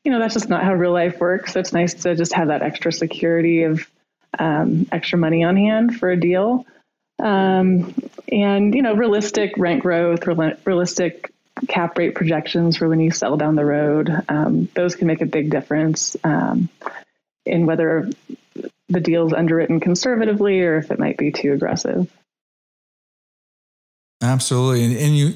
you 0.04 0.12
know, 0.12 0.20
that's 0.20 0.34
just 0.34 0.50
not 0.50 0.64
how 0.64 0.74
real 0.74 0.94
life 0.94 1.20
works. 1.20 1.54
So 1.54 1.60
it's 1.60 1.74
nice 1.74 1.94
to 2.04 2.16
just 2.16 2.34
have 2.34 2.48
that 2.48 2.62
extra 2.62 2.92
security 2.92 3.64
of 3.64 3.88
um, 4.38 4.88
extra 4.92 5.20
money 5.20 5.44
on 5.44 5.56
hand 5.56 5.98
for 5.98 6.10
a 6.10 6.20
deal. 6.20 6.66
Um, 7.22 7.94
and, 8.32 8.74
you 8.74 8.82
know, 8.82 8.96
realistic 8.96 9.54
rent 9.58 9.82
growth, 9.82 10.26
realistic 10.26 11.32
cap 11.68 11.98
rate 11.98 12.16
projections 12.16 12.78
for 12.78 12.90
when 12.90 13.00
you 13.00 13.12
sell 13.12 13.38
down 13.38 13.56
the 13.56 13.66
road. 13.66 14.10
Um, 14.28 14.70
those 14.74 14.96
can 14.96 15.08
make 15.08 15.22
a 15.22 15.26
big 15.26 15.52
difference 15.52 16.18
um, 16.24 16.70
in 17.46 17.66
whether 17.66 18.10
the 18.90 19.00
deal's 19.00 19.34
underwritten 19.34 19.80
conservatively 19.80 20.62
or 20.62 20.78
if 20.78 20.92
it 20.92 21.00
might 21.00 21.18
be 21.18 21.32
too 21.32 21.54
aggressive. 21.54 22.12
Absolutely. 24.22 24.86
And, 24.86 24.98
and 24.98 25.18
you 25.18 25.34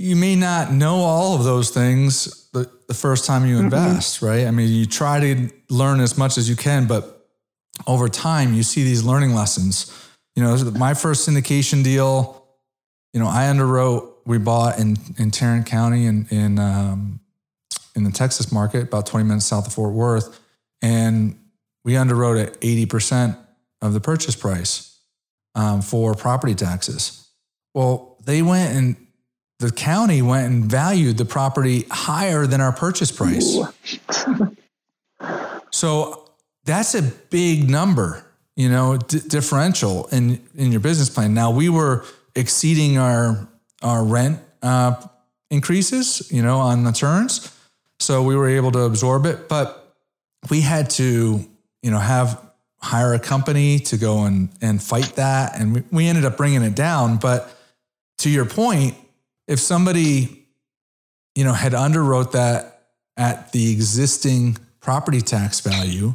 you 0.00 0.16
may 0.16 0.34
not 0.34 0.72
know 0.72 0.96
all 1.00 1.34
of 1.34 1.44
those 1.44 1.68
things 1.68 2.48
the, 2.52 2.70
the 2.88 2.94
first 2.94 3.26
time 3.26 3.44
you 3.44 3.58
invest, 3.58 4.16
mm-hmm. 4.16 4.26
right? 4.26 4.46
I 4.46 4.50
mean, 4.50 4.72
you 4.72 4.86
try 4.86 5.20
to 5.20 5.50
learn 5.68 6.00
as 6.00 6.16
much 6.16 6.38
as 6.38 6.48
you 6.48 6.56
can, 6.56 6.86
but 6.86 7.28
over 7.86 8.08
time 8.08 8.54
you 8.54 8.62
see 8.62 8.82
these 8.82 9.04
learning 9.04 9.34
lessons. 9.34 9.94
You 10.34 10.42
know, 10.42 10.56
my 10.70 10.94
first 10.94 11.28
syndication 11.28 11.84
deal, 11.84 12.46
you 13.12 13.20
know, 13.20 13.26
I 13.26 13.42
underwrote, 13.42 14.10
we 14.24 14.38
bought 14.38 14.78
in, 14.78 14.96
in 15.18 15.30
Tarrant 15.30 15.66
County 15.66 16.06
in, 16.06 16.26
in, 16.30 16.58
um, 16.58 17.20
in 17.94 18.04
the 18.04 18.10
Texas 18.10 18.50
market, 18.50 18.84
about 18.84 19.04
20 19.04 19.26
minutes 19.26 19.44
south 19.44 19.66
of 19.66 19.74
Fort 19.74 19.92
Worth. 19.92 20.40
And 20.80 21.38
we 21.84 21.92
underwrote 21.92 22.42
at 22.42 22.58
80% 22.62 23.36
of 23.82 23.92
the 23.92 24.00
purchase 24.00 24.34
price 24.34 24.98
um, 25.54 25.82
for 25.82 26.14
property 26.14 26.54
taxes. 26.54 27.28
Well, 27.74 28.16
they 28.24 28.40
went 28.40 28.74
and 28.74 28.96
the 29.60 29.70
county 29.70 30.22
went 30.22 30.46
and 30.46 30.64
valued 30.64 31.16
the 31.18 31.24
property 31.24 31.86
higher 31.90 32.46
than 32.46 32.60
our 32.60 32.72
purchase 32.72 33.12
price. 33.12 33.58
so 35.70 36.28
that's 36.64 36.94
a 36.94 37.02
big 37.02 37.70
number, 37.70 38.24
you 38.56 38.68
know, 38.68 38.96
d- 38.96 39.20
differential 39.26 40.08
in 40.08 40.42
in 40.56 40.72
your 40.72 40.80
business 40.80 41.08
plan. 41.08 41.32
Now 41.34 41.50
we 41.52 41.68
were 41.68 42.04
exceeding 42.34 42.98
our 42.98 43.48
our 43.82 44.04
rent 44.04 44.40
uh, 44.62 44.94
increases, 45.50 46.30
you 46.32 46.42
know, 46.42 46.58
on 46.58 46.82
the 46.84 46.92
turns, 46.92 47.56
so 48.00 48.22
we 48.22 48.34
were 48.34 48.48
able 48.48 48.72
to 48.72 48.80
absorb 48.80 49.26
it, 49.26 49.48
but 49.48 49.94
we 50.50 50.60
had 50.62 50.90
to 50.90 51.46
you 51.82 51.90
know, 51.90 51.98
have 51.98 52.40
hire 52.82 53.14
a 53.14 53.18
company 53.18 53.78
to 53.78 53.96
go 53.96 54.24
and 54.24 54.48
and 54.60 54.82
fight 54.82 55.12
that, 55.16 55.58
and 55.58 55.74
we, 55.74 55.82
we 55.90 56.06
ended 56.06 56.24
up 56.24 56.36
bringing 56.36 56.62
it 56.62 56.74
down. 56.74 57.16
But 57.16 57.50
to 58.18 58.30
your 58.30 58.44
point, 58.44 58.96
if 59.50 59.58
somebody, 59.58 60.46
you 61.34 61.42
know, 61.42 61.52
had 61.52 61.72
underwrote 61.72 62.32
that 62.32 62.86
at 63.16 63.50
the 63.50 63.72
existing 63.72 64.56
property 64.78 65.20
tax 65.20 65.58
value, 65.58 66.14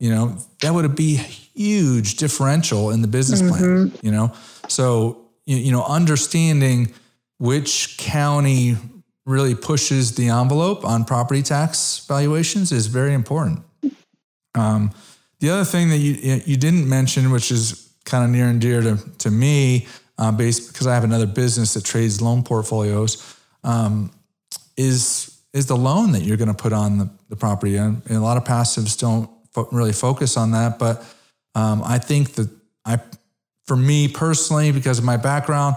you 0.00 0.10
know, 0.10 0.36
that 0.60 0.74
would 0.74 0.96
be 0.96 1.14
a 1.14 1.18
huge 1.18 2.16
differential 2.16 2.90
in 2.90 3.00
the 3.00 3.06
business 3.06 3.40
plan, 3.40 3.92
you 4.02 4.10
know? 4.10 4.32
So, 4.66 5.28
you, 5.46 5.56
you 5.56 5.70
know, 5.70 5.84
understanding 5.84 6.92
which 7.38 7.96
county 7.96 8.76
really 9.24 9.54
pushes 9.54 10.16
the 10.16 10.28
envelope 10.28 10.84
on 10.84 11.04
property 11.04 11.42
tax 11.42 12.04
valuations 12.08 12.72
is 12.72 12.88
very 12.88 13.14
important. 13.14 13.60
Um, 14.56 14.90
the 15.38 15.50
other 15.50 15.64
thing 15.64 15.90
that 15.90 15.98
you 15.98 16.42
you 16.44 16.56
didn't 16.56 16.88
mention, 16.88 17.30
which 17.30 17.52
is 17.52 17.92
kind 18.04 18.24
of 18.24 18.30
near 18.30 18.46
and 18.46 18.60
dear 18.60 18.80
to, 18.80 18.96
to 19.18 19.30
me, 19.30 19.86
uh, 20.22 20.30
based 20.30 20.72
because 20.72 20.86
I 20.86 20.94
have 20.94 21.02
another 21.02 21.26
business 21.26 21.74
that 21.74 21.84
trades 21.84 22.22
loan 22.22 22.44
portfolios, 22.44 23.36
um, 23.64 24.12
is 24.76 25.40
is 25.52 25.66
the 25.66 25.76
loan 25.76 26.12
that 26.12 26.22
you're 26.22 26.36
going 26.36 26.54
to 26.54 26.62
put 26.62 26.72
on 26.72 26.98
the, 26.98 27.10
the 27.28 27.36
property. 27.36 27.76
And, 27.76 28.00
and, 28.06 28.16
a 28.16 28.20
lot 28.20 28.36
of 28.36 28.44
passives 28.44 28.98
don't 28.98 29.28
fo- 29.52 29.68
really 29.70 29.92
focus 29.92 30.38
on 30.38 30.52
that, 30.52 30.78
but 30.78 31.04
um, 31.54 31.82
I 31.84 31.98
think 31.98 32.34
that 32.34 32.48
I, 32.86 32.98
for 33.66 33.76
me 33.76 34.08
personally, 34.08 34.72
because 34.72 34.98
of 34.98 35.04
my 35.04 35.18
background, 35.18 35.76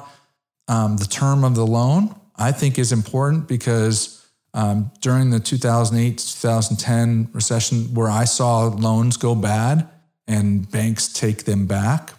um, 0.69 0.95
the 0.95 1.05
term 1.05 1.43
of 1.43 1.55
the 1.55 1.65
loan 1.65 2.15
I 2.37 2.51
think 2.51 2.77
is 2.77 2.91
important 2.91 3.47
because 3.47 4.25
um, 4.53 4.91
during 5.01 5.31
the 5.31 5.39
2008 5.39 6.17
2010 6.17 7.29
recession, 7.33 7.93
where 7.95 8.09
I 8.09 8.25
saw 8.25 8.67
loans 8.67 9.17
go 9.17 9.33
bad 9.35 9.89
and 10.27 10.69
banks 10.69 11.07
take 11.11 11.45
them 11.45 11.65
back, 11.65 12.13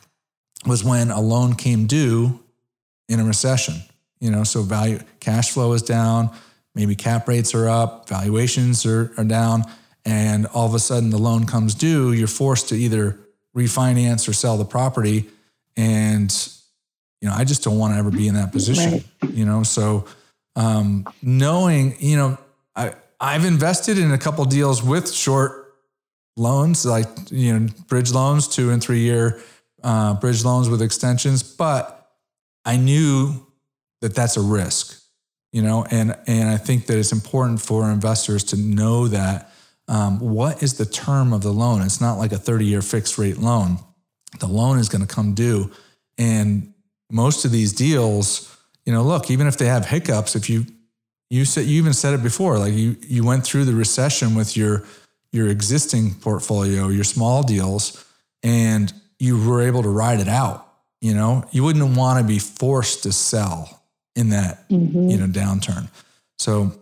was 0.67 0.85
when 0.85 1.11
a 1.11 1.21
loan 1.21 1.55
came 1.55 1.87
due 1.87 2.41
in 3.09 3.21
a 3.21 3.25
recession. 3.25 3.75
You 4.21 4.31
know, 4.31 4.45
so 4.45 4.63
value 4.63 4.99
cash 5.21 5.51
flow 5.51 5.73
is 5.73 5.83
down, 5.83 6.31
maybe 6.75 6.95
cap 6.95 7.29
rates 7.29 7.55
are 7.55 7.69
up, 7.69 8.09
valuations 8.09 8.87
are, 8.87 9.13
are 9.19 9.25
down, 9.25 9.65
and 10.05 10.47
all 10.47 10.67
of 10.67 10.75
a 10.75 10.79
sudden 10.79 11.11
the 11.11 11.19
loan 11.19 11.47
comes 11.47 11.75
due. 11.75 12.13
You're 12.13 12.29
forced 12.29 12.69
to 12.71 12.77
either 12.77 13.19
refinance 13.55 14.29
or 14.29 14.33
sell 14.33 14.57
the 14.57 14.65
property, 14.65 15.27
and 15.77 16.33
you 17.21 17.29
know, 17.29 17.35
I 17.35 17.45
just 17.45 17.63
don't 17.63 17.79
want 17.79 17.95
to 17.95 17.99
ever 17.99 18.11
be 18.11 18.29
in 18.29 18.35
that 18.35 18.53
position. 18.53 18.93
Right. 18.93 19.33
You 19.33 19.45
know, 19.45 19.63
so 19.63 20.07
um, 20.55 21.07
knowing, 21.23 21.97
you 21.99 22.17
know, 22.17 22.39
I 22.75 22.95
I've 23.21 23.45
invested 23.45 23.99
in 23.99 24.13
a 24.13 24.19
couple 24.19 24.45
deals 24.47 24.83
with 24.83 25.13
short 25.13 25.75
loans, 26.37 26.87
like 26.87 27.09
you 27.31 27.59
know, 27.59 27.69
bridge 27.89 28.13
loans, 28.13 28.49
two 28.49 28.71
and 28.71 28.83
three 28.83 29.01
year 29.01 29.41
uh, 29.87 30.15
bridge 30.15 30.45
loans 30.45 30.69
with 30.69 30.83
extensions, 30.83 31.45
but 31.45 32.11
I 32.65 32.77
knew 32.77 33.47
that 34.01 34.17
that's 34.17 34.37
a 34.37 34.43
risk. 34.43 35.01
You 35.53 35.63
know, 35.63 35.87
and 35.91 36.15
and 36.27 36.51
I 36.51 36.57
think 36.57 36.87
that 36.87 36.99
it's 36.99 37.13
important 37.13 37.63
for 37.63 37.89
investors 37.89 38.43
to 38.45 38.57
know 38.57 39.07
that 39.09 39.53
um, 39.89 40.19
what 40.19 40.63
is 40.63 40.75
the 40.75 40.85
term 40.85 41.33
of 41.33 41.43
the 41.43 41.53
loan. 41.53 41.83
It's 41.83 42.01
not 42.01 42.19
like 42.19 42.33
a 42.33 42.37
30 42.37 42.67
year 42.67 42.83
fixed 42.83 43.17
rate 43.17 43.39
loan. 43.39 43.79
The 44.41 44.49
loan 44.49 44.79
is 44.79 44.89
going 44.89 45.07
to 45.07 45.15
come 45.15 45.35
due, 45.35 45.71
and 46.19 46.75
most 47.11 47.45
of 47.45 47.53
these 47.53 47.73
deals, 47.73 48.55
you 48.85 48.93
know, 48.93 49.05
look, 49.05 49.31
even 49.31 49.47
if 49.47 49.57
they 49.57 49.67
have 49.67 49.87
hiccups, 49.87 50.35
if 50.35 50.51
you 50.51 50.67
you 51.31 51.45
said 51.45 51.65
you 51.65 51.79
even 51.79 51.93
said 51.93 52.13
it 52.13 52.25
before, 52.25 52.59
like 52.59 52.75
you 52.75 52.97
you 53.03 53.25
went 53.25 53.45
through 53.45 53.67
the 53.67 53.75
recession 53.75 54.35
with 54.35 54.57
your 54.57 54.83
your 55.31 55.47
existing 55.47 56.15
portfolio, 56.15 56.89
your 56.89 57.05
small 57.05 57.45
deals, 57.45 58.05
and 58.43 58.93
you 59.19 59.49
were 59.49 59.63
able 59.63 59.83
to 59.83 59.89
ride 59.89 60.21
it 60.21 60.29
out. 60.29 60.63
You 61.01 61.15
know, 61.15 61.45
you 61.51 61.63
wouldn't 61.63 61.97
want 61.97 62.21
to 62.21 62.25
be 62.25 62.39
forced 62.39 63.03
to 63.05 63.13
sell 63.13 63.83
in 64.15 64.31
that 64.31 64.69
mm-hmm. 64.69 65.09
you 65.09 65.19
know 65.19 65.27
downturn. 65.27 65.89
So 66.39 66.73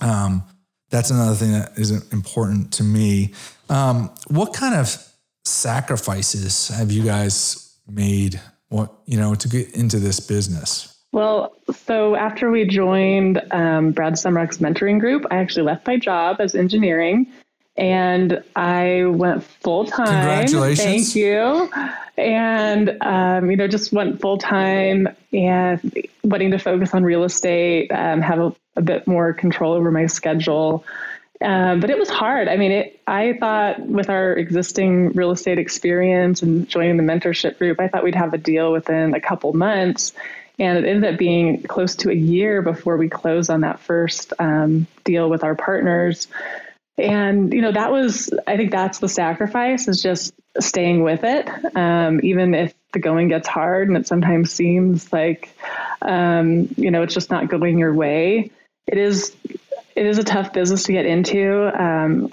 um, 0.00 0.44
that's 0.90 1.10
another 1.10 1.34
thing 1.34 1.52
that 1.52 1.72
is 1.76 1.90
important 2.12 2.72
to 2.74 2.84
me. 2.84 3.32
Um, 3.68 4.10
what 4.28 4.52
kind 4.52 4.74
of 4.74 4.96
sacrifices 5.44 6.68
have 6.68 6.92
you 6.92 7.02
guys 7.02 7.76
made 7.88 8.40
what 8.68 8.92
you 9.06 9.18
know 9.18 9.34
to 9.34 9.48
get 9.48 9.74
into 9.74 9.98
this 9.98 10.20
business? 10.20 10.88
Well, 11.12 11.54
so 11.74 12.14
after 12.16 12.50
we 12.50 12.64
joined 12.64 13.42
um, 13.50 13.90
Brad 13.90 14.14
Sumrok's 14.14 14.58
mentoring 14.58 14.98
group, 14.98 15.26
I 15.30 15.36
actually 15.36 15.64
left 15.64 15.86
my 15.86 15.98
job 15.98 16.36
as 16.40 16.54
engineering 16.54 17.26
and 17.76 18.42
I 18.54 19.04
went 19.06 19.42
full 19.42 19.86
time. 19.86 20.06
Congratulations! 20.06 21.12
Thank 21.12 21.16
you. 21.16 21.70
And 22.18 22.98
um, 23.00 23.50
you 23.50 23.56
know, 23.56 23.66
just 23.66 23.92
went 23.92 24.20
full 24.20 24.38
time 24.38 25.08
and 25.32 26.06
wanting 26.22 26.50
to 26.50 26.58
focus 26.58 26.94
on 26.94 27.04
real 27.04 27.24
estate, 27.24 27.90
um, 27.90 28.20
have 28.20 28.38
a, 28.38 28.54
a, 28.76 28.82
bit 28.82 29.06
more 29.06 29.32
control 29.32 29.72
over 29.72 29.90
my 29.90 30.06
schedule. 30.06 30.84
Um, 31.40 31.80
but 31.80 31.90
it 31.90 31.98
was 31.98 32.08
hard. 32.08 32.48
I 32.48 32.56
mean, 32.56 32.70
it, 32.70 33.00
I 33.06 33.32
thought 33.40 33.80
with 33.80 34.08
our 34.10 34.32
existing 34.34 35.12
real 35.12 35.32
estate 35.32 35.58
experience 35.58 36.42
and 36.42 36.68
joining 36.68 36.98
the 36.98 37.02
mentorship 37.02 37.58
group, 37.58 37.80
I 37.80 37.88
thought 37.88 38.04
we'd 38.04 38.14
have 38.14 38.34
a 38.34 38.38
deal 38.38 38.72
within 38.72 39.14
a 39.14 39.20
couple 39.20 39.52
months. 39.52 40.12
And 40.58 40.78
it 40.78 40.88
ended 40.88 41.14
up 41.14 41.18
being 41.18 41.62
close 41.62 41.96
to 41.96 42.10
a 42.10 42.14
year 42.14 42.62
before 42.62 42.96
we 42.96 43.08
closed 43.08 43.50
on 43.50 43.62
that 43.62 43.80
first 43.80 44.32
um, 44.38 44.86
deal 45.02 45.28
with 45.28 45.42
our 45.42 45.54
partners. 45.54 46.28
And, 46.98 47.52
you 47.52 47.62
know, 47.62 47.72
that 47.72 47.90
was, 47.90 48.30
I 48.46 48.56
think 48.56 48.70
that's 48.70 48.98
the 48.98 49.08
sacrifice 49.08 49.88
is 49.88 50.02
just 50.02 50.34
staying 50.60 51.02
with 51.02 51.24
it. 51.24 51.48
Um, 51.74 52.20
even 52.22 52.54
if 52.54 52.74
the 52.92 52.98
going 52.98 53.28
gets 53.28 53.48
hard 53.48 53.88
and 53.88 53.96
it 53.96 54.06
sometimes 54.06 54.52
seems 54.52 55.12
like, 55.12 55.48
um, 56.02 56.68
you 56.76 56.90
know, 56.90 57.02
it's 57.02 57.14
just 57.14 57.30
not 57.30 57.48
going 57.48 57.78
your 57.78 57.94
way. 57.94 58.50
It 58.86 58.98
is 58.98 59.34
it 59.94 60.06
is 60.06 60.18
a 60.18 60.24
tough 60.24 60.52
business 60.52 60.84
to 60.84 60.92
get 60.92 61.06
into. 61.06 61.82
Um, 61.82 62.30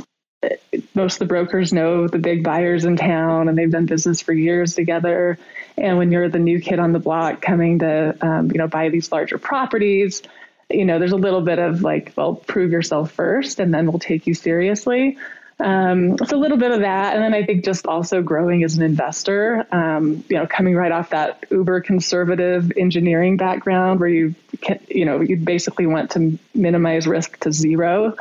most 0.95 1.15
of 1.15 1.19
the 1.19 1.25
brokers 1.25 1.73
know 1.73 2.07
the 2.07 2.17
big 2.17 2.43
buyers 2.43 2.85
in 2.85 2.95
town 2.95 3.49
and 3.49 3.57
they've 3.57 3.71
done 3.71 3.85
business 3.85 4.21
for 4.21 4.33
years 4.33 4.73
together. 4.73 5.37
And 5.77 5.97
when 5.97 6.11
you're 6.11 6.29
the 6.29 6.39
new 6.39 6.61
kid 6.61 6.79
on 6.79 6.93
the 6.93 6.99
block 6.99 7.41
coming 7.41 7.79
to, 7.79 8.15
um, 8.21 8.51
you 8.51 8.57
know, 8.57 8.67
buy 8.67 8.89
these 8.89 9.11
larger 9.11 9.37
properties, 9.37 10.21
you 10.69 10.85
know, 10.85 10.99
there's 10.99 11.11
a 11.11 11.17
little 11.17 11.41
bit 11.41 11.59
of 11.59 11.81
like, 11.81 12.13
well, 12.15 12.35
prove 12.35 12.71
yourself 12.71 13.11
first 13.11 13.59
and 13.59 13.73
then 13.73 13.87
we'll 13.87 13.99
take 13.99 14.27
you 14.27 14.33
seriously. 14.33 15.17
Um, 15.61 16.13
it's 16.13 16.31
a 16.31 16.37
little 16.37 16.57
bit 16.57 16.71
of 16.71 16.79
that, 16.81 17.15
and 17.15 17.21
then 17.21 17.33
I 17.33 17.45
think 17.45 17.65
just 17.65 17.85
also 17.85 18.21
growing 18.21 18.63
as 18.63 18.77
an 18.77 18.83
investor. 18.83 19.67
Um, 19.73 20.23
you 20.29 20.37
know, 20.37 20.47
coming 20.47 20.73
right 20.73 20.91
off 20.91 21.09
that 21.09 21.43
uber 21.51 21.81
conservative 21.81 22.71
engineering 22.77 23.35
background, 23.35 23.99
where 23.99 24.07
you 24.07 24.35
can, 24.61 24.79
you 24.87 25.03
know 25.03 25.19
you 25.19 25.35
basically 25.35 25.85
want 25.85 26.11
to 26.11 26.39
minimize 26.55 27.07
risk 27.07 27.37
to 27.41 27.51
zero, 27.51 28.15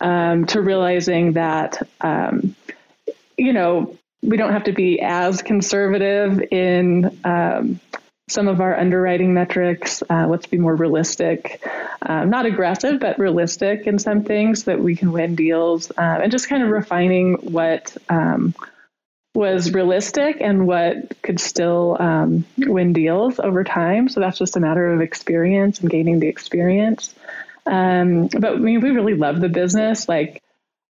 um, 0.00 0.46
to 0.46 0.60
realizing 0.60 1.32
that 1.32 1.82
um, 2.02 2.54
you 3.36 3.52
know 3.52 3.96
we 4.22 4.36
don't 4.36 4.52
have 4.52 4.64
to 4.64 4.72
be 4.72 5.00
as 5.00 5.42
conservative 5.42 6.40
in 6.52 7.18
um, 7.24 7.80
some 8.28 8.48
of 8.48 8.60
our 8.60 8.76
underwriting 8.78 9.34
metrics. 9.34 10.02
Uh, 10.08 10.26
let's 10.26 10.46
be 10.46 10.58
more 10.58 10.74
realistic, 10.74 11.64
uh, 12.02 12.24
not 12.24 12.46
aggressive, 12.46 12.98
but 12.98 13.18
realistic 13.18 13.86
in 13.86 13.98
some 13.98 14.24
things 14.24 14.64
that 14.64 14.80
we 14.80 14.96
can 14.96 15.12
win 15.12 15.34
deals, 15.36 15.90
uh, 15.92 16.20
and 16.22 16.32
just 16.32 16.48
kind 16.48 16.62
of 16.62 16.70
refining 16.70 17.34
what 17.34 17.96
um, 18.08 18.54
was 19.34 19.72
realistic 19.72 20.38
and 20.40 20.66
what 20.66 21.22
could 21.22 21.38
still 21.38 21.96
um, 22.00 22.44
win 22.56 22.92
deals 22.92 23.38
over 23.38 23.62
time. 23.62 24.08
So 24.08 24.20
that's 24.20 24.38
just 24.38 24.56
a 24.56 24.60
matter 24.60 24.92
of 24.92 25.00
experience 25.00 25.80
and 25.80 25.90
gaining 25.90 26.18
the 26.18 26.28
experience. 26.28 27.14
Um, 27.66 28.28
but 28.28 28.54
I 28.54 28.56
mean, 28.56 28.80
we 28.80 28.90
really 28.90 29.14
love 29.14 29.40
the 29.40 29.48
business. 29.48 30.08
Like 30.08 30.42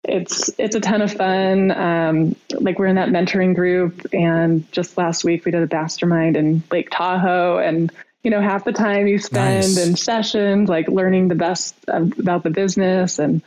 it's 0.08 0.50
it's 0.58 0.76
a 0.76 0.80
ton 0.80 1.02
of 1.02 1.12
fun. 1.12 1.72
Um, 1.72 2.36
like 2.60 2.80
we're 2.80 2.88
in 2.88 2.96
that 2.96 3.10
mentoring 3.10 3.56
group, 3.56 4.06
and 4.14 4.70
just 4.72 4.98
last 4.98 5.24
week 5.24 5.46
we 5.46 5.52
did 5.52 5.64
a 5.64 5.76
mastermind 5.76 6.38
in 6.38 6.64
Lake 6.72 6.90
Tahoe, 6.92 7.58
and 7.58 7.92
you 8.24 8.32
know 8.32 8.42
half 8.42 8.66
the 8.66 8.72
time 8.72 9.08
you 9.08 9.18
spend 9.18 9.76
nice. 9.76 9.78
in 9.78 9.96
sessions 9.96 10.70
like 10.70 10.88
learning 10.88 11.28
the 11.28 11.36
best 11.36 11.76
about 11.88 12.44
the 12.44 12.50
business 12.50 13.20
and 13.20 13.42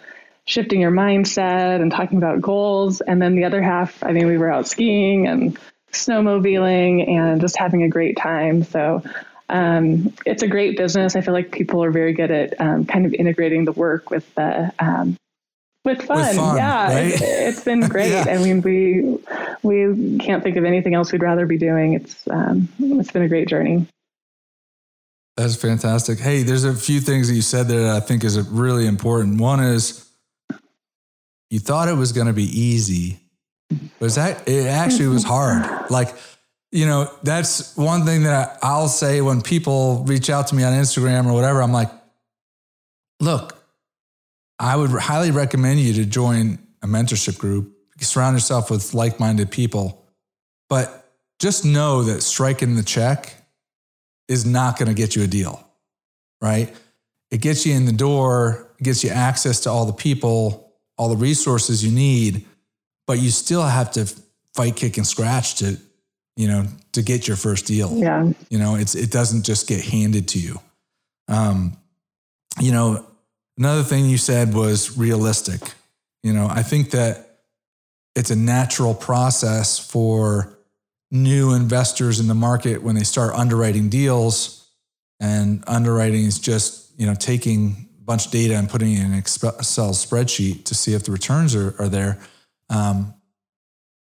shifting 0.45 0.81
your 0.81 0.91
mindset 0.91 1.81
and 1.81 1.91
talking 1.91 2.19
about 2.19 2.41
goals, 2.41 3.01
and 3.01 3.21
then 3.21 3.35
the 3.35 3.45
other 3.45 3.63
half, 3.63 4.03
I 4.03 4.13
mean, 4.13 4.27
we 4.27 4.39
were 4.39 4.51
out 4.51 4.67
skiing 4.67 5.27
and 5.27 5.59
snowmobiling 5.93 7.09
and 7.09 7.41
just 7.41 7.57
having 7.57 7.83
a 7.83 7.89
great 7.89 8.17
time. 8.17 8.63
So. 8.65 9.03
Um, 9.51 10.13
it's 10.27 10.43
a 10.43 10.47
great 10.47 10.77
business. 10.77 11.17
I 11.17 11.23
feel 11.23 11.33
like 11.33 11.51
people 11.51 11.83
are 11.83 11.91
very 11.91 12.13
good 12.13 12.31
at 12.31 12.61
um, 12.61 12.85
kind 12.85 13.07
of 13.07 13.15
integrating 13.15 13.65
the 13.65 13.73
work 13.73 14.11
with 14.11 14.35
the 14.35 14.75
um, 14.79 15.17
with 15.85 16.03
fun. 16.03 16.19
With 16.19 16.37
fun 16.37 16.57
yeah, 16.57 16.95
right? 16.95 17.07
it's, 17.07 17.23
it's 17.23 17.65
been 17.65 17.81
great. 17.89 18.11
yeah. 18.11 18.27
I 18.29 18.39
mean, 18.39 18.61
we 18.63 19.19
we 19.63 20.19
can't 20.19 20.43
think 20.43 20.57
of 20.57 20.65
anything 20.65 20.95
else 20.95 21.13
we'd 21.13 21.23
rather 21.23 21.47
be 21.47 21.59
doing. 21.59 21.95
It's 21.95 22.27
um, 22.29 22.69
it's 22.79 23.11
been 23.11 23.23
a 23.23 23.29
great 23.29 23.49
journey. 23.49 23.87
That's 25.37 25.55
fantastic. 25.55 26.19
Hey, 26.19 26.43
there's 26.43 26.65
a 26.65 26.75
few 26.75 27.01
things 27.01 27.29
that 27.29 27.35
you 27.35 27.43
said 27.43 27.69
there 27.69 27.83
that 27.83 27.97
I 27.97 28.01
think 28.01 28.25
is 28.25 28.41
really 28.49 28.87
important. 28.87 29.41
One 29.41 29.61
is 29.61 30.09
you 31.49 31.61
thought 31.61 31.89
it 31.89 31.95
was 31.95 32.11
going 32.11 32.27
to 32.27 32.33
be 32.33 32.43
easy, 32.45 33.21
but 34.01 34.13
that 34.17 34.49
it 34.49 34.67
actually 34.67 35.09
was 35.09 35.23
hard. 35.23 35.91
Like, 35.91 36.15
you 36.73 36.87
know, 36.87 37.11
that's 37.23 37.77
one 37.77 38.05
thing 38.05 38.25
that 38.25 38.59
I'll 38.63 38.89
say 38.89 39.21
when 39.21 39.41
people 39.41 40.05
reach 40.07 40.29
out 40.29 40.49
to 40.49 40.57
me 40.57 40.65
on 40.65 40.73
Instagram 40.73 41.27
or 41.27 41.33
whatever. 41.33 41.63
I'm 41.63 41.73
like, 41.73 41.91
look, 43.21 43.58
I 44.59 44.77
would 44.77 44.91
highly 44.91 45.31
recommend 45.31 45.81
you 45.81 45.93
to 45.95 46.05
join 46.05 46.59
a 46.83 46.87
mentorship 46.87 47.39
group, 47.39 47.77
surround 48.01 48.37
yourself 48.37 48.71
with 48.71 48.95
like 48.95 49.21
minded 49.21 49.51
people. 49.51 50.05
But 50.69 51.13
just 51.39 51.65
know 51.65 52.03
that 52.05 52.23
striking 52.23 52.75
the 52.77 52.83
check 52.83 53.35
is 54.27 54.45
not 54.45 54.79
going 54.79 54.89
to 54.89 54.95
get 54.95 55.17
you 55.17 55.23
a 55.23 55.27
deal, 55.27 55.65
right? 56.41 56.75
It 57.31 57.41
gets 57.41 57.65
you 57.67 57.75
in 57.75 57.85
the 57.85 57.93
door, 57.93 58.73
it 58.79 58.85
gets 58.85 59.05
you 59.05 59.11
access 59.11 59.61
to 59.61 59.71
all 59.71 59.87
the 59.87 59.93
people, 59.93 60.73
all 60.97 61.09
the 61.09 61.17
resources 61.17 61.85
you 61.85 61.93
need, 61.93 62.45
but 63.07 63.19
you 63.19 63.31
still 63.31 63.63
have 63.63 63.93
to 63.93 64.07
fight, 64.55 64.77
kick, 64.77 64.97
and 64.97 65.07
scratch 65.07 65.57
to, 65.57 65.79
you 66.37 66.49
know, 66.49 66.67
to 66.93 67.03
get 67.03 67.29
your 67.29 67.37
first 67.37 67.67
deal. 67.67 67.97
Yeah. 67.97 68.31
You 68.51 68.59
know, 68.59 68.75
it's 68.75 68.95
it 68.95 69.11
doesn't 69.11 69.45
just 69.45 69.69
get 69.69 69.83
handed 69.85 70.29
to 70.29 70.39
you. 70.39 70.61
Um, 71.29 71.77
you 72.61 72.73
know, 72.73 73.07
another 73.59 73.83
thing 73.83 74.07
you 74.07 74.19
said 74.19 74.55
was 74.55 74.97
realistic. 74.97 75.61
You 76.23 76.33
know, 76.33 76.47
I 76.49 76.63
think 76.63 76.93
that 76.93 77.41
it's 78.15 78.31
a 78.31 78.37
natural 78.37 78.95
process 78.95 79.79
for 79.79 80.57
new 81.11 81.55
investors 81.55 82.21
in 82.21 82.29
the 82.29 82.35
market 82.35 82.83
when 82.83 82.95
they 82.95 83.05
start 83.05 83.35
underwriting 83.35 83.89
deals 83.89 84.67
and 85.21 85.65
underwriting 85.67 86.25
is 86.25 86.39
just 86.39 86.93
you 86.99 87.07
know 87.07 87.15
taking 87.15 87.89
a 87.99 88.03
bunch 88.03 88.27
of 88.27 88.33
data 88.33 88.55
and 88.55 88.69
putting 88.69 88.93
it 88.93 89.01
in 89.01 89.13
an 89.13 89.19
excel 89.19 89.53
spreadsheet 89.93 90.65
to 90.65 90.75
see 90.75 90.95
if 90.95 91.05
the 91.05 91.13
returns 91.13 91.55
are, 91.55 91.75
are 91.79 91.89
there. 91.89 92.19
Um, 92.71 93.15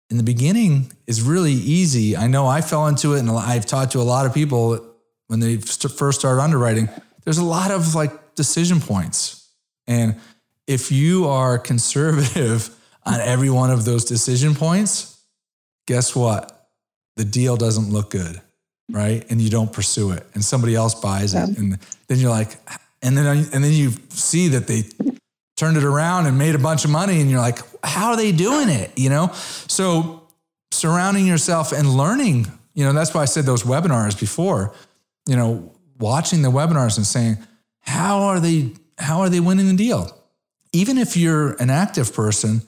in 0.09 0.17
the 0.17 0.23
beginning 0.23 0.91
is 1.05 1.21
really 1.21 1.53
easy. 1.53 2.15
I 2.15 2.27
know 2.27 2.47
i 2.47 2.61
fell 2.61 2.87
into 2.87 3.13
it 3.13 3.19
and 3.19 3.29
i've 3.29 3.65
talked 3.65 3.93
to 3.93 3.99
a 3.99 4.03
lot 4.03 4.25
of 4.25 4.33
people 4.33 4.79
when 5.27 5.39
they 5.39 5.57
first 5.57 6.19
started 6.19 6.41
underwriting. 6.41 6.89
There's 7.23 7.37
a 7.37 7.43
lot 7.43 7.71
of 7.71 7.95
like 7.95 8.35
decision 8.35 8.79
points 8.79 9.46
and 9.87 10.15
if 10.67 10.91
you 10.91 11.27
are 11.27 11.57
conservative 11.57 12.69
on 13.05 13.21
every 13.21 13.49
one 13.49 13.71
of 13.71 13.85
those 13.85 14.03
decision 14.03 14.53
points 14.53 15.17
guess 15.87 16.15
what? 16.15 16.69
The 17.15 17.25
deal 17.25 17.57
doesn't 17.57 17.89
look 17.91 18.11
good, 18.11 18.39
right? 18.91 19.25
And 19.31 19.41
you 19.41 19.49
don't 19.49 19.73
pursue 19.73 20.11
it, 20.11 20.27
and 20.35 20.45
somebody 20.45 20.75
else 20.75 20.93
buys 20.93 21.33
it, 21.33 21.57
and 21.57 21.79
then 22.07 22.19
you're 22.19 22.29
like, 22.29 22.59
and 23.01 23.17
then 23.17 23.25
and 23.25 23.63
then 23.63 23.73
you 23.73 23.91
see 24.09 24.49
that 24.49 24.67
they 24.67 24.83
turned 25.55 25.77
it 25.77 25.83
around 25.83 26.27
and 26.27 26.37
made 26.37 26.53
a 26.53 26.59
bunch 26.59 26.85
of 26.85 26.91
money, 26.91 27.19
and 27.19 27.31
you're 27.31 27.39
like, 27.39 27.59
how 27.83 28.09
are 28.09 28.17
they 28.17 28.31
doing 28.31 28.69
it? 28.69 28.91
You 28.95 29.09
know, 29.09 29.31
so 29.33 30.27
surrounding 30.69 31.25
yourself 31.25 31.71
and 31.71 31.89
learning, 31.89 32.45
you 32.75 32.85
know, 32.85 32.93
that's 32.93 33.13
why 33.13 33.23
I 33.23 33.25
said 33.25 33.45
those 33.45 33.63
webinars 33.63 34.19
before, 34.19 34.75
you 35.27 35.35
know, 35.35 35.73
watching 35.97 36.43
the 36.43 36.51
webinars 36.51 36.97
and 36.97 37.07
saying, 37.07 37.37
how 37.79 38.23
are 38.23 38.39
they 38.39 38.73
how 38.97 39.21
are 39.21 39.29
they 39.29 39.39
winning 39.39 39.67
the 39.67 39.75
deal? 39.75 40.13
Even 40.73 40.97
if 40.97 41.15
you're 41.15 41.53
an 41.61 41.69
active 41.69 42.13
person 42.13 42.61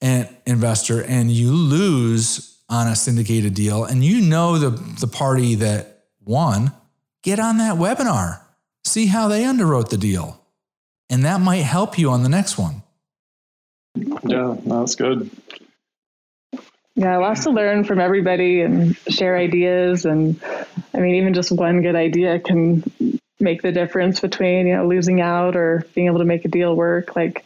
and 0.00 0.28
investor 0.46 1.02
and 1.02 1.30
you 1.30 1.52
lose 1.52 2.58
on 2.68 2.88
a 2.88 2.96
syndicated 2.96 3.54
deal 3.54 3.84
and 3.84 4.04
you 4.04 4.20
know 4.20 4.58
the, 4.58 4.70
the 4.70 5.06
party 5.06 5.54
that 5.56 6.04
won, 6.24 6.72
get 7.22 7.38
on 7.38 7.58
that 7.58 7.76
webinar, 7.76 8.40
see 8.84 9.06
how 9.06 9.28
they 9.28 9.44
underwrote 9.44 9.88
the 9.88 9.98
deal. 9.98 10.40
And 11.08 11.24
that 11.24 11.40
might 11.40 11.62
help 11.62 11.98
you 11.98 12.10
on 12.10 12.22
the 12.22 12.28
next 12.28 12.58
one. 12.58 12.82
Yeah, 14.24 14.56
that's 14.64 14.96
good. 14.96 15.30
Yeah, 16.96 17.18
lots 17.18 17.44
to 17.44 17.50
learn 17.50 17.84
from 17.84 18.00
everybody 18.00 18.62
and 18.62 18.96
share 19.08 19.36
ideas. 19.36 20.04
And 20.04 20.40
I 20.94 20.98
mean, 20.98 21.14
even 21.16 21.34
just 21.34 21.52
one 21.52 21.82
good 21.82 21.94
idea 21.94 22.40
can 22.40 22.82
make 23.38 23.62
the 23.62 23.72
difference 23.72 24.20
between, 24.20 24.66
you 24.66 24.76
know, 24.76 24.86
losing 24.86 25.20
out 25.20 25.56
or 25.56 25.86
being 25.94 26.06
able 26.06 26.18
to 26.18 26.24
make 26.24 26.44
a 26.44 26.48
deal 26.48 26.74
work. 26.74 27.14
Like, 27.16 27.44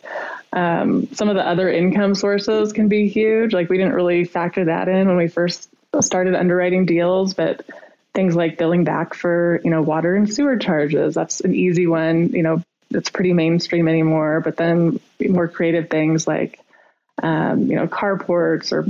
um, 0.52 1.08
some 1.14 1.28
of 1.28 1.36
the 1.36 1.46
other 1.46 1.68
income 1.68 2.14
sources 2.14 2.72
can 2.72 2.88
be 2.88 3.08
huge. 3.08 3.52
Like 3.52 3.68
we 3.68 3.78
didn't 3.78 3.94
really 3.94 4.24
factor 4.24 4.64
that 4.64 4.88
in 4.88 5.06
when 5.06 5.16
we 5.16 5.28
first 5.28 5.68
started 6.00 6.34
underwriting 6.34 6.86
deals, 6.86 7.34
but 7.34 7.64
things 8.14 8.34
like 8.34 8.58
billing 8.58 8.84
back 8.84 9.14
for 9.14 9.60
you 9.62 9.70
know 9.70 9.82
water 9.82 10.16
and 10.16 10.32
sewer 10.32 10.56
charges 10.56 11.14
that's 11.14 11.40
an 11.40 11.54
easy 11.54 11.86
one. 11.86 12.30
You 12.30 12.42
know, 12.42 12.62
it's 12.90 13.10
pretty 13.10 13.32
mainstream 13.32 13.86
anymore. 13.86 14.40
But 14.40 14.56
then 14.56 14.98
more 15.20 15.46
creative 15.46 15.88
things 15.88 16.26
like 16.26 16.60
um, 17.22 17.70
you 17.70 17.76
know 17.76 17.86
carports 17.86 18.72
or 18.72 18.86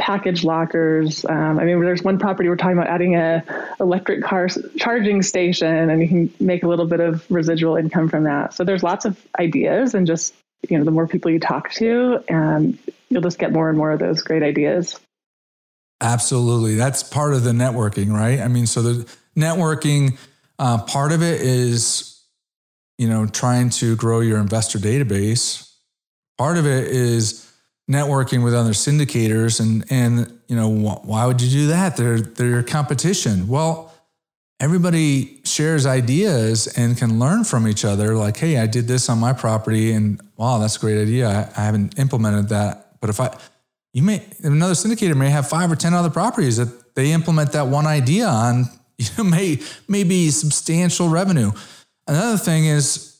package 0.00 0.42
lockers. 0.42 1.24
Um, 1.26 1.60
I 1.60 1.64
mean, 1.64 1.80
there's 1.80 2.02
one 2.02 2.18
property 2.18 2.48
we're 2.48 2.56
talking 2.56 2.76
about 2.76 2.88
adding 2.88 3.14
a 3.16 3.44
electric 3.78 4.24
car 4.24 4.48
charging 4.78 5.22
station, 5.22 5.90
and 5.90 6.00
you 6.00 6.08
can 6.08 6.34
make 6.40 6.62
a 6.62 6.68
little 6.68 6.86
bit 6.86 7.00
of 7.00 7.24
residual 7.30 7.76
income 7.76 8.08
from 8.08 8.24
that. 8.24 8.54
So 8.54 8.64
there's 8.64 8.82
lots 8.82 9.04
of 9.04 9.20
ideas, 9.38 9.94
and 9.94 10.06
just 10.06 10.34
you 10.68 10.78
know, 10.78 10.84
the 10.84 10.90
more 10.90 11.06
people 11.06 11.30
you 11.30 11.38
talk 11.38 11.70
to, 11.72 12.24
and 12.28 12.78
you'll 13.08 13.22
just 13.22 13.38
get 13.38 13.52
more 13.52 13.68
and 13.68 13.78
more 13.78 13.92
of 13.92 14.00
those 14.00 14.22
great 14.22 14.42
ideas. 14.42 14.98
Absolutely. 16.00 16.76
That's 16.76 17.02
part 17.02 17.34
of 17.34 17.44
the 17.44 17.52
networking, 17.52 18.10
right? 18.10 18.40
I 18.40 18.48
mean, 18.48 18.66
so 18.66 18.82
the 18.82 19.16
networking 19.36 20.18
uh, 20.58 20.82
part 20.82 21.12
of 21.12 21.22
it 21.22 21.40
is, 21.42 22.22
you 22.98 23.08
know, 23.08 23.26
trying 23.26 23.70
to 23.70 23.96
grow 23.96 24.20
your 24.20 24.38
investor 24.38 24.78
database. 24.78 25.70
Part 26.38 26.56
of 26.56 26.66
it 26.66 26.88
is 26.88 27.49
networking 27.90 28.44
with 28.44 28.54
other 28.54 28.70
syndicators, 28.70 29.60
and 29.60 29.84
and 29.90 30.40
you 30.46 30.56
know, 30.56 30.70
wh- 30.70 31.04
why 31.04 31.26
would 31.26 31.42
you 31.42 31.50
do 31.50 31.66
that? 31.68 31.96
They're 31.96 32.20
they're 32.20 32.48
your 32.48 32.62
competition. 32.62 33.48
Well, 33.48 33.92
everybody 34.60 35.40
shares 35.44 35.86
ideas 35.86 36.68
and 36.68 36.96
can 36.96 37.18
learn 37.18 37.44
from 37.44 37.66
each 37.66 37.84
other. 37.84 38.14
Like, 38.14 38.36
hey, 38.36 38.58
I 38.58 38.66
did 38.66 38.86
this 38.86 39.08
on 39.08 39.18
my 39.18 39.32
property, 39.32 39.92
and 39.92 40.20
wow, 40.36 40.58
that's 40.58 40.76
a 40.76 40.80
great 40.80 41.00
idea. 41.00 41.28
I, 41.28 41.60
I 41.60 41.64
haven't 41.64 41.98
implemented 41.98 42.50
that, 42.50 43.00
but 43.00 43.10
if 43.10 43.20
I, 43.20 43.36
you 43.92 44.02
may 44.02 44.24
another 44.42 44.74
syndicator 44.74 45.16
may 45.16 45.30
have 45.30 45.48
five 45.48 45.72
or 45.72 45.76
ten 45.76 45.92
other 45.92 46.10
properties 46.10 46.58
that 46.58 46.94
they 46.94 47.12
implement 47.12 47.52
that 47.52 47.66
one 47.66 47.86
idea 47.86 48.26
on. 48.26 48.64
You 49.00 49.06
know, 49.16 49.24
may 49.24 49.58
may 49.88 50.04
be 50.04 50.28
substantial 50.28 51.08
revenue. 51.08 51.52
Another 52.06 52.36
thing 52.36 52.66
is 52.66 53.18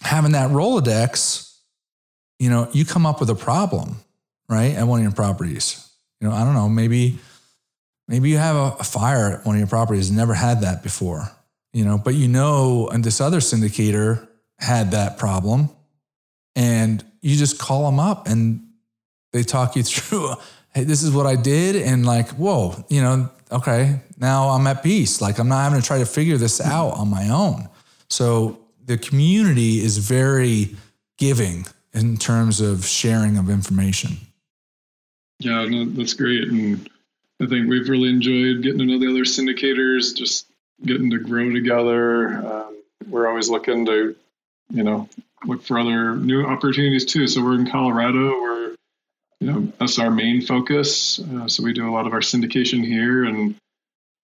having 0.00 0.30
that 0.32 0.50
Rolodex. 0.52 1.52
You 2.38 2.48
know, 2.48 2.68
you 2.72 2.84
come 2.84 3.04
up 3.04 3.18
with 3.18 3.28
a 3.30 3.34
problem, 3.34 3.96
right, 4.48 4.74
at 4.74 4.86
one 4.86 5.00
of 5.00 5.04
your 5.04 5.12
properties. 5.12 5.90
You 6.20 6.28
know, 6.28 6.34
I 6.34 6.44
don't 6.44 6.54
know, 6.54 6.68
maybe 6.68 7.18
Maybe 8.08 8.30
you 8.30 8.38
have 8.38 8.56
a, 8.56 8.76
a 8.78 8.84
fire 8.84 9.38
at 9.38 9.46
one 9.46 9.56
of 9.56 9.58
your 9.58 9.68
properties, 9.68 10.10
never 10.10 10.34
had 10.34 10.60
that 10.60 10.82
before, 10.82 11.28
you 11.72 11.84
know, 11.84 11.98
but 11.98 12.14
you 12.14 12.28
know, 12.28 12.88
and 12.88 13.02
this 13.02 13.20
other 13.20 13.38
syndicator 13.38 14.28
had 14.58 14.92
that 14.92 15.18
problem 15.18 15.70
and 16.54 17.04
you 17.20 17.36
just 17.36 17.58
call 17.58 17.84
them 17.86 17.98
up 17.98 18.28
and 18.28 18.64
they 19.32 19.42
talk 19.42 19.74
you 19.74 19.82
through, 19.82 20.34
hey, 20.72 20.84
this 20.84 21.02
is 21.02 21.10
what 21.10 21.26
I 21.26 21.34
did. 21.34 21.76
And 21.76 22.06
like, 22.06 22.28
whoa, 22.30 22.84
you 22.88 23.02
know, 23.02 23.28
okay, 23.50 24.00
now 24.18 24.50
I'm 24.50 24.66
at 24.68 24.82
peace. 24.82 25.20
Like 25.20 25.38
I'm 25.38 25.48
not 25.48 25.64
having 25.64 25.80
to 25.80 25.86
try 25.86 25.98
to 25.98 26.06
figure 26.06 26.36
this 26.36 26.60
mm-hmm. 26.60 26.70
out 26.70 26.92
on 26.92 27.08
my 27.08 27.28
own. 27.28 27.68
So 28.08 28.60
the 28.84 28.98
community 28.98 29.80
is 29.80 29.98
very 29.98 30.76
giving 31.18 31.66
in 31.92 32.18
terms 32.18 32.60
of 32.60 32.86
sharing 32.86 33.36
of 33.36 33.50
information. 33.50 34.18
Yeah, 35.38 35.64
no, 35.66 35.84
that's 35.84 36.14
great. 36.14 36.48
And 36.48 36.88
I 37.40 37.46
think 37.46 37.68
we've 37.68 37.88
really 37.88 38.08
enjoyed 38.08 38.62
getting 38.62 38.78
to 38.78 38.86
know 38.86 38.98
the 38.98 39.10
other 39.10 39.24
syndicators, 39.24 40.16
just 40.16 40.46
getting 40.84 41.10
to 41.10 41.18
grow 41.18 41.52
together. 41.52 42.28
Um, 42.28 42.82
we're 43.08 43.28
always 43.28 43.48
looking 43.48 43.84
to, 43.86 44.16
you 44.70 44.82
know, 44.82 45.08
look 45.44 45.62
for 45.62 45.78
other 45.78 46.16
new 46.16 46.44
opportunities 46.44 47.04
too. 47.04 47.26
So 47.26 47.44
we're 47.44 47.56
in 47.56 47.70
Colorado. 47.70 48.30
We're, 48.40 48.74
you 49.40 49.52
know, 49.52 49.72
that's 49.78 49.98
our 49.98 50.10
main 50.10 50.40
focus. 50.40 51.20
Uh, 51.20 51.48
so 51.48 51.62
we 51.62 51.72
do 51.72 51.88
a 51.88 51.92
lot 51.92 52.06
of 52.06 52.14
our 52.14 52.20
syndication 52.20 52.84
here, 52.84 53.24
and 53.24 53.54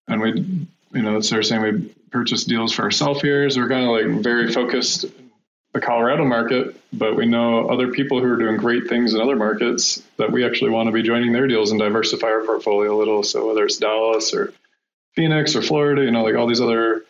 and 0.07 0.21
we, 0.21 0.67
you 0.93 1.01
know, 1.01 1.15
our 1.15 1.43
saying 1.43 1.61
we 1.61 1.93
purchase 2.11 2.45
deals 2.45 2.71
for 2.71 2.83
ourselves 2.83 3.21
here. 3.21 3.49
So 3.49 3.61
we're 3.61 3.69
kind 3.69 3.83
of 3.83 4.13
like 4.13 4.23
very 4.23 4.51
focused 4.51 5.05
the 5.73 5.79
Colorado 5.79 6.25
market, 6.25 6.75
but 6.91 7.15
we 7.15 7.25
know 7.25 7.69
other 7.69 7.91
people 7.91 8.19
who 8.19 8.27
are 8.27 8.37
doing 8.37 8.57
great 8.57 8.89
things 8.89 9.13
in 9.13 9.21
other 9.21 9.37
markets 9.37 10.03
that 10.17 10.31
we 10.31 10.45
actually 10.45 10.71
want 10.71 10.87
to 10.87 10.91
be 10.91 11.01
joining 11.01 11.31
their 11.31 11.47
deals 11.47 11.71
and 11.71 11.79
diversify 11.79 12.27
our 12.27 12.43
portfolio 12.43 12.95
a 12.95 12.97
little. 12.97 13.23
So 13.23 13.47
whether 13.47 13.63
it's 13.63 13.77
Dallas 13.77 14.33
or 14.33 14.53
Phoenix 15.15 15.55
or 15.55 15.61
Florida, 15.61 16.03
you 16.03 16.11
know, 16.11 16.23
like 16.23 16.35
all 16.35 16.47
these 16.47 16.61
other 16.61 17.05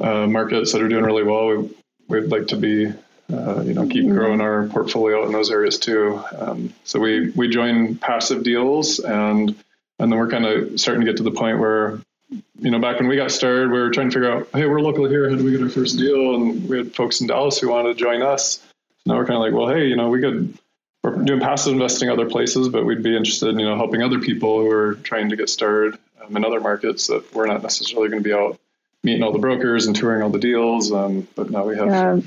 uh, 0.00 0.26
markets 0.26 0.72
that 0.72 0.82
are 0.82 0.88
doing 0.88 1.04
really 1.04 1.22
well, 1.22 1.46
we, 1.48 1.76
we'd 2.08 2.30
like 2.30 2.48
to 2.48 2.56
be, 2.56 2.92
uh, 3.32 3.62
you 3.62 3.74
know, 3.74 3.86
keep 3.86 4.08
growing 4.08 4.40
our 4.40 4.66
portfolio 4.66 5.24
in 5.24 5.32
those 5.32 5.50
areas 5.50 5.78
too. 5.78 6.20
Um, 6.36 6.74
so 6.82 6.98
we 6.98 7.30
we 7.30 7.48
join 7.48 7.96
passive 7.96 8.42
deals 8.42 8.98
and 8.98 9.54
and 10.00 10.12
then 10.12 10.18
we're 10.18 10.28
kind 10.28 10.46
of 10.46 10.80
starting 10.80 11.04
to 11.04 11.06
get 11.06 11.18
to 11.18 11.22
the 11.22 11.30
point 11.30 11.60
where 11.60 12.00
you 12.30 12.70
know, 12.70 12.78
back 12.78 12.98
when 12.98 13.08
we 13.08 13.16
got 13.16 13.30
started, 13.30 13.70
we 13.70 13.78
were 13.78 13.90
trying 13.90 14.10
to 14.10 14.14
figure 14.14 14.30
out, 14.30 14.48
hey, 14.52 14.66
we're 14.66 14.80
local 14.80 15.08
here. 15.08 15.28
How 15.28 15.36
do 15.36 15.44
we 15.44 15.52
get 15.52 15.62
our 15.62 15.68
first 15.68 15.98
deal? 15.98 16.34
And 16.34 16.68
we 16.68 16.78
had 16.78 16.94
folks 16.94 17.20
in 17.20 17.26
Dallas 17.26 17.58
who 17.58 17.68
wanted 17.68 17.96
to 17.96 18.02
join 18.02 18.22
us. 18.22 18.60
Now 19.06 19.16
we're 19.16 19.26
kind 19.26 19.36
of 19.36 19.42
like, 19.42 19.52
well, 19.52 19.68
hey, 19.68 19.86
you 19.86 19.96
know, 19.96 20.08
we 20.08 20.20
could, 20.20 20.58
we're 21.02 21.16
doing 21.16 21.40
passive 21.40 21.74
investing 21.74 22.08
other 22.08 22.28
places, 22.28 22.68
but 22.70 22.84
we'd 22.84 23.02
be 23.02 23.16
interested 23.16 23.48
in, 23.50 23.58
you 23.58 23.66
know, 23.66 23.76
helping 23.76 24.02
other 24.02 24.18
people 24.18 24.60
who 24.60 24.70
are 24.70 24.94
trying 24.94 25.28
to 25.28 25.36
get 25.36 25.50
started 25.50 25.98
um, 26.24 26.36
in 26.36 26.44
other 26.44 26.60
markets 26.60 27.08
that 27.08 27.32
we're 27.34 27.46
not 27.46 27.62
necessarily 27.62 28.08
going 28.08 28.22
to 28.22 28.28
be 28.28 28.34
out 28.34 28.58
meeting 29.02 29.22
all 29.22 29.32
the 29.32 29.38
brokers 29.38 29.86
and 29.86 29.94
touring 29.94 30.22
all 30.22 30.30
the 30.30 30.38
deals. 30.38 30.90
Um, 30.90 31.28
but 31.34 31.50
now 31.50 31.66
we 31.66 31.76
have, 31.76 31.88
yeah. 31.88 32.20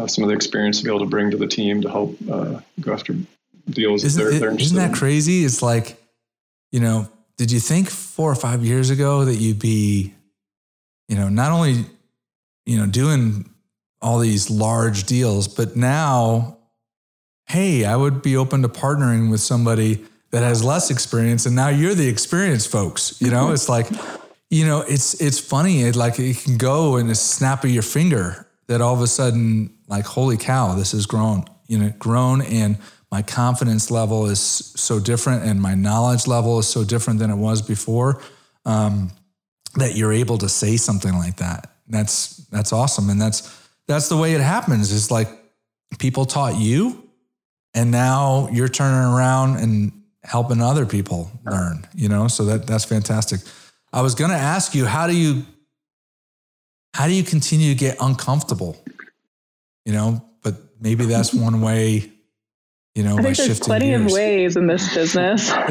uh, 0.00 0.06
some 0.06 0.22
of 0.22 0.28
the 0.28 0.36
experience 0.36 0.78
to 0.78 0.84
be 0.84 0.90
able 0.90 1.00
to 1.00 1.06
bring 1.06 1.32
to 1.32 1.36
the 1.36 1.48
team 1.48 1.82
to 1.82 1.90
help 1.90 2.16
uh, 2.30 2.60
go 2.80 2.92
after 2.92 3.16
deals. 3.68 4.04
Isn't, 4.04 4.22
they're, 4.22 4.38
they're 4.38 4.56
isn't 4.56 4.76
that 4.76 4.94
crazy? 4.94 5.44
It's 5.44 5.60
like, 5.60 6.00
you 6.70 6.78
know, 6.78 7.08
did 7.36 7.50
you 7.50 7.60
think 7.60 7.88
four 7.88 8.30
or 8.30 8.34
five 8.34 8.64
years 8.64 8.90
ago 8.90 9.24
that 9.24 9.36
you'd 9.36 9.58
be, 9.58 10.14
you 11.08 11.16
know, 11.16 11.28
not 11.28 11.52
only, 11.52 11.84
you 12.66 12.76
know, 12.76 12.86
doing 12.86 13.48
all 14.00 14.18
these 14.18 14.50
large 14.50 15.04
deals, 15.04 15.48
but 15.48 15.76
now, 15.76 16.58
hey, 17.46 17.84
I 17.84 17.96
would 17.96 18.22
be 18.22 18.36
open 18.36 18.62
to 18.62 18.68
partnering 18.68 19.30
with 19.30 19.40
somebody 19.40 20.04
that 20.30 20.42
has 20.42 20.64
less 20.64 20.90
experience, 20.90 21.46
and 21.46 21.54
now 21.54 21.68
you're 21.68 21.94
the 21.94 22.08
experienced 22.08 22.70
folks. 22.70 23.20
You 23.20 23.30
know, 23.30 23.44
mm-hmm. 23.44 23.54
it's 23.54 23.68
like, 23.68 23.86
you 24.50 24.66
know, 24.66 24.80
it's 24.80 25.20
it's 25.20 25.38
funny. 25.38 25.82
It 25.82 25.94
like 25.94 26.18
it 26.18 26.38
can 26.38 26.56
go 26.56 26.96
in 26.96 27.10
a 27.10 27.14
snap 27.14 27.64
of 27.64 27.70
your 27.70 27.82
finger 27.82 28.46
that 28.66 28.80
all 28.80 28.94
of 28.94 29.02
a 29.02 29.06
sudden, 29.06 29.74
like, 29.88 30.06
holy 30.06 30.36
cow, 30.36 30.74
this 30.74 30.92
has 30.92 31.06
grown. 31.06 31.44
You 31.68 31.78
know, 31.78 31.92
grown 31.98 32.42
and 32.42 32.78
my 33.12 33.20
confidence 33.20 33.90
level 33.90 34.24
is 34.24 34.40
so 34.40 34.98
different 34.98 35.44
and 35.44 35.60
my 35.60 35.74
knowledge 35.74 36.26
level 36.26 36.58
is 36.58 36.66
so 36.66 36.82
different 36.82 37.18
than 37.18 37.30
it 37.30 37.36
was 37.36 37.60
before 37.60 38.22
um, 38.64 39.10
that 39.74 39.94
you're 39.94 40.14
able 40.14 40.38
to 40.38 40.48
say 40.48 40.78
something 40.78 41.12
like 41.12 41.36
that. 41.36 41.70
That's 41.86 42.38
that's 42.46 42.72
awesome. 42.72 43.10
And 43.10 43.20
that's 43.20 43.68
that's 43.86 44.08
the 44.08 44.16
way 44.16 44.32
it 44.32 44.40
happens. 44.40 44.90
It's 44.90 45.10
like 45.10 45.28
people 45.98 46.24
taught 46.24 46.56
you 46.56 47.06
and 47.74 47.90
now 47.90 48.48
you're 48.50 48.68
turning 48.68 49.14
around 49.14 49.58
and 49.58 49.92
helping 50.24 50.62
other 50.62 50.86
people 50.86 51.30
learn 51.44 51.86
you 51.94 52.08
know? 52.08 52.28
So 52.28 52.46
that 52.46 52.66
that's 52.66 52.86
fantastic. 52.86 53.40
I 53.92 54.00
was 54.00 54.14
going 54.14 54.30
to 54.30 54.38
ask 54.38 54.74
you 54.74 54.86
how 54.86 55.06
do 55.06 55.14
you 55.14 55.44
how 56.94 57.08
do 57.08 57.12
you 57.12 57.24
continue 57.24 57.74
to 57.74 57.78
get 57.78 57.98
uncomfortable? 58.00 58.82
You 59.84 59.92
know 59.92 60.24
but 60.42 60.54
maybe 60.80 61.04
that's 61.04 61.34
one 61.34 61.60
way 61.60 62.10
you 62.94 63.02
know, 63.02 63.16
I 63.16 63.22
think 63.22 63.38
there's 63.38 63.58
plenty 63.58 63.86
gears. 63.86 64.04
of 64.04 64.12
ways 64.12 64.56
in 64.56 64.66
this 64.66 64.94
business. 64.94 65.50
um, 65.52 65.64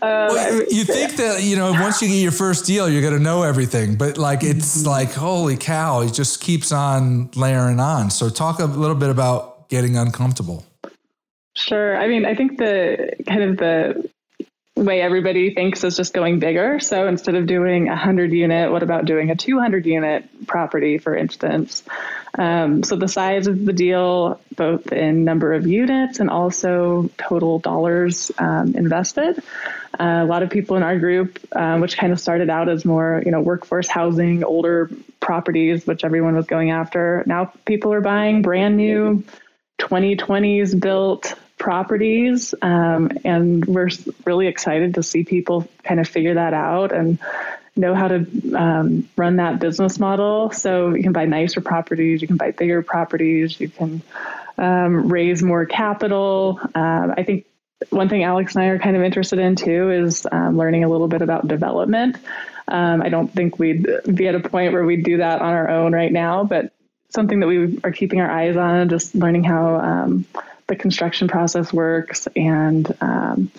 well, 0.00 0.62
you 0.70 0.84
think 0.84 1.16
that 1.16 1.40
you 1.42 1.56
know 1.56 1.72
once 1.72 2.00
you 2.00 2.06
get 2.06 2.14
your 2.14 2.30
first 2.30 2.64
deal, 2.64 2.88
you're 2.88 3.02
going 3.02 3.14
to 3.14 3.22
know 3.22 3.42
everything, 3.42 3.96
but 3.96 4.18
like 4.18 4.44
it's 4.44 4.78
mm-hmm. 4.78 4.88
like 4.88 5.12
holy 5.12 5.56
cow, 5.56 6.02
it 6.02 6.14
just 6.14 6.40
keeps 6.40 6.70
on 6.70 7.28
layering 7.34 7.80
on. 7.80 8.10
So 8.10 8.28
talk 8.28 8.60
a 8.60 8.66
little 8.66 8.94
bit 8.94 9.10
about 9.10 9.68
getting 9.68 9.96
uncomfortable. 9.96 10.64
Sure. 11.56 11.96
I 11.96 12.06
mean, 12.06 12.24
I 12.24 12.36
think 12.36 12.58
the 12.58 13.12
kind 13.26 13.42
of 13.42 13.56
the 13.56 14.08
way 14.76 15.00
everybody 15.02 15.54
thinks 15.54 15.84
is 15.84 15.96
just 15.96 16.14
going 16.14 16.38
bigger. 16.38 16.80
So 16.80 17.06
instead 17.06 17.34
of 17.34 17.46
doing 17.46 17.88
a 17.88 17.92
100 17.92 18.32
unit, 18.32 18.70
what 18.70 18.82
about 18.82 19.04
doing 19.04 19.30
a 19.30 19.36
200 19.36 19.84
unit 19.84 20.46
property, 20.46 20.98
for 20.98 21.14
instance? 21.14 21.82
Um, 22.38 22.82
so 22.82 22.96
the 22.96 23.08
size 23.08 23.46
of 23.46 23.64
the 23.64 23.72
deal, 23.72 24.40
both 24.54 24.92
in 24.92 25.24
number 25.24 25.52
of 25.52 25.66
units 25.66 26.20
and 26.20 26.30
also 26.30 27.10
total 27.18 27.58
dollars 27.58 28.30
um, 28.38 28.74
invested. 28.76 29.42
Uh, 29.98 30.22
a 30.22 30.24
lot 30.24 30.42
of 30.42 30.50
people 30.50 30.76
in 30.76 30.82
our 30.82 30.98
group, 30.98 31.38
um, 31.54 31.80
which 31.80 31.98
kind 31.98 32.12
of 32.12 32.20
started 32.20 32.48
out 32.48 32.68
as 32.68 32.84
more, 32.84 33.22
you 33.24 33.32
know, 33.32 33.40
workforce 33.40 33.88
housing, 33.88 34.44
older 34.44 34.90
properties, 35.18 35.86
which 35.86 36.04
everyone 36.04 36.36
was 36.36 36.46
going 36.46 36.70
after. 36.70 37.24
Now 37.26 37.52
people 37.64 37.92
are 37.92 38.00
buying 38.00 38.40
brand 38.40 38.76
new 38.76 39.24
2020s 39.80 40.78
built 40.78 41.34
properties. 41.60 42.54
Um, 42.60 43.12
and 43.24 43.64
we're 43.64 43.90
really 44.24 44.48
excited 44.48 44.94
to 44.94 45.02
see 45.04 45.22
people 45.22 45.68
kind 45.84 46.00
of 46.00 46.08
figure 46.08 46.34
that 46.34 46.54
out 46.54 46.90
and 46.90 47.18
know 47.76 47.94
how 47.94 48.08
to 48.08 48.26
um, 48.54 49.08
run 49.16 49.36
that 49.36 49.60
business 49.60 50.00
model. 50.00 50.50
So 50.50 50.94
you 50.94 51.02
can 51.02 51.12
buy 51.12 51.26
nicer 51.26 51.60
properties, 51.60 52.20
you 52.20 52.26
can 52.26 52.36
buy 52.36 52.50
bigger 52.50 52.82
properties, 52.82 53.60
you 53.60 53.68
can 53.68 54.02
um, 54.58 55.12
raise 55.12 55.42
more 55.42 55.66
capital. 55.66 56.58
Um, 56.74 57.14
I 57.16 57.22
think 57.22 57.46
one 57.90 58.08
thing 58.08 58.24
Alex 58.24 58.56
and 58.56 58.64
I 58.64 58.68
are 58.68 58.78
kind 58.78 58.96
of 58.96 59.02
interested 59.02 59.38
in 59.38 59.54
too 59.54 59.90
is 59.90 60.26
um, 60.30 60.56
learning 60.56 60.84
a 60.84 60.88
little 60.88 61.08
bit 61.08 61.22
about 61.22 61.46
development. 61.46 62.16
Um, 62.68 63.02
I 63.02 63.10
don't 63.10 63.28
think 63.28 63.58
we'd 63.58 63.86
be 64.12 64.28
at 64.28 64.34
a 64.34 64.40
point 64.40 64.72
where 64.72 64.84
we'd 64.84 65.04
do 65.04 65.18
that 65.18 65.40
on 65.40 65.52
our 65.52 65.68
own 65.68 65.92
right 65.92 66.12
now, 66.12 66.44
but 66.44 66.72
something 67.10 67.40
that 67.40 67.46
we 67.46 67.78
are 67.84 67.92
keeping 67.92 68.20
our 68.20 68.30
eyes 68.30 68.56
on, 68.56 68.88
just 68.88 69.14
learning 69.14 69.44
how 69.44 69.76
um, 69.76 70.24
the 70.70 70.76
construction 70.76 71.26
process 71.28 71.72
works 71.72 72.28
and 72.36 72.96
um, 73.00 73.50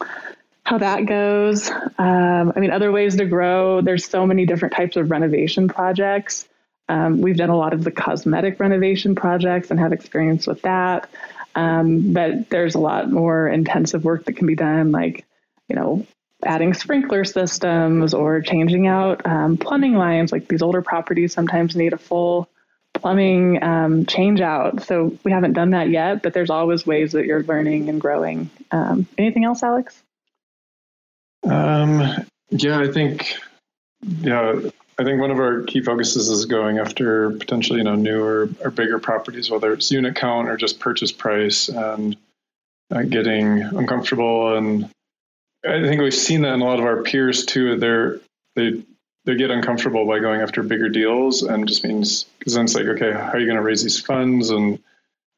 how 0.64 0.78
that 0.78 1.05
goes. 1.05 1.70
Um, 1.70 2.53
I 2.55 2.59
mean, 2.59 2.72
other 2.72 2.91
ways 2.91 3.18
to 3.18 3.26
grow. 3.26 3.82
There's 3.82 4.05
so 4.05 4.26
many 4.26 4.45
different 4.45 4.74
types 4.74 4.95
of 4.95 5.12
renovation 5.12 5.68
projects. 5.68 6.47
Um, 6.88 7.22
we've 7.22 7.38
done 7.38 7.49
a 7.49 7.57
lot 7.57 7.74
of 7.74 7.84
the 7.84 7.91
cosmetic 7.91 8.59
renovation 8.59 9.14
projects 9.14 9.72
and 9.72 9.80
have 9.80 9.91
experience 9.91 10.47
with 10.47 10.62
that. 10.62 11.09
Um, 11.53 12.14
but 12.14 12.49
there's 12.49 12.76
a 12.76 12.80
lot 12.80 13.12
more 13.12 13.47
intensive 13.49 14.05
work 14.05 14.26
that 14.26 14.34
can 14.34 14.47
be 14.47 14.55
done, 14.55 14.91
like, 14.91 15.26
you 15.68 15.76
know, 15.76 16.07
adding 16.43 16.74
sprinkler 16.74 17.26
systems 17.26 18.14
or 18.14 18.41
changing 18.41 18.88
out 18.88 19.26
um, 19.26 19.57
plumbing 19.57 19.95
lines. 19.95 20.32
Like 20.32 20.47
these 20.47 20.62
older 20.62 20.82
properties 20.82 21.34
sometimes 21.34 21.76
need 21.76 21.91
a 21.91 21.97
full 21.97 22.49
plumbing 23.02 23.62
um, 23.64 24.06
change 24.06 24.41
out. 24.41 24.84
So 24.84 25.18
we 25.24 25.32
haven't 25.32 25.54
done 25.54 25.72
that 25.72 25.89
yet, 25.89 26.24
but 26.24 26.34
there's 26.34 26.49
always 26.49 26.86
ways 26.86 27.12
that 27.14 27.26
you're 27.26 27.43
learning 27.43 27.89
and 27.89 27.99
growing. 27.99 28.49
Um, 28.72 29.08
anything 29.18 29.43
else, 29.43 29.64
Alex? 29.64 30.02
Um, 31.43 32.26
yeah, 32.49 32.80
I 32.80 32.91
think, 32.91 33.36
yeah, 34.04 34.62
I 34.99 35.04
think 35.04 35.20
one 35.20 35.32
of 35.32 35.39
our 35.39 35.64
key 35.64 35.82
focuses 35.82 36.30
is 36.30 36.45
going 36.45 36.78
after 36.78 37.32
potentially, 37.32 37.80
you 37.80 37.84
know, 37.84 37.95
newer 37.95 38.49
or 38.64 38.70
bigger 38.70 38.99
properties, 38.99 39.49
whether 39.49 39.74
it's 39.74 39.89
unit 39.91 40.16
count 40.16 40.47
or 40.47 40.58
just 40.58 40.80
purchase 40.80 41.12
price 41.12 41.68
and 41.70 42.16
uh, 42.91 43.02
getting 43.02 43.62
uncomfortable. 43.62 44.56
And 44.56 44.89
I 45.66 45.82
think 45.82 46.02
we've 46.02 46.14
seen 46.14 46.41
that 46.41 46.54
in 46.54 46.62
a 46.62 46.66
lot 46.66 46.80
of 46.80 46.86
our 46.86 47.02
peers 47.02 47.45
too. 47.45 47.78
They're, 47.78 48.20
they 48.56 48.84
they 49.26 49.36
get 49.36 49.51
uncomfortable 49.51 50.05
by 50.05 50.19
going 50.19 50.41
after 50.41 50.63
bigger 50.63 50.89
deals 50.89 51.43
and 51.43 51.67
just 51.67 51.84
means 51.84 52.24
because 52.39 52.53
then 52.53 52.65
it's 52.65 52.76
like 52.76 52.86
okay 52.86 53.11
how 53.11 53.32
are 53.34 53.39
you 53.39 53.45
going 53.45 53.57
to 53.57 53.61
raise 53.61 53.84
these 53.84 53.99
funds? 53.99 54.49
And 54.49 54.80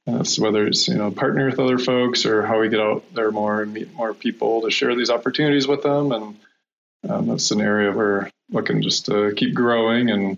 uh, 0.07 0.23
so 0.23 0.43
whether 0.43 0.65
it's 0.67 0.87
you 0.87 0.95
know 0.95 1.11
partner 1.11 1.45
with 1.45 1.59
other 1.59 1.77
folks 1.77 2.25
or 2.25 2.43
how 2.43 2.59
we 2.59 2.69
get 2.69 2.79
out 2.79 3.03
there 3.13 3.31
more 3.31 3.61
and 3.61 3.73
meet 3.73 3.93
more 3.93 4.13
people 4.13 4.61
to 4.61 4.71
share 4.71 4.95
these 4.95 5.09
opportunities 5.09 5.67
with 5.67 5.83
them. 5.83 6.11
And 6.11 6.35
um, 7.09 7.27
that's 7.27 7.51
an 7.51 7.61
area 7.61 7.91
where 7.91 8.31
looking 8.49 8.81
just 8.81 9.05
to 9.07 9.33
keep 9.35 9.53
growing 9.53 10.09
and 10.09 10.37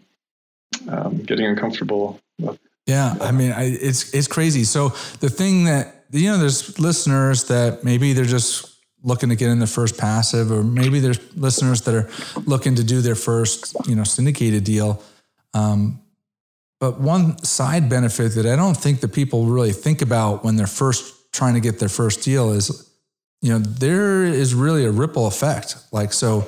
um, 0.89 1.17
getting 1.19 1.45
uncomfortable 1.45 2.19
with. 2.39 2.59
yeah 2.85 3.15
i 3.21 3.31
mean 3.31 3.51
I, 3.51 3.65
it's 3.65 4.13
it's 4.13 4.27
crazy. 4.27 4.63
So 4.63 4.89
the 5.19 5.29
thing 5.29 5.65
that 5.65 6.05
you 6.11 6.31
know 6.31 6.37
there's 6.37 6.79
listeners 6.79 7.45
that 7.45 7.83
maybe 7.83 8.13
they're 8.13 8.25
just 8.25 8.74
looking 9.05 9.29
to 9.29 9.35
get 9.35 9.49
in 9.49 9.59
their 9.59 9.67
first 9.67 9.97
passive, 9.97 10.51
or 10.51 10.63
maybe 10.63 10.99
there's 10.99 11.19
listeners 11.35 11.81
that 11.81 11.93
are 11.93 12.09
looking 12.45 12.75
to 12.75 12.83
do 12.83 13.01
their 13.01 13.15
first, 13.15 13.75
you 13.87 13.95
know, 13.95 14.03
syndicated 14.03 14.63
deal. 14.63 15.01
Um, 15.53 16.01
but 16.79 16.99
one 16.99 17.41
side 17.43 17.87
benefit 17.87 18.33
that 18.33 18.45
I 18.45 18.55
don't 18.55 18.75
think 18.75 18.99
that 19.01 19.13
people 19.13 19.45
really 19.45 19.71
think 19.71 20.01
about 20.01 20.43
when 20.43 20.55
they're 20.55 20.67
first 20.67 21.31
trying 21.31 21.53
to 21.53 21.59
get 21.59 21.79
their 21.79 21.89
first 21.89 22.23
deal 22.23 22.51
is, 22.51 22.89
you 23.41 23.51
know, 23.51 23.59
there 23.59 24.23
is 24.23 24.55
really 24.55 24.85
a 24.85 24.91
ripple 24.91 25.27
effect. 25.27 25.77
Like, 25.91 26.11
so 26.11 26.47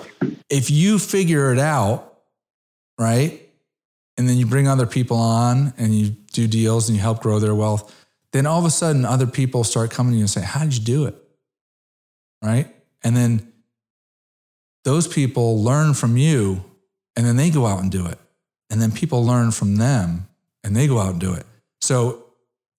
if 0.50 0.72
you 0.72 0.98
figure 0.98 1.54
it 1.54 1.60
out, 1.60 2.22
right, 3.00 3.42
and 4.18 4.28
then 4.28 4.38
you 4.38 4.48
bring 4.48 4.68
other 4.68 4.88
people 4.88 5.18
on 5.18 5.74
and 5.78 5.94
you 5.94 6.10
do 6.34 6.48
deals 6.48 6.90
and 6.90 6.96
you 6.96 7.02
help 7.02 7.22
grow 7.22 7.40
their 7.40 7.54
wealth, 7.54 7.94
then 8.32 8.48
all 8.48 8.60
of 8.60 8.66
a 8.66 8.72
sudden 8.72 9.06
other 9.06 9.28
people 9.28 9.64
start 9.64 9.92
coming 9.92 10.14
to 10.14 10.18
you 10.18 10.24
and 10.24 10.30
say, 10.30 10.42
How 10.42 10.62
did 10.62 10.76
you 10.76 10.84
do 10.84 11.06
it? 11.06 11.16
Right? 12.42 12.68
And 13.04 13.16
then 13.16 13.52
those 14.84 15.08
people 15.08 15.64
learn 15.64 15.94
from 15.94 16.18
you 16.18 16.64
and 17.16 17.26
then 17.26 17.36
they 17.36 17.50
go 17.50 17.66
out 17.66 17.82
and 17.82 17.92
do 17.92 18.06
it. 18.06 18.18
And 18.70 18.82
then 18.82 18.92
people 18.92 19.26
learn 19.26 19.52
from 19.52 19.78
them 19.78 20.28
and 20.64 20.76
they 20.76 20.88
go 20.88 21.00
out 21.00 21.12
and 21.12 21.22
do 21.22 21.34
it. 21.34 21.46
So 21.82 22.26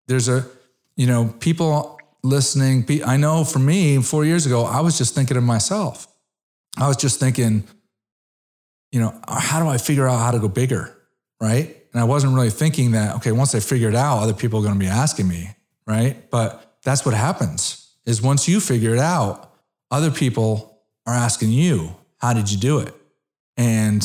there's 0.06 0.28
a, 0.28 0.46
you 0.96 1.06
know, 1.06 1.34
people 1.40 1.98
listening. 2.22 2.86
I 3.04 3.16
know 3.16 3.44
for 3.44 3.58
me, 3.58 4.02
four 4.02 4.24
years 4.24 4.46
ago, 4.46 4.64
I 4.64 4.80
was 4.80 4.98
just 4.98 5.14
thinking 5.14 5.36
of 5.36 5.42
myself. 5.42 6.06
I 6.76 6.88
was 6.88 6.96
just 6.96 7.20
thinking, 7.20 7.64
you 8.92 9.00
know, 9.00 9.18
how 9.26 9.62
do 9.62 9.68
I 9.68 9.78
figure 9.78 10.08
out 10.08 10.18
how 10.18 10.30
to 10.30 10.38
go 10.38 10.48
bigger? 10.48 10.94
Right. 11.40 11.76
And 11.92 12.00
I 12.00 12.04
wasn't 12.04 12.34
really 12.34 12.50
thinking 12.50 12.92
that, 12.92 13.16
okay, 13.16 13.32
once 13.32 13.54
I 13.54 13.60
figure 13.60 13.88
it 13.88 13.94
out, 13.94 14.18
other 14.18 14.34
people 14.34 14.60
are 14.60 14.62
going 14.62 14.74
to 14.74 14.80
be 14.80 14.86
asking 14.86 15.28
me. 15.28 15.50
Right. 15.86 16.30
But 16.30 16.76
that's 16.82 17.04
what 17.04 17.14
happens 17.14 17.94
is 18.04 18.22
once 18.22 18.48
you 18.48 18.60
figure 18.60 18.94
it 18.94 18.98
out, 18.98 19.47
other 19.90 20.10
people 20.10 20.80
are 21.06 21.14
asking 21.14 21.50
you, 21.50 21.94
how 22.18 22.32
did 22.32 22.50
you 22.50 22.58
do 22.58 22.80
it? 22.80 22.94
And 23.56 24.02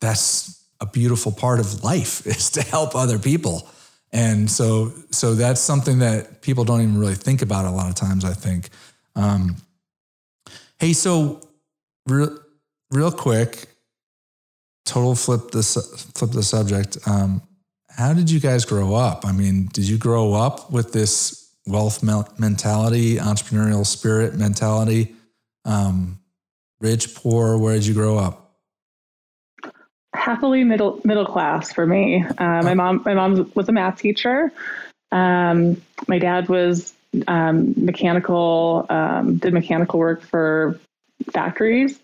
that's 0.00 0.64
a 0.80 0.86
beautiful 0.86 1.32
part 1.32 1.60
of 1.60 1.82
life 1.82 2.26
is 2.26 2.50
to 2.50 2.62
help 2.62 2.94
other 2.94 3.18
people. 3.18 3.68
And 4.12 4.48
so, 4.48 4.92
so 5.10 5.34
that's 5.34 5.60
something 5.60 5.98
that 5.98 6.40
people 6.40 6.64
don't 6.64 6.82
even 6.82 6.98
really 6.98 7.16
think 7.16 7.42
about 7.42 7.64
a 7.64 7.70
lot 7.70 7.88
of 7.88 7.96
times, 7.96 8.24
I 8.24 8.32
think. 8.32 8.68
Um, 9.16 9.56
hey, 10.78 10.92
so 10.92 11.40
real, 12.06 12.38
real 12.90 13.10
quick, 13.10 13.66
total 14.84 15.16
flip 15.16 15.50
this, 15.50 15.74
flip 16.14 16.30
the 16.30 16.42
subject. 16.42 16.96
Um, 17.06 17.42
how 17.88 18.12
did 18.12 18.30
you 18.30 18.38
guys 18.38 18.64
grow 18.64 18.94
up? 18.94 19.24
I 19.24 19.32
mean, 19.32 19.68
did 19.72 19.88
you 19.88 19.98
grow 19.98 20.34
up 20.34 20.70
with 20.70 20.92
this 20.92 21.43
wealth 21.66 22.02
mentality, 22.02 23.16
entrepreneurial 23.16 23.86
spirit 23.86 24.34
mentality? 24.34 25.14
Um, 25.64 26.18
rich, 26.80 27.14
poor? 27.14 27.56
Where 27.58 27.74
did 27.74 27.86
you 27.86 27.94
grow 27.94 28.18
up? 28.18 28.40
Happily 30.14 30.64
middle 30.64 31.00
middle 31.04 31.26
class 31.26 31.72
for 31.72 31.86
me. 31.86 32.24
Uh, 32.24 32.62
my 32.62 32.74
mom 32.74 33.02
my 33.04 33.14
mom 33.14 33.50
was 33.54 33.68
a 33.68 33.72
math 33.72 33.98
teacher. 33.98 34.52
Um, 35.10 35.82
my 36.06 36.18
dad 36.18 36.48
was 36.48 36.92
um, 37.26 37.74
mechanical, 37.76 38.86
um, 38.88 39.36
did 39.36 39.52
mechanical 39.52 39.98
work 39.98 40.22
for 40.22 40.78
factories, 41.32 41.98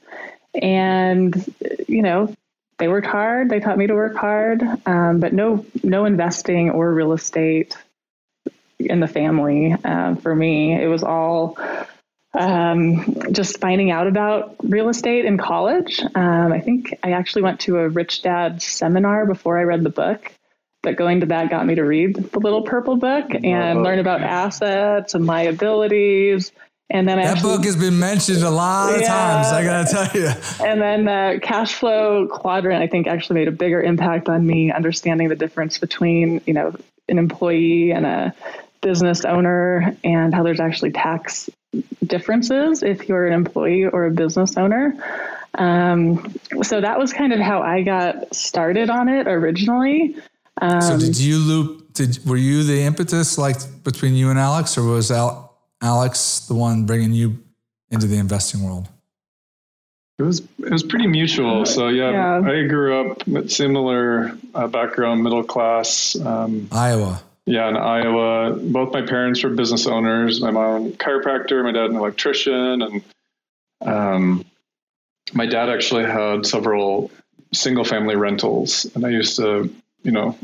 and 0.61 1.55
you 1.87 2.03
know 2.03 2.35
they 2.79 2.89
worked 2.89 3.07
hard. 3.07 3.49
They 3.49 3.61
taught 3.61 3.79
me 3.79 3.87
to 3.87 3.95
work 3.95 4.17
hard, 4.17 4.63
um, 4.87 5.21
but 5.21 5.33
no 5.33 5.65
no 5.83 6.05
investing 6.05 6.71
or 6.71 6.93
real 6.93 7.13
estate 7.13 7.77
in 8.87 9.01
the 9.01 9.09
family 9.09 9.75
uh, 9.85 10.15
for 10.17 10.35
me. 10.35 10.81
It 10.81 10.87
was 10.87 11.03
all 11.03 11.59
um, 12.33 13.33
just 13.33 13.61
finding 13.61 13.91
out 13.91 14.07
about 14.07 14.57
real 14.63 14.89
estate 14.89 15.25
in 15.25 15.39
college. 15.39 16.01
Um, 16.15 16.53
I 16.53 16.61
think 16.61 16.95
I 17.03 17.13
actually 17.13 17.43
went 17.43 17.61
to 17.61 17.79
a 17.79 17.89
Rich 17.89 18.23
Dad 18.23 18.63
seminar 18.63 19.27
before 19.27 19.59
I 19.59 19.63
read 19.63 19.83
the 19.83 19.91
book. 19.91 20.33
But 20.83 20.97
going 20.97 21.21
to 21.21 21.27
that 21.27 21.51
got 21.51 21.67
me 21.67 21.75
to 21.75 21.83
read 21.83 22.15
the 22.17 22.39
Little 22.39 22.63
Purple 22.63 22.97
Book 22.97 23.27
and 23.35 23.79
oh, 23.79 23.83
learn 23.83 23.99
about 23.99 24.23
assets 24.23 25.15
and 25.15 25.27
liabilities. 25.27 26.53
And 26.89 27.07
then 27.07 27.19
that 27.19 27.37
actually, 27.37 27.57
book 27.57 27.65
has 27.67 27.77
been 27.77 27.99
mentioned 27.99 28.43
a 28.43 28.51
lot 28.51 28.95
of 28.95 29.03
yeah, 29.03 29.09
times. 29.09 29.47
I 29.49 29.63
gotta 29.63 29.91
tell 29.91 30.21
you. 30.21 30.31
And 30.67 30.81
then 30.81 31.05
the 31.05 31.39
cash 31.41 31.75
flow 31.75 32.27
quadrant, 32.27 32.83
I 32.83 32.87
think, 32.87 33.07
actually 33.07 33.41
made 33.41 33.49
a 33.49 33.53
bigger 33.53 33.81
impact 33.81 34.29
on 34.29 34.45
me 34.45 34.73
understanding 34.73 35.29
the 35.29 35.37
difference 35.37 35.79
between 35.79 36.41
you 36.47 36.55
know 36.55 36.75
an 37.09 37.19
employee 37.19 37.93
and 37.93 38.07
a 38.07 38.35
business 38.83 39.25
owner, 39.25 39.97
and 40.05 40.35
how 40.35 40.43
there's 40.43 40.61
actually 40.61 40.93
tax 40.93 41.49
differences 42.05 42.83
if 42.83 43.09
you're 43.09 43.27
an 43.27 43.33
employee 43.33 43.87
or 43.87 44.07
a 44.07 44.11
business 44.11 44.57
owner. 44.57 44.97
Um, 45.55 46.35
so 46.63 46.81
that 46.81 46.99
was 46.99 47.13
kind 47.13 47.33
of 47.33 47.41
how 47.41 47.61
I 47.63 47.83
got 47.83 48.35
started 48.35 48.91
on 48.91 49.09
it 49.09 49.27
originally. 49.27 50.17
Um, 50.61 50.81
so 50.81 50.99
did 50.99 51.19
you 51.19 51.39
loop? 51.39 51.93
Did 51.95 52.25
were 52.25 52.37
you 52.37 52.63
the 52.63 52.83
impetus 52.83 53.39
like 53.39 53.57
between 53.83 54.15
you 54.15 54.31
and 54.31 54.39
Alex, 54.39 54.79
or 54.79 54.85
was 54.85 55.11
Al, 55.11 55.57
Alex 55.83 56.41
the 56.47 56.55
one 56.55 56.87
bringing 56.87 57.13
you 57.13 57.39
into 57.91 58.07
the 58.07 58.17
investing 58.17 58.63
world? 58.63 58.89
It 60.19 60.23
was 60.23 60.41
it 60.59 60.71
was 60.71 60.83
pretty 60.83 61.07
mutual. 61.07 61.65
So 61.67 61.89
yeah, 61.89 62.11
yeah. 62.11 62.51
I 62.51 62.67
grew 62.67 63.01
up 63.01 63.27
with 63.27 63.51
similar 63.51 64.37
uh, 64.55 64.69
background, 64.69 65.23
middle 65.23 65.43
class. 65.43 66.15
Um, 66.15 66.69
Iowa. 66.71 67.23
Yeah, 67.47 67.69
in 67.69 67.77
Iowa. 67.77 68.53
Both 68.53 68.93
my 68.93 69.03
parents 69.03 69.43
were 69.43 69.51
business 69.51 69.87
owners. 69.87 70.41
My 70.41 70.51
mom 70.51 70.93
chiropractor, 70.93 71.65
my 71.65 71.73
dad 71.73 71.91
an 71.91 71.97
electrician, 71.97 72.83
and 72.83 73.03
um, 73.81 74.45
my 75.33 75.47
dad 75.47 75.69
actually 75.69 76.05
had 76.05 76.47
several 76.47 77.11
single 77.53 77.85
family 77.85 78.17
rentals, 78.17 78.87
and 78.95 79.05
I 79.05 79.09
used 79.11 79.37
to, 79.37 79.73
you 80.03 80.13
know, 80.13 80.39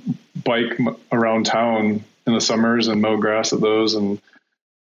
bike 0.45 0.79
around 1.13 1.47
town 1.47 2.05
in 2.27 2.35
the 2.35 2.41
summers 2.41 2.89
and 2.89 3.01
mow 3.01 3.17
grass 3.17 3.53
at 3.53 3.61
those, 3.61 3.95
and 3.95 4.21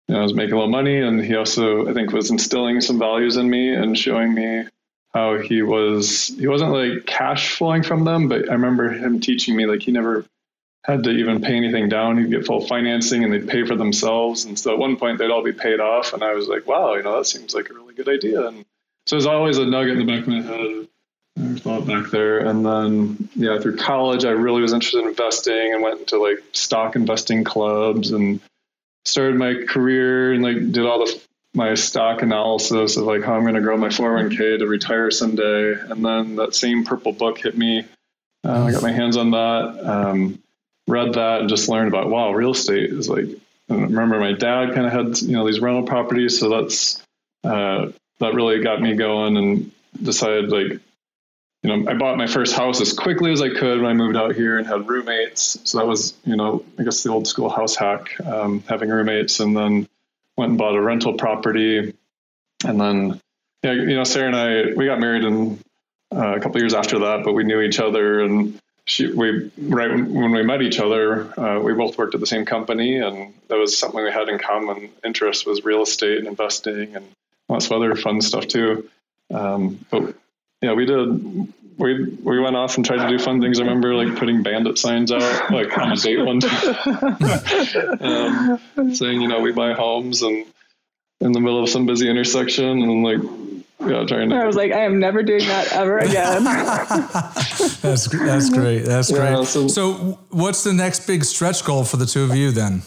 you 0.08 0.16
know, 0.16 0.20
I 0.20 0.24
was 0.24 0.34
making 0.34 0.54
a 0.54 0.56
little 0.56 0.72
money. 0.72 1.00
And 1.00 1.24
he 1.24 1.36
also, 1.36 1.88
I 1.88 1.94
think, 1.94 2.12
was 2.14 2.32
instilling 2.32 2.82
some 2.82 2.98
values 2.98 3.36
in 3.38 3.50
me 3.50 3.74
and 3.74 3.98
showing 3.98 4.34
me 4.34 4.64
how 5.14 5.38
he 5.40 5.62
was. 5.62 6.28
He 6.28 6.48
wasn't 6.48 6.72
like 6.72 7.06
cash 7.06 7.56
flowing 7.56 7.84
from 7.84 8.06
them, 8.06 8.30
but 8.30 8.50
I 8.50 8.54
remember 8.54 8.90
him 8.90 9.20
teaching 9.20 9.56
me 9.56 9.66
like 9.66 9.82
he 9.82 9.92
never 9.92 10.26
had 10.88 11.04
to 11.04 11.10
even 11.12 11.42
pay 11.42 11.56
anything 11.56 11.90
down. 11.90 12.18
He'd 12.18 12.32
get 12.32 12.46
full 12.46 12.66
financing 12.66 13.24
and 13.24 13.34
they'd 13.34 13.48
pay 13.48 13.66
for 13.66 13.76
themselves. 13.76 14.46
And 14.46 14.58
so 14.58 14.72
at 14.72 14.80
one 14.80 14.96
point 14.96 15.18
they'd 15.18 15.30
all 15.30 15.44
be 15.44 15.52
paid 15.52 15.80
off. 15.80 16.14
And 16.14 16.24
I 16.24 16.34
was 16.34 16.48
like, 16.48 16.66
wow, 16.66 16.96
you 16.96 17.04
know, 17.04 17.18
that 17.18 17.26
seems 17.26 17.54
like 17.54 17.70
a 17.70 17.74
really 17.74 17.94
good 17.94 18.08
idea. 18.08 18.48
And 18.48 18.66
so 19.06 19.16
there's 19.16 19.26
always 19.26 19.58
a 19.58 19.66
nugget 19.66 19.98
in 19.98 20.06
the 20.06 20.12
back 20.12 20.22
of 20.22 20.28
my 20.28 20.42
head. 20.42 20.88
I 21.40 21.60
thought 21.60 21.86
back 21.86 22.10
there. 22.10 22.40
And 22.40 22.66
then, 22.66 23.30
yeah, 23.36 23.60
through 23.60 23.78
college, 23.78 24.26
I 24.26 24.32
really 24.32 24.62
was 24.62 24.74
interested 24.74 25.02
in 25.02 25.10
investing 25.10 25.74
and 25.74 25.84
went 25.84 26.00
into 26.00 26.20
like 26.20 26.44
stock 26.54 26.96
investing 26.96 27.44
clubs 27.44 28.12
and 28.12 28.40
started 29.06 29.36
my 29.36 29.66
career 29.68 30.34
and 30.34 30.44
like 30.44 30.72
did 30.72 30.86
all 30.86 31.06
the 31.06 31.22
my 31.54 31.74
stock 31.74 32.22
analysis 32.22 32.98
of 32.98 33.04
like 33.04 33.24
how 33.24 33.34
I'm 33.34 33.42
going 33.42 33.56
to 33.56 33.62
grow 33.62 33.78
my 33.78 33.88
401k 33.88 34.60
to 34.60 34.68
retire 34.68 35.10
someday. 35.12 35.74
And 35.74 36.06
then 36.06 36.36
that 36.36 36.56
same 36.56 36.86
purple 36.86 37.14
book 37.14 37.40
hit 37.40 37.58
me. 37.58 37.86
Uh, 38.46 38.66
I 38.66 38.72
got 38.72 38.84
my 38.84 38.92
hands 38.92 39.18
on 39.18 39.32
that. 39.32 39.80
Um, 39.84 40.40
read 40.88 41.14
that 41.14 41.42
and 41.42 41.50
just 41.50 41.70
learned 41.70 41.88
about 41.88 42.10
wow, 42.10 42.32
real 42.32 42.52
estate 42.52 42.92
is 42.92 43.10
like. 43.10 43.26
I 43.70 43.74
remember 43.74 44.18
my 44.18 44.32
dad 44.32 44.74
kind 44.74 44.88
of 44.88 44.94
had 44.94 45.22
you 45.22 45.34
know 45.34 45.46
these 45.46 45.60
rental 45.60 45.84
properties, 45.84 46.40
so 46.40 46.48
that's 46.48 47.04
uh, 47.44 47.92
that 48.20 48.34
really 48.34 48.64
got 48.64 48.82
me 48.82 48.96
going 48.96 49.36
and 49.36 49.72
decided 50.02 50.50
like 50.52 50.80
you 51.64 51.78
know 51.78 51.92
I 51.92 51.96
bought 51.96 52.18
my 52.18 52.28
first 52.28 52.56
house 52.56 52.80
as 52.80 52.94
quickly 52.94 53.34
as 53.34 53.42
I 53.42 53.50
could 53.50 53.82
when 53.82 53.92
I 53.92 53.94
moved 53.94 54.16
out 54.16 54.36
here 54.36 54.58
and 54.58 54.66
had 54.66 54.88
roommates. 54.88 55.60
So 55.66 55.80
that 55.80 55.86
was 55.86 56.14
you 56.26 56.38
know 56.38 56.64
I 56.80 56.84
guess 56.84 57.04
the 57.04 57.10
old 57.10 57.28
school 57.28 57.50
house 57.50 57.76
hack, 57.76 58.16
um, 58.26 58.64
having 58.70 58.90
roommates, 58.90 59.42
and 59.42 59.56
then 59.56 59.88
went 60.38 60.52
and 60.52 60.58
bought 60.58 60.76
a 60.76 60.82
rental 60.82 61.16
property, 61.16 61.94
and 62.66 62.80
then 62.80 63.20
yeah 63.64 63.74
you 63.74 63.96
know 63.96 64.06
Sarah 64.06 64.28
and 64.28 64.36
I 64.36 64.74
we 64.78 64.86
got 64.86 65.02
married 65.02 65.26
in 65.26 65.60
uh, 66.16 66.36
a 66.36 66.40
couple 66.40 66.62
years 66.62 66.74
after 66.74 67.00
that, 67.00 67.26
but 67.26 67.34
we 67.34 67.44
knew 67.44 67.60
each 67.60 67.82
other 67.82 68.22
and 68.22 68.58
she 68.88 69.12
we 69.12 69.52
right 69.60 69.92
when 69.92 70.32
we 70.32 70.42
met 70.44 70.62
each 70.62 70.80
other, 70.80 71.38
uh, 71.38 71.60
we 71.60 71.74
both 71.74 71.98
worked 71.98 72.16
at 72.16 72.22
the 72.22 72.26
same 72.26 72.46
company, 72.46 72.98
and 72.98 73.34
that 73.50 73.58
was 73.58 73.78
something 73.78 74.02
we 74.02 74.12
had 74.12 74.30
in 74.30 74.40
common 74.40 74.90
interest 75.04 75.46
was 75.46 75.66
real 75.66 75.84
estate 75.84 76.20
and 76.20 76.28
investing 76.28 76.96
and 76.96 77.06
lots 77.50 77.66
of 77.66 77.74
other 77.74 77.96
fun 77.96 78.22
stuff 78.22 78.48
too. 78.48 78.90
Um, 79.32 79.86
but 79.92 80.16
yeah, 80.62 80.72
we 80.74 80.86
did. 80.86 81.54
We 81.78 82.06
we 82.06 82.40
went 82.40 82.56
off 82.56 82.78
and 82.78 82.86
tried 82.86 83.06
to 83.06 83.10
do 83.10 83.22
fun 83.22 83.42
things. 83.42 83.60
I 83.60 83.64
remember 83.64 83.94
like 83.94 84.18
putting 84.18 84.42
bandit 84.42 84.78
signs 84.78 85.12
out 85.12 85.52
like 85.52 85.78
on 85.78 85.92
a 85.92 85.96
date 85.98 86.26
one 86.26 86.40
time, 86.40 87.18
um, 88.80 88.94
saying 88.96 89.22
you 89.22 89.28
know 89.28 89.42
we 89.42 89.52
buy 89.52 89.74
homes 89.74 90.22
and 90.22 90.46
in 91.20 91.34
the 91.34 91.42
middle 91.42 91.62
of 91.62 91.70
some 91.70 91.86
busy 91.86 92.10
intersection 92.10 92.82
and 92.84 93.04
like 93.04 93.57
yeah, 93.80 94.06
trying 94.06 94.30
to. 94.30 94.36
I 94.36 94.46
was 94.46 94.56
like, 94.56 94.72
I 94.72 94.86
am 94.86 95.00
never 95.00 95.24
doing 95.24 95.46
that 95.48 95.72
ever 95.72 96.00
again. 96.00 96.44
that's 97.82 98.08
that's 98.08 98.50
great. 98.50 98.80
That's 98.86 99.12
yeah, 99.12 99.36
great. 99.36 99.48
So, 99.48 99.68
so, 99.68 100.20
what's 100.30 100.64
the 100.64 100.74
next 100.74 101.06
big 101.06 101.24
stretch 101.24 101.64
goal 101.64 101.84
for 101.84 101.98
the 101.98 102.06
two 102.06 102.24
of 102.24 102.36
you 102.36 102.52
then? 102.52 102.82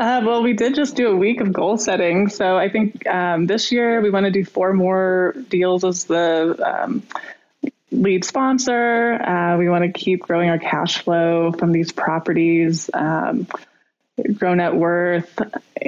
Uh, 0.00 0.22
well, 0.24 0.42
we 0.42 0.54
did 0.54 0.74
just 0.74 0.96
do 0.96 1.08
a 1.08 1.16
week 1.16 1.42
of 1.42 1.52
goal 1.52 1.76
setting. 1.76 2.26
So 2.28 2.56
I 2.56 2.70
think 2.70 3.06
um, 3.06 3.46
this 3.46 3.70
year 3.70 4.00
we 4.00 4.08
want 4.08 4.24
to 4.24 4.30
do 4.30 4.46
four 4.46 4.72
more 4.72 5.34
deals 5.50 5.84
as 5.84 6.04
the 6.04 6.56
um, 6.64 7.02
lead 7.90 8.24
sponsor. 8.24 9.22
Uh, 9.22 9.58
we 9.58 9.68
want 9.68 9.84
to 9.84 9.92
keep 9.92 10.22
growing 10.22 10.48
our 10.48 10.58
cash 10.58 11.02
flow 11.02 11.52
from 11.52 11.72
these 11.72 11.92
properties. 11.92 12.88
Um, 12.94 13.46
grow 14.34 14.54
net 14.54 14.74
worth. 14.74 15.40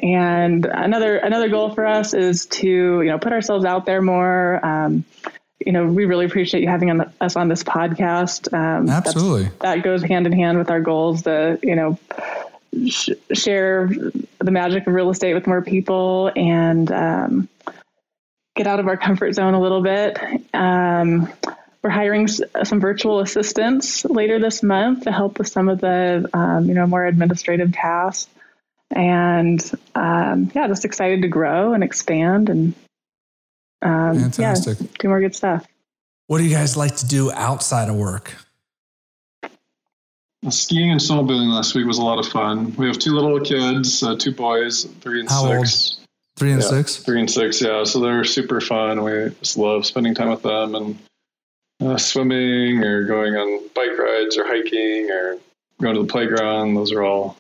And 0.03 0.64
another 0.66 1.16
another 1.16 1.49
goal 1.49 1.70
for 1.74 1.87
us 1.87 2.14
is 2.14 2.47
to 2.47 2.68
you 3.03 3.05
know 3.11 3.18
put 3.18 3.33
ourselves 3.33 3.64
out 3.64 3.87
there 3.87 4.03
more. 4.03 4.64
Um, 4.64 5.05
you 5.64 5.72
know, 5.72 5.87
we 5.87 6.07
really 6.07 6.24
appreciate 6.24 6.61
you 6.61 6.68
having 6.68 6.91
on 6.91 6.97
the, 6.99 7.12
us 7.20 7.37
on 7.37 7.49
this 7.49 7.62
podcast. 7.62 8.53
Um, 8.53 8.89
Absolutely, 8.89 9.51
that 9.61 9.83
goes 9.83 10.03
hand 10.03 10.26
in 10.26 10.33
hand 10.33 10.59
with 10.59 10.70
our 10.70 10.80
goals 10.80 11.22
to 11.22 11.59
you 11.62 11.76
know 11.76 11.99
sh- 12.89 13.11
share 13.33 13.89
the 14.39 14.51
magic 14.51 14.87
of 14.87 14.95
real 14.95 15.11
estate 15.11 15.35
with 15.35 15.47
more 15.47 15.62
people 15.62 16.33
and 16.35 16.91
um, 16.91 17.49
get 18.57 18.66
out 18.66 18.80
of 18.80 18.89
our 18.89 18.97
comfort 18.97 19.33
zone 19.35 19.55
a 19.55 19.61
little 19.61 19.83
bit. 19.83 20.18
We're 21.83 21.91
hiring 21.91 22.28
some 22.28 22.80
virtual 22.80 23.20
assistants 23.20 24.05
later 24.05 24.39
this 24.39 24.62
month 24.62 25.05
to 25.05 25.12
help 25.12 25.39
with 25.39 25.49
some 25.49 25.68
of 25.68 25.80
the, 25.80 26.28
um, 26.33 26.66
you 26.66 26.74
know, 26.74 26.87
more 26.87 27.05
administrative 27.05 27.72
tasks. 27.72 28.30
And 28.91 29.61
um, 29.95 30.53
yeah, 30.55 30.68
just 30.68 30.85
excited 30.85 31.22
to 31.22 31.28
grow 31.28 31.72
and 31.72 31.83
expand 31.83 32.49
and 32.49 32.74
um, 33.83 34.18
Fantastic. 34.18 34.80
Yeah, 34.80 34.87
do 35.01 35.09
more 35.09 35.20
good 35.20 35.35
stuff. 35.35 35.66
What 36.28 36.39
do 36.39 36.45
you 36.45 36.51
guys 36.51 36.76
like 36.76 36.97
to 36.97 37.07
do 37.07 37.33
outside 37.33 37.89
of 37.89 37.97
work? 37.97 38.37
Skiing 40.49 40.91
and 40.91 41.01
snowboarding 41.01 41.53
last 41.53 41.74
week 41.74 41.87
was 41.87 41.99
a 41.99 42.03
lot 42.03 42.18
of 42.18 42.26
fun. 42.26 42.74
We 42.76 42.87
have 42.87 42.99
two 42.99 43.12
little 43.12 43.41
kids, 43.41 44.03
uh, 44.03 44.16
two 44.16 44.33
boys, 44.33 44.85
three 45.01 45.20
and 45.20 45.28
How 45.28 45.47
six. 45.47 45.99
Old? 45.99 46.09
Three 46.37 46.53
and 46.53 46.62
yeah, 46.62 46.68
six. 46.68 46.97
Three 46.97 47.20
and 47.20 47.30
six, 47.30 47.61
yeah. 47.61 47.85
So 47.85 48.01
they're 48.01 48.24
super 48.24 48.61
fun. 48.61 49.03
We 49.05 49.30
just 49.41 49.57
love 49.57 49.87
spending 49.87 50.14
time 50.14 50.30
with 50.30 50.43
them 50.43 50.74
and 50.74 50.99
uh, 51.83 51.97
swimming 51.97 52.83
or 52.83 53.05
going 53.05 53.35
on 53.35 53.68
bike 53.74 53.99
rides 53.99 54.37
or 54.37 54.47
hiking 54.47 55.11
or 55.11 55.39
going 55.80 55.95
to 55.95 56.03
the 56.03 56.09
playground. 56.09 56.74
Those 56.74 56.93
are 56.93 57.03
all, 57.03 57.37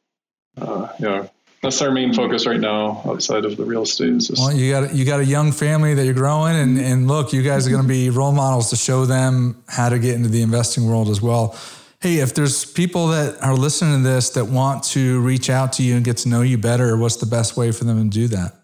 uh, 0.60 0.88
you 0.98 1.06
know, 1.06 1.30
that's 1.62 1.80
our 1.80 1.92
main 1.92 2.12
focus 2.12 2.44
right 2.46 2.58
now 2.58 3.02
outside 3.06 3.44
of 3.44 3.56
the 3.56 3.64
real 3.64 3.82
estate. 3.82 4.18
Just, 4.18 4.38
well, 4.38 4.52
you 4.52 4.72
got 4.72 4.94
you 4.94 5.04
got 5.04 5.20
a 5.20 5.24
young 5.24 5.52
family 5.52 5.94
that 5.94 6.04
you're 6.04 6.14
growing, 6.14 6.56
and 6.56 6.78
and 6.78 7.06
look, 7.06 7.32
you 7.32 7.42
guys 7.42 7.66
are 7.66 7.70
going 7.70 7.82
to 7.82 7.88
be 7.88 8.10
role 8.10 8.32
models 8.32 8.70
to 8.70 8.76
show 8.76 9.06
them 9.06 9.62
how 9.68 9.88
to 9.88 9.98
get 9.98 10.16
into 10.16 10.28
the 10.28 10.42
investing 10.42 10.86
world 10.86 11.08
as 11.08 11.22
well. 11.22 11.56
Hey, 12.00 12.16
if 12.16 12.34
there's 12.34 12.64
people 12.64 13.08
that 13.08 13.40
are 13.40 13.54
listening 13.54 14.02
to 14.02 14.08
this 14.08 14.30
that 14.30 14.46
want 14.46 14.82
to 14.84 15.20
reach 15.20 15.48
out 15.48 15.74
to 15.74 15.84
you 15.84 15.94
and 15.94 16.04
get 16.04 16.16
to 16.18 16.28
know 16.28 16.42
you 16.42 16.58
better, 16.58 16.96
what's 16.96 17.16
the 17.16 17.26
best 17.26 17.56
way 17.56 17.70
for 17.70 17.84
them 17.84 18.10
to 18.10 18.12
do 18.12 18.26
that? 18.26 18.54